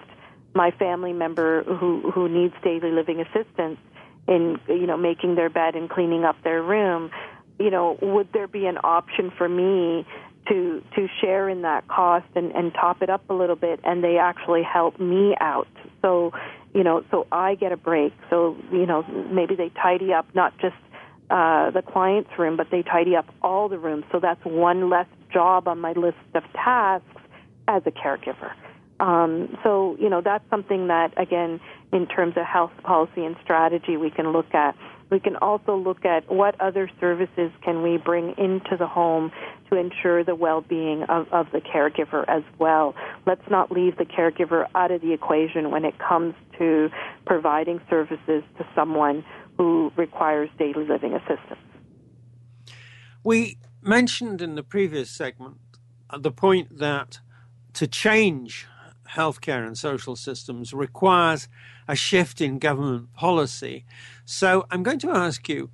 my 0.53 0.71
family 0.71 1.13
member 1.13 1.63
who 1.63 2.09
who 2.11 2.29
needs 2.29 2.53
daily 2.63 2.91
living 2.91 3.19
assistance 3.19 3.77
in 4.27 4.57
you 4.67 4.87
know 4.87 4.97
making 4.97 5.35
their 5.35 5.49
bed 5.49 5.75
and 5.75 5.89
cleaning 5.89 6.23
up 6.23 6.41
their 6.43 6.63
room 6.63 7.11
you 7.59 7.69
know 7.69 7.97
would 8.01 8.31
there 8.33 8.47
be 8.47 8.65
an 8.65 8.77
option 8.83 9.31
for 9.37 9.47
me 9.47 10.05
to 10.47 10.83
to 10.95 11.07
share 11.21 11.49
in 11.49 11.61
that 11.63 11.87
cost 11.87 12.27
and 12.35 12.51
and 12.51 12.73
top 12.73 13.01
it 13.01 13.09
up 13.09 13.29
a 13.29 13.33
little 13.33 13.55
bit 13.55 13.79
and 13.83 14.03
they 14.03 14.17
actually 14.17 14.63
help 14.63 14.99
me 14.99 15.35
out 15.39 15.67
so 16.01 16.31
you 16.73 16.83
know 16.83 17.03
so 17.11 17.27
I 17.31 17.55
get 17.55 17.71
a 17.71 17.77
break 17.77 18.13
so 18.29 18.55
you 18.71 18.85
know 18.85 19.03
maybe 19.31 19.55
they 19.55 19.69
tidy 19.69 20.13
up 20.13 20.27
not 20.35 20.57
just 20.59 20.75
uh, 21.29 21.71
the 21.71 21.81
client's 21.81 22.29
room, 22.37 22.55
but 22.55 22.67
they 22.69 22.83
tidy 22.83 23.15
up 23.15 23.25
all 23.41 23.67
the 23.67 23.79
rooms. 23.79 24.05
So 24.11 24.19
that's 24.19 24.43
one 24.45 24.89
less 24.89 25.07
job 25.33 25.67
on 25.67 25.79
my 25.79 25.93
list 25.93 26.17
of 26.35 26.43
tasks 26.53 27.07
as 27.67 27.81
a 27.85 27.91
caregiver. 27.91 28.53
Um, 28.99 29.57
so, 29.63 29.97
you 29.99 30.09
know, 30.09 30.21
that's 30.21 30.47
something 30.49 30.87
that, 30.87 31.19
again, 31.19 31.59
in 31.91 32.05
terms 32.07 32.37
of 32.37 32.45
health 32.45 32.71
policy 32.83 33.25
and 33.25 33.35
strategy, 33.43 33.97
we 33.97 34.11
can 34.11 34.31
look 34.31 34.53
at. 34.53 34.75
We 35.09 35.19
can 35.19 35.35
also 35.35 35.75
look 35.75 36.03
at 36.03 36.31
what 36.31 36.59
other 36.59 36.89
services 36.99 37.51
can 37.63 37.83
we 37.83 37.97
bring 37.97 38.33
into 38.37 38.75
the 38.77 38.87
home 38.87 39.31
to 39.69 39.77
ensure 39.77 40.23
the 40.23 40.35
well-being 40.35 41.03
of, 41.03 41.27
of 41.31 41.47
the 41.51 41.61
caregiver 41.61 42.25
as 42.27 42.43
well. 42.57 42.95
Let's 43.25 43.47
not 43.49 43.71
leave 43.71 43.97
the 43.97 44.05
caregiver 44.05 44.67
out 44.73 44.91
of 44.91 45.01
the 45.01 45.13
equation 45.13 45.69
when 45.71 45.85
it 45.85 45.99
comes 45.99 46.33
to 46.57 46.89
providing 47.25 47.81
services 47.89 48.43
to 48.57 48.67
someone 48.73 49.23
who 49.57 49.91
requires 49.95 50.49
daily 50.57 50.85
living 50.85 51.13
assistance. 51.13 51.59
We 53.23 53.57
mentioned 53.81 54.41
in 54.41 54.55
the 54.55 54.63
previous 54.63 55.09
segment 55.09 55.57
the 56.17 56.31
point 56.31 56.79
that 56.79 57.19
to 57.73 57.87
change 57.87 58.67
healthcare 59.15 59.65
and 59.65 59.77
social 59.77 60.15
systems 60.15 60.73
requires 60.73 61.47
a 61.87 61.95
shift 61.95 62.41
in 62.41 62.59
government 62.59 63.13
policy. 63.13 63.85
So 64.25 64.65
I'm 64.71 64.83
going 64.83 64.99
to 64.99 65.11
ask 65.11 65.47
you 65.49 65.69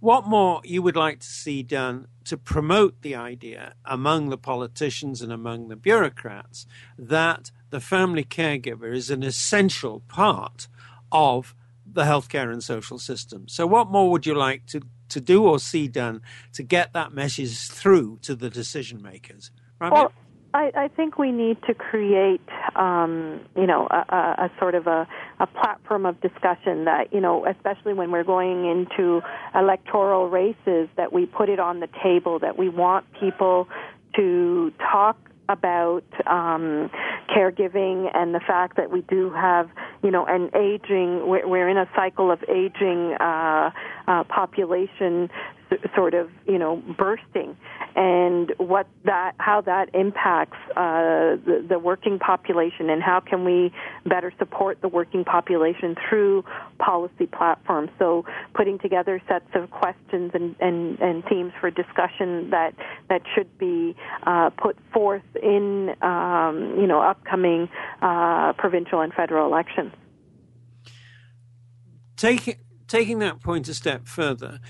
what 0.00 0.26
more 0.26 0.60
you 0.64 0.82
would 0.82 0.96
like 0.96 1.20
to 1.20 1.26
see 1.26 1.62
done 1.62 2.06
to 2.24 2.36
promote 2.36 3.00
the 3.02 3.14
idea 3.14 3.74
among 3.84 4.28
the 4.28 4.38
politicians 4.38 5.22
and 5.22 5.32
among 5.32 5.68
the 5.68 5.76
bureaucrats 5.76 6.66
that 6.98 7.50
the 7.70 7.80
family 7.80 8.24
caregiver 8.24 8.94
is 8.94 9.10
an 9.10 9.22
essential 9.22 10.00
part 10.08 10.68
of 11.10 11.54
the 11.86 12.02
healthcare 12.02 12.52
and 12.52 12.62
social 12.62 12.98
system. 12.98 13.48
So, 13.48 13.66
what 13.66 13.90
more 13.90 14.10
would 14.10 14.26
you 14.26 14.34
like 14.34 14.66
to, 14.66 14.82
to 15.08 15.20
do 15.20 15.44
or 15.44 15.58
see 15.58 15.88
done 15.88 16.22
to 16.52 16.62
get 16.62 16.92
that 16.92 17.12
message 17.12 17.68
through 17.68 18.18
to 18.22 18.34
the 18.34 18.50
decision 18.50 19.02
makers? 19.02 19.50
Well, 19.80 20.12
I, 20.54 20.70
I 20.76 20.88
think 20.88 21.18
we 21.18 21.32
need 21.32 21.60
to 21.66 21.74
create, 21.74 22.48
um, 22.76 23.40
you 23.56 23.66
know, 23.66 23.88
a, 23.90 24.14
a, 24.44 24.50
sort 24.60 24.76
of 24.76 24.86
a, 24.86 25.06
a 25.40 25.48
platform 25.48 26.06
of 26.06 26.20
discussion 26.20 26.84
that, 26.84 27.12
you 27.12 27.20
know, 27.20 27.44
especially 27.44 27.92
when 27.92 28.12
we're 28.12 28.22
going 28.22 28.64
into 28.64 29.20
electoral 29.52 30.30
races, 30.30 30.88
that 30.96 31.12
we 31.12 31.26
put 31.26 31.48
it 31.48 31.58
on 31.58 31.80
the 31.80 31.88
table, 32.02 32.38
that 32.38 32.56
we 32.56 32.68
want 32.68 33.04
people 33.18 33.68
to 34.14 34.72
talk 34.78 35.18
about 35.48 36.04
um, 36.26 36.88
caregiving 37.28 38.08
and 38.14 38.32
the 38.32 38.40
fact 38.40 38.76
that 38.76 38.90
we 38.90 39.02
do 39.02 39.30
have, 39.30 39.68
you 40.02 40.10
know, 40.10 40.24
an 40.24 40.50
aging. 40.54 41.26
We're, 41.26 41.46
we're 41.48 41.68
in 41.68 41.76
a 41.76 41.88
cycle 41.96 42.30
of 42.30 42.42
aging 42.48 43.14
uh, 43.14 43.70
uh, 44.06 44.24
population 44.24 45.30
sort 45.94 46.14
of 46.14 46.30
you 46.46 46.58
know 46.58 46.82
bursting 46.96 47.56
and 47.96 48.52
what 48.58 48.86
that 49.04 49.32
how 49.38 49.60
that 49.60 49.94
impacts 49.94 50.58
uh, 50.76 51.36
the, 51.46 51.64
the 51.68 51.78
working 51.78 52.18
population 52.18 52.90
and 52.90 53.02
how 53.02 53.20
can 53.20 53.44
we 53.44 53.72
better 54.06 54.32
support 54.38 54.80
the 54.80 54.88
working 54.88 55.24
population 55.24 55.94
through 56.08 56.44
policy 56.78 57.26
platforms. 57.26 57.90
So 57.98 58.24
putting 58.54 58.78
together 58.78 59.22
sets 59.28 59.48
of 59.54 59.70
questions 59.70 60.32
and, 60.34 60.56
and, 60.60 60.98
and 61.00 61.24
themes 61.24 61.52
for 61.60 61.70
discussion 61.70 62.50
that 62.50 62.74
that 63.08 63.22
should 63.34 63.56
be 63.58 63.94
uh, 64.26 64.50
put 64.50 64.76
forth 64.92 65.22
in 65.40 65.94
um, 66.02 66.74
you 66.78 66.86
know 66.86 67.00
upcoming 67.00 67.68
uh, 68.02 68.52
provincial 68.54 69.00
and 69.00 69.12
federal 69.12 69.46
elections. 69.46 69.92
Taking 72.16 72.56
taking 72.88 73.18
that 73.20 73.40
point 73.40 73.68
a 73.68 73.74
step 73.74 74.06
further 74.06 74.60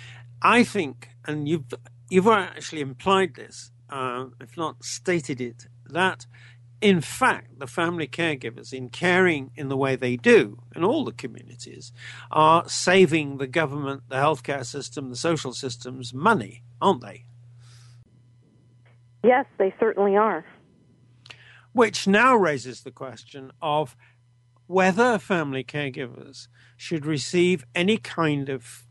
I 0.44 0.62
think, 0.62 1.08
and 1.24 1.48
you've 1.48 1.64
you've 2.10 2.28
actually 2.28 2.82
implied 2.82 3.34
this, 3.34 3.72
uh, 3.88 4.26
if 4.40 4.58
not 4.58 4.84
stated 4.84 5.40
it, 5.40 5.68
that 5.88 6.26
in 6.82 7.00
fact 7.00 7.58
the 7.58 7.66
family 7.66 8.06
caregivers, 8.06 8.70
in 8.74 8.90
caring 8.90 9.50
in 9.56 9.70
the 9.70 9.76
way 9.76 9.96
they 9.96 10.16
do 10.16 10.58
in 10.76 10.84
all 10.84 11.02
the 11.02 11.12
communities, 11.12 11.92
are 12.30 12.68
saving 12.68 13.38
the 13.38 13.46
government, 13.46 14.02
the 14.10 14.16
healthcare 14.16 14.66
system, 14.66 15.08
the 15.08 15.16
social 15.16 15.54
systems 15.54 16.12
money, 16.12 16.62
aren't 16.78 17.00
they? 17.00 17.24
Yes, 19.24 19.46
they 19.56 19.74
certainly 19.80 20.14
are. 20.14 20.44
Which 21.72 22.06
now 22.06 22.36
raises 22.36 22.82
the 22.82 22.90
question 22.90 23.50
of 23.62 23.96
whether 24.66 25.18
family 25.18 25.64
caregivers 25.64 26.48
should 26.76 27.06
receive 27.06 27.64
any 27.74 27.96
kind 27.96 28.50
of 28.50 28.84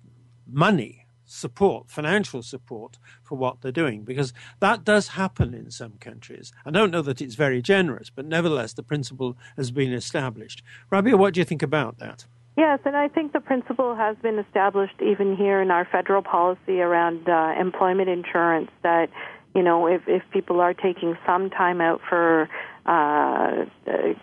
money 0.47 1.02
support, 1.25 1.89
financial 1.89 2.41
support 2.41 2.97
for 3.21 3.37
what 3.37 3.61
they're 3.61 3.71
doing, 3.71 4.03
because 4.03 4.33
that 4.59 4.83
does 4.83 5.09
happen 5.09 5.53
in 5.53 5.71
some 5.71 5.93
countries. 5.99 6.51
I 6.65 6.71
don't 6.71 6.91
know 6.91 7.01
that 7.01 7.21
it's 7.21 7.35
very 7.35 7.61
generous, 7.61 8.09
but 8.09 8.25
nevertheless, 8.25 8.73
the 8.73 8.83
principle 8.83 9.37
has 9.57 9.71
been 9.71 9.93
established. 9.93 10.61
Rabia, 10.89 11.17
what 11.17 11.33
do 11.33 11.41
you 11.41 11.45
think 11.45 11.63
about 11.63 11.99
that? 11.99 12.25
Yes, 12.55 12.79
and 12.85 12.95
I 12.95 13.07
think 13.07 13.33
the 13.33 13.39
principle 13.39 13.95
has 13.95 14.15
been 14.21 14.37
established 14.37 15.01
even 15.01 15.35
here 15.35 15.59
in 15.61 15.71
our 15.71 15.85
federal 15.91 16.21
policy 16.21 16.81
around 16.81 17.27
uh, 17.27 17.53
employment 17.59 18.09
insurance 18.09 18.69
that, 18.83 19.09
you 19.55 19.63
know, 19.63 19.87
if, 19.87 20.03
if 20.07 20.21
people 20.31 20.61
are 20.61 20.73
taking 20.73 21.17
some 21.25 21.49
time 21.49 21.81
out 21.81 21.99
for 22.07 22.47
uh, 22.85 22.89
uh, 22.91 23.65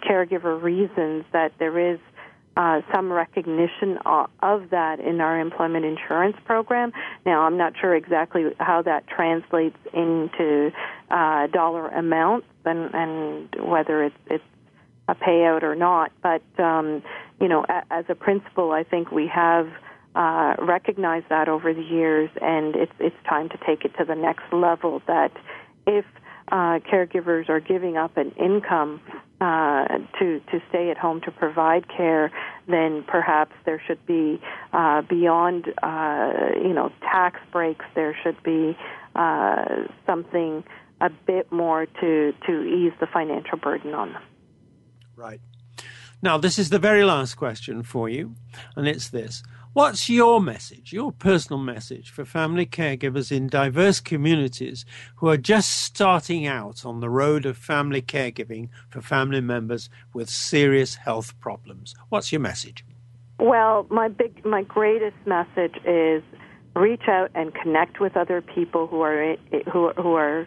caregiver 0.09 0.63
reasons, 0.63 1.25
that 1.33 1.53
there 1.59 1.77
is 1.93 1.99
uh, 2.57 2.81
some 2.93 3.13
recognition 3.13 3.99
of 4.05 4.71
that 4.71 5.01
in 5.01 5.21
our 5.21 5.39
employment 5.41 5.85
insurance 5.85 6.37
program. 6.45 6.93
Now, 7.25 7.43
I'm 7.43 7.57
not 7.57 7.75
sure 7.81 7.95
exactly 7.95 8.45
how 8.59 8.83
that 8.83 9.07
translates 9.07 9.79
into 9.93 10.73
uh, 11.11 11.47
dollar 11.49 11.89
amounts 11.89 12.47
and, 12.65 12.91
and 12.93 13.55
whether 13.61 14.05
it's, 14.05 14.17
it's 14.27 14.45
a 15.09 15.15
payout 15.15 15.63
or 15.63 15.75
not. 15.75 16.13
But 16.23 16.43
um, 16.59 17.03
you 17.41 17.49
know, 17.49 17.65
a, 17.69 17.83
as 17.91 18.05
a 18.09 18.15
principle, 18.15 18.73
I 18.73 18.85
think 18.85 19.11
we 19.11 19.27
have 19.29 19.69
uh, 20.15 20.55
recognized 20.59 21.27
that 21.29 21.49
over 21.49 21.73
the 21.73 21.83
years, 21.83 22.31
and 22.41 22.75
it's 22.77 22.93
it's 22.99 23.17
time 23.29 23.49
to 23.51 23.59
take 23.67 23.85
it 23.85 23.93
to 23.99 24.05
the 24.05 24.15
next 24.15 24.53
level. 24.53 25.03
That 25.07 25.33
if 25.87 26.05
uh, 26.51 26.81
caregivers 26.81 27.49
are 27.49 27.61
giving 27.61 27.97
up 27.97 28.17
an 28.17 28.33
income 28.33 29.01
uh, 29.41 29.87
to 30.19 30.41
to 30.51 30.61
stay 30.69 30.91
at 30.91 30.99
home 30.99 31.21
to 31.23 31.31
provide 31.31 31.89
care, 31.89 32.31
then 32.67 33.05
perhaps 33.07 33.53
there 33.65 33.81
should 33.87 34.05
be 34.07 34.41
uh, 34.73 35.03
beyond 35.03 35.73
uh, 35.83 36.51
you 36.57 36.75
know 36.75 36.93
tax 37.01 37.41
breaks. 37.53 37.85
There 37.95 38.17
should 38.23 38.43
be 38.43 38.77
uh, 39.15 39.87
something 40.07 40.65
a 41.01 41.11
bit 41.11 41.51
more 41.51 41.87
to 41.87 42.33
to 42.47 42.63
ease 42.63 42.93
the 43.01 43.07
financial 43.07 43.59
burden 43.59 43.95
on 43.95 44.13
them. 44.13 44.23
Right. 45.17 45.41
Now, 46.23 46.37
this 46.37 46.59
is 46.59 46.69
the 46.69 46.79
very 46.79 47.03
last 47.03 47.35
question 47.35 47.83
for 47.83 48.09
you, 48.09 48.35
and 48.77 48.87
it's 48.87 49.09
this. 49.09 49.43
What's 49.81 50.11
your 50.11 50.43
message, 50.43 50.93
your 50.93 51.11
personal 51.11 51.59
message 51.59 52.11
for 52.11 52.26
family 52.26 52.66
caregivers 52.66 53.33
in 53.33 53.47
diverse 53.47 53.99
communities 53.99 54.85
who 55.16 55.28
are 55.28 55.39
just 55.39 55.70
starting 55.70 56.47
out 56.47 56.85
on 56.85 57.01
the 57.01 57.09
road 57.09 57.47
of 57.47 57.57
family 57.57 58.03
caregiving 58.03 58.68
for 58.91 59.01
family 59.01 59.41
members 59.41 59.89
with 60.12 60.28
serious 60.28 60.97
health 60.97 61.33
problems? 61.41 61.95
What's 62.11 62.31
your 62.31 62.43
message? 62.43 62.85
Well, 63.39 63.87
my 63.89 64.09
big 64.09 64.45
my 64.45 64.64
greatest 64.64 65.16
message 65.24 65.76
is 65.87 66.22
reach 66.76 67.09
out 67.09 67.31
and 67.35 67.55
connect 67.55 68.01
with 68.01 68.18
other 68.18 68.43
people 68.43 68.87
who 68.87 69.01
are 69.01 69.35
who 69.72 69.93
who 69.95 70.12
are 70.12 70.47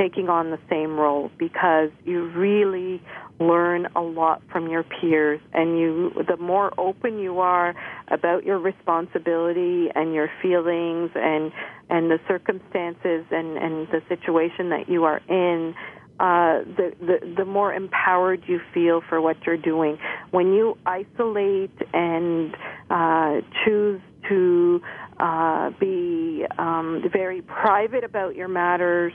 taking 0.00 0.28
on 0.28 0.50
the 0.50 0.58
same 0.70 0.98
role 0.98 1.30
because 1.38 1.90
you 2.04 2.28
really 2.30 3.02
learn 3.38 3.86
a 3.96 4.00
lot 4.00 4.42
from 4.50 4.68
your 4.68 4.82
peers 4.82 5.40
and 5.52 5.78
you 5.78 6.12
the 6.28 6.36
more 6.36 6.72
open 6.78 7.18
you 7.18 7.40
are 7.40 7.74
about 8.08 8.44
your 8.44 8.58
responsibility 8.58 9.88
and 9.94 10.14
your 10.14 10.30
feelings 10.42 11.10
and 11.14 11.52
and 11.88 12.10
the 12.10 12.18
circumstances 12.28 13.24
and 13.30 13.56
and 13.56 13.88
the 13.88 14.02
situation 14.08 14.70
that 14.70 14.88
you 14.88 15.04
are 15.04 15.20
in 15.28 15.74
uh, 16.20 16.60
the, 16.76 16.92
the 17.00 17.34
the 17.38 17.44
more 17.46 17.72
empowered 17.72 18.42
you 18.46 18.60
feel 18.74 19.00
for 19.08 19.22
what 19.22 19.36
you're 19.46 19.56
doing. 19.56 19.96
When 20.30 20.52
you 20.52 20.76
isolate 20.84 21.72
and 21.94 22.54
uh, 22.90 23.40
choose 23.64 24.02
to 24.28 24.82
uh, 25.18 25.70
be 25.80 26.44
um, 26.58 27.02
very 27.10 27.40
private 27.40 28.04
about 28.04 28.36
your 28.36 28.48
matters, 28.48 29.14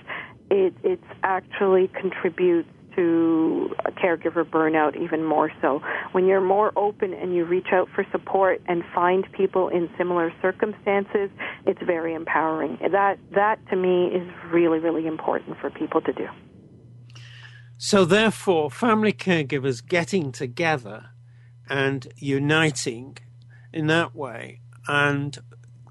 it 0.49 0.73
it's 0.83 1.03
actually 1.23 1.89
contributes 1.89 2.69
to 2.95 3.75
caregiver 4.01 4.43
burnout 4.43 4.95
even 4.95 5.23
more 5.23 5.51
so. 5.61 5.81
When 6.13 6.25
you're 6.25 6.41
more 6.41 6.71
open 6.77 7.13
and 7.13 7.35
you 7.35 7.43
reach 7.43 7.67
out 7.73 7.89
for 7.93 8.05
support 8.11 8.61
and 8.67 8.83
find 8.93 9.29
people 9.33 9.67
in 9.67 9.89
similar 9.97 10.33
circumstances, 10.41 11.29
it's 11.65 11.81
very 11.83 12.13
empowering. 12.13 12.77
That 12.91 13.19
that 13.31 13.59
to 13.69 13.75
me 13.75 14.07
is 14.07 14.27
really 14.51 14.79
really 14.79 15.07
important 15.07 15.57
for 15.59 15.69
people 15.69 16.01
to 16.01 16.13
do. 16.13 16.27
So 17.77 18.05
therefore, 18.05 18.71
family 18.71 19.11
caregivers 19.11 19.85
getting 19.85 20.31
together 20.31 21.09
and 21.69 22.07
uniting 22.15 23.17
in 23.73 23.87
that 23.87 24.15
way 24.15 24.61
and 24.87 25.37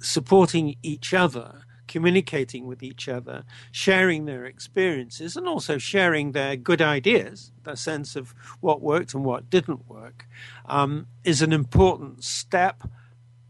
supporting 0.00 0.76
each 0.82 1.12
other 1.12 1.63
communicating 1.94 2.66
with 2.66 2.82
each 2.82 3.08
other, 3.08 3.44
sharing 3.70 4.24
their 4.24 4.44
experiences, 4.44 5.36
and 5.36 5.46
also 5.46 5.78
sharing 5.78 6.32
their 6.32 6.56
good 6.56 6.82
ideas, 6.82 7.52
their 7.62 7.76
sense 7.76 8.16
of 8.16 8.34
what 8.60 8.80
worked 8.80 9.14
and 9.14 9.24
what 9.24 9.48
didn't 9.48 9.88
work, 9.88 10.26
um, 10.66 11.06
is 11.22 11.40
an 11.40 11.52
important 11.52 12.24
step. 12.24 12.82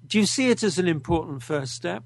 Do 0.06 0.18
you 0.18 0.26
see 0.26 0.50
it 0.50 0.62
as 0.62 0.78
an 0.78 0.86
important 0.86 1.42
first 1.42 1.72
step? 1.72 2.04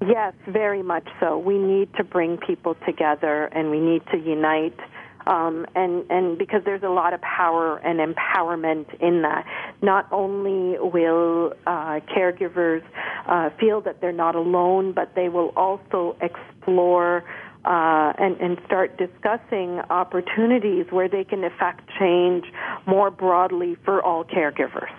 Yes, 0.00 0.32
very 0.46 0.84
much 0.84 1.08
so. 1.18 1.38
We 1.38 1.58
need 1.58 1.92
to 1.96 2.04
bring 2.04 2.36
people 2.36 2.76
together 2.86 3.46
and 3.46 3.72
we 3.72 3.80
need 3.80 4.02
to 4.12 4.16
unite 4.16 4.78
um, 5.26 5.66
and 5.74 6.04
and 6.10 6.38
because 6.38 6.62
there's 6.64 6.82
a 6.82 6.88
lot 6.88 7.12
of 7.12 7.20
power 7.20 7.78
and 7.78 8.00
empowerment 8.00 8.86
in 9.00 9.22
that. 9.22 9.46
Not 9.82 10.06
only 10.12 10.78
will 10.78 11.52
uh, 11.66 12.00
caregivers 12.14 12.82
uh, 13.26 13.50
feel 13.58 13.80
that 13.82 14.00
they're 14.00 14.12
not 14.12 14.34
alone, 14.34 14.92
but 14.92 15.14
they 15.14 15.28
will 15.28 15.52
also 15.56 16.16
explore. 16.20 17.24
Uh, 17.66 18.12
and, 18.18 18.38
and 18.42 18.58
start 18.66 18.98
discussing 18.98 19.80
opportunities 19.88 20.84
where 20.90 21.08
they 21.08 21.24
can 21.24 21.42
affect 21.44 21.80
change 21.98 22.44
more 22.86 23.10
broadly 23.10 23.74
for 23.86 24.02
all 24.02 24.22
caregivers. 24.22 24.92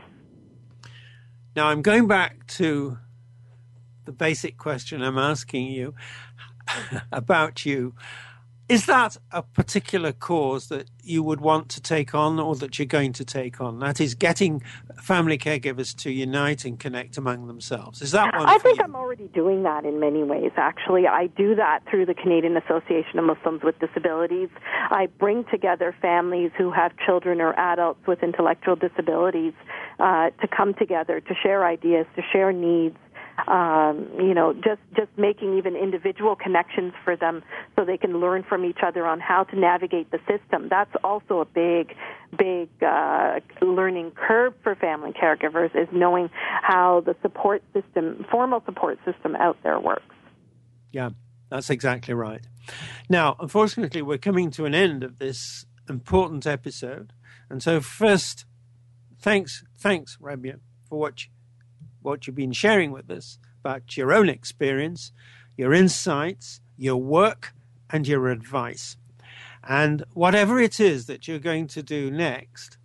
Now, 1.55 1.67
I'm 1.67 1.83
going 1.83 2.07
back 2.07 2.47
to 2.47 2.97
the 4.05 4.11
basic 4.11 4.57
question 4.57 5.01
I'm 5.01 5.17
asking 5.17 5.67
you 5.67 5.93
about 7.11 7.65
you. 7.65 7.93
Is 8.67 8.87
that 8.87 9.17
a 9.31 9.43
particular 9.43 10.11
cause 10.11 10.69
that 10.69 10.89
you 11.03 11.21
would 11.21 11.39
want 11.39 11.69
to 11.69 11.81
take 11.81 12.15
on 12.15 12.39
or 12.39 12.55
that 12.55 12.79
you're 12.79 12.87
going 12.87 13.13
to 13.13 13.23
take 13.23 13.61
on? 13.61 13.77
That 13.77 14.01
is 14.01 14.15
getting 14.15 14.63
family 14.99 15.37
caregivers 15.37 15.95
to 15.97 16.09
unite 16.09 16.65
and 16.65 16.79
connect 16.79 17.15
among 17.17 17.45
themselves. 17.45 18.01
Is 18.01 18.11
that 18.11 18.35
one? 18.35 18.47
I 18.47 18.57
think 18.57 18.79
you? 18.79 18.83
I'm 18.83 18.95
already 18.95 19.27
doing 19.27 19.61
that 19.63 19.85
in 19.85 19.99
many 19.99 20.23
ways, 20.23 20.51
actually. 20.57 21.07
I 21.07 21.27
do 21.27 21.53
that 21.53 21.83
through 21.87 22.07
the 22.07 22.15
Canadian 22.15 22.57
Association 22.57 23.19
of 23.19 23.25
Muslims 23.25 23.61
with 23.61 23.77
Disabilities. 23.77 24.49
I 24.89 25.09
bring 25.19 25.45
together 25.51 25.95
families 26.01 26.49
who 26.57 26.71
have 26.71 26.91
children 27.05 27.41
or 27.41 27.53
adults 27.59 28.07
with 28.07 28.23
intellectual 28.23 28.75
disabilities 28.75 29.53
uh, 29.99 30.31
to 30.41 30.47
come 30.47 30.73
together, 30.73 31.19
to 31.21 31.35
share 31.35 31.67
ideas, 31.67 32.07
to 32.15 32.23
share 32.33 32.51
needs 32.51 32.97
um, 33.47 34.09
you 34.17 34.33
know, 34.33 34.53
just 34.53 34.81
just 34.95 35.09
making 35.17 35.57
even 35.57 35.75
individual 35.75 36.35
connections 36.35 36.93
for 37.03 37.15
them 37.15 37.43
so 37.75 37.85
they 37.85 37.97
can 37.97 38.19
learn 38.19 38.43
from 38.43 38.65
each 38.65 38.79
other 38.85 39.05
on 39.05 39.19
how 39.19 39.43
to 39.43 39.59
navigate 39.59 40.09
the 40.11 40.19
system. 40.19 40.67
That's 40.69 40.91
also 41.03 41.41
a 41.41 41.45
big, 41.45 41.95
big 42.37 42.69
uh, 42.81 43.39
learning 43.61 44.11
curve 44.11 44.53
for 44.63 44.75
family 44.75 45.11
caregivers 45.11 45.75
is 45.75 45.87
knowing 45.91 46.29
how 46.61 47.01
the 47.05 47.15
support 47.21 47.63
system, 47.73 48.25
formal 48.31 48.63
support 48.65 48.99
system 49.05 49.35
out 49.35 49.57
there 49.63 49.79
works. 49.79 50.03
Yeah, 50.91 51.09
that's 51.49 51.69
exactly 51.69 52.13
right. 52.13 52.41
Now, 53.09 53.35
unfortunately, 53.39 54.01
we're 54.01 54.17
coming 54.17 54.49
to 54.51 54.65
an 54.65 54.73
end 54.73 55.03
of 55.03 55.19
this 55.19 55.65
important 55.87 56.47
episode, 56.47 57.13
and 57.49 57.61
so 57.61 57.79
first, 57.81 58.45
thanks, 59.19 59.63
thanks, 59.77 60.17
Rabia, 60.19 60.59
for 60.89 60.97
you 61.25 61.34
what 62.05 62.25
you've 62.27 62.35
been 62.35 62.53
sharing 62.53 62.91
with 62.91 63.09
us 63.09 63.39
about 63.61 63.97
your 63.97 64.13
own 64.13 64.29
experience, 64.29 65.11
your 65.57 65.73
insights, 65.73 66.61
your 66.77 66.97
work, 66.97 67.53
and 67.89 68.07
your 68.07 68.29
advice. 68.29 68.95
And 69.67 70.03
whatever 70.13 70.59
it 70.59 70.79
is 70.79 71.07
that 71.07 71.27
you're 71.27 71.39
going 71.39 71.67
to 71.67 71.81
do 71.81 72.11
next, 72.11 72.77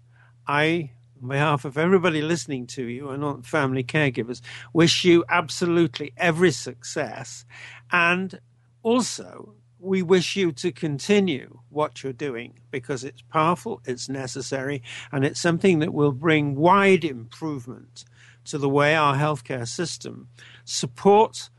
I, 0.46 0.92
on 1.22 1.28
behalf 1.28 1.64
of 1.66 1.76
everybody 1.76 2.22
listening 2.22 2.66
to 2.68 2.84
you 2.84 3.10
and 3.10 3.22
on 3.22 3.42
family 3.42 3.84
caregivers, 3.84 4.40
wish 4.72 5.04
you 5.04 5.24
absolutely 5.28 6.12
every 6.16 6.50
success. 6.50 7.44
And 7.92 8.40
also, 8.82 9.54
we 9.78 10.02
wish 10.02 10.36
you 10.36 10.52
to 10.52 10.72
continue 10.72 11.60
what 11.68 12.02
you're 12.02 12.12
doing 12.12 12.60
because 12.70 13.04
it's 13.04 13.22
powerful, 13.22 13.82
it's 13.84 14.08
necessary, 14.08 14.82
and 15.12 15.24
it's 15.24 15.40
something 15.40 15.78
that 15.80 15.92
will 15.92 16.12
bring 16.12 16.54
wide 16.54 17.04
improvement 17.04 18.04
to 18.44 18.58
the 18.58 18.68
way 18.68 18.94
our 18.94 19.16
healthcare 19.16 19.66
system 19.66 20.28
supports 20.64 21.50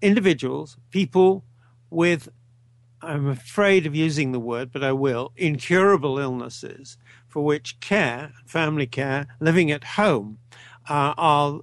individuals, 0.00 0.76
people 0.90 1.44
with, 1.90 2.28
I'm 3.00 3.28
afraid 3.28 3.86
of 3.86 3.94
using 3.94 4.32
the 4.32 4.40
word, 4.40 4.70
but 4.72 4.84
I 4.84 4.92
will, 4.92 5.32
incurable 5.36 6.18
illnesses 6.18 6.98
for 7.28 7.44
which 7.44 7.80
care, 7.80 8.32
family 8.46 8.86
care, 8.86 9.26
living 9.40 9.70
at 9.70 9.84
home 9.84 10.38
uh, 10.88 11.14
are 11.16 11.60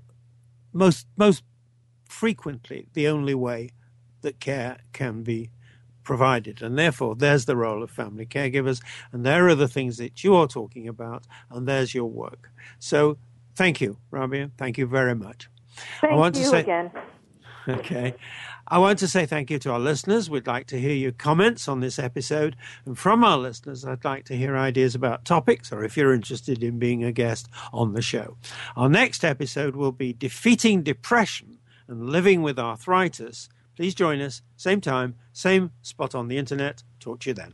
most, 0.73 1.07
most 1.17 1.43
frequently 2.07 2.87
the 2.93 3.07
only 3.07 3.35
way 3.35 3.69
that 4.21 4.39
care 4.39 4.79
can 4.93 5.23
be 5.23 5.49
provided. 6.03 6.61
And 6.61 6.77
therefore, 6.77 7.15
there's 7.15 7.45
the 7.45 7.55
role 7.55 7.83
of 7.83 7.91
family 7.91 8.25
caregivers, 8.25 8.81
and 9.11 9.25
there 9.25 9.47
are 9.47 9.55
the 9.55 9.67
things 9.67 9.97
that 9.97 10.23
you 10.23 10.35
are 10.35 10.47
talking 10.47 10.87
about, 10.87 11.25
and 11.49 11.67
there's 11.67 11.93
your 11.93 12.09
work. 12.09 12.49
So 12.79 13.17
Thank 13.55 13.81
you, 13.81 13.97
Rabia. 14.09 14.51
Thank 14.57 14.77
you 14.77 14.85
very 14.85 15.15
much. 15.15 15.49
Thank 15.99 16.13
I 16.13 16.15
want 16.15 16.35
you 16.35 16.43
to 16.43 16.49
say, 16.49 16.59
again. 16.61 16.91
Okay. 17.67 18.15
I 18.67 18.79
want 18.79 18.99
to 18.99 19.07
say 19.07 19.25
thank 19.25 19.51
you 19.51 19.59
to 19.59 19.71
our 19.71 19.79
listeners. 19.79 20.29
We'd 20.29 20.47
like 20.47 20.65
to 20.67 20.79
hear 20.79 20.93
your 20.95 21.11
comments 21.11 21.67
on 21.67 21.79
this 21.79 21.99
episode. 21.99 22.55
And 22.85 22.97
from 22.97 23.23
our 23.23 23.37
listeners, 23.37 23.85
I'd 23.85 24.03
like 24.03 24.25
to 24.25 24.35
hear 24.37 24.57
ideas 24.57 24.95
about 24.95 25.25
topics 25.25 25.71
or 25.71 25.83
if 25.83 25.95
you're 25.95 26.13
interested 26.13 26.63
in 26.63 26.79
being 26.79 27.03
a 27.03 27.11
guest 27.11 27.49
on 27.71 27.93
the 27.93 28.01
show. 28.01 28.37
Our 28.75 28.89
next 28.89 29.23
episode 29.23 29.75
will 29.75 29.91
be 29.91 30.13
Defeating 30.13 30.83
Depression 30.83 31.59
and 31.87 32.09
Living 32.09 32.41
with 32.41 32.57
Arthritis. 32.57 33.49
Please 33.75 33.93
join 33.93 34.21
us, 34.21 34.41
same 34.55 34.81
time, 34.81 35.15
same 35.33 35.71
spot 35.81 36.15
on 36.15 36.29
the 36.29 36.37
internet. 36.37 36.83
Talk 36.99 37.19
to 37.21 37.29
you 37.29 37.33
then. 37.33 37.53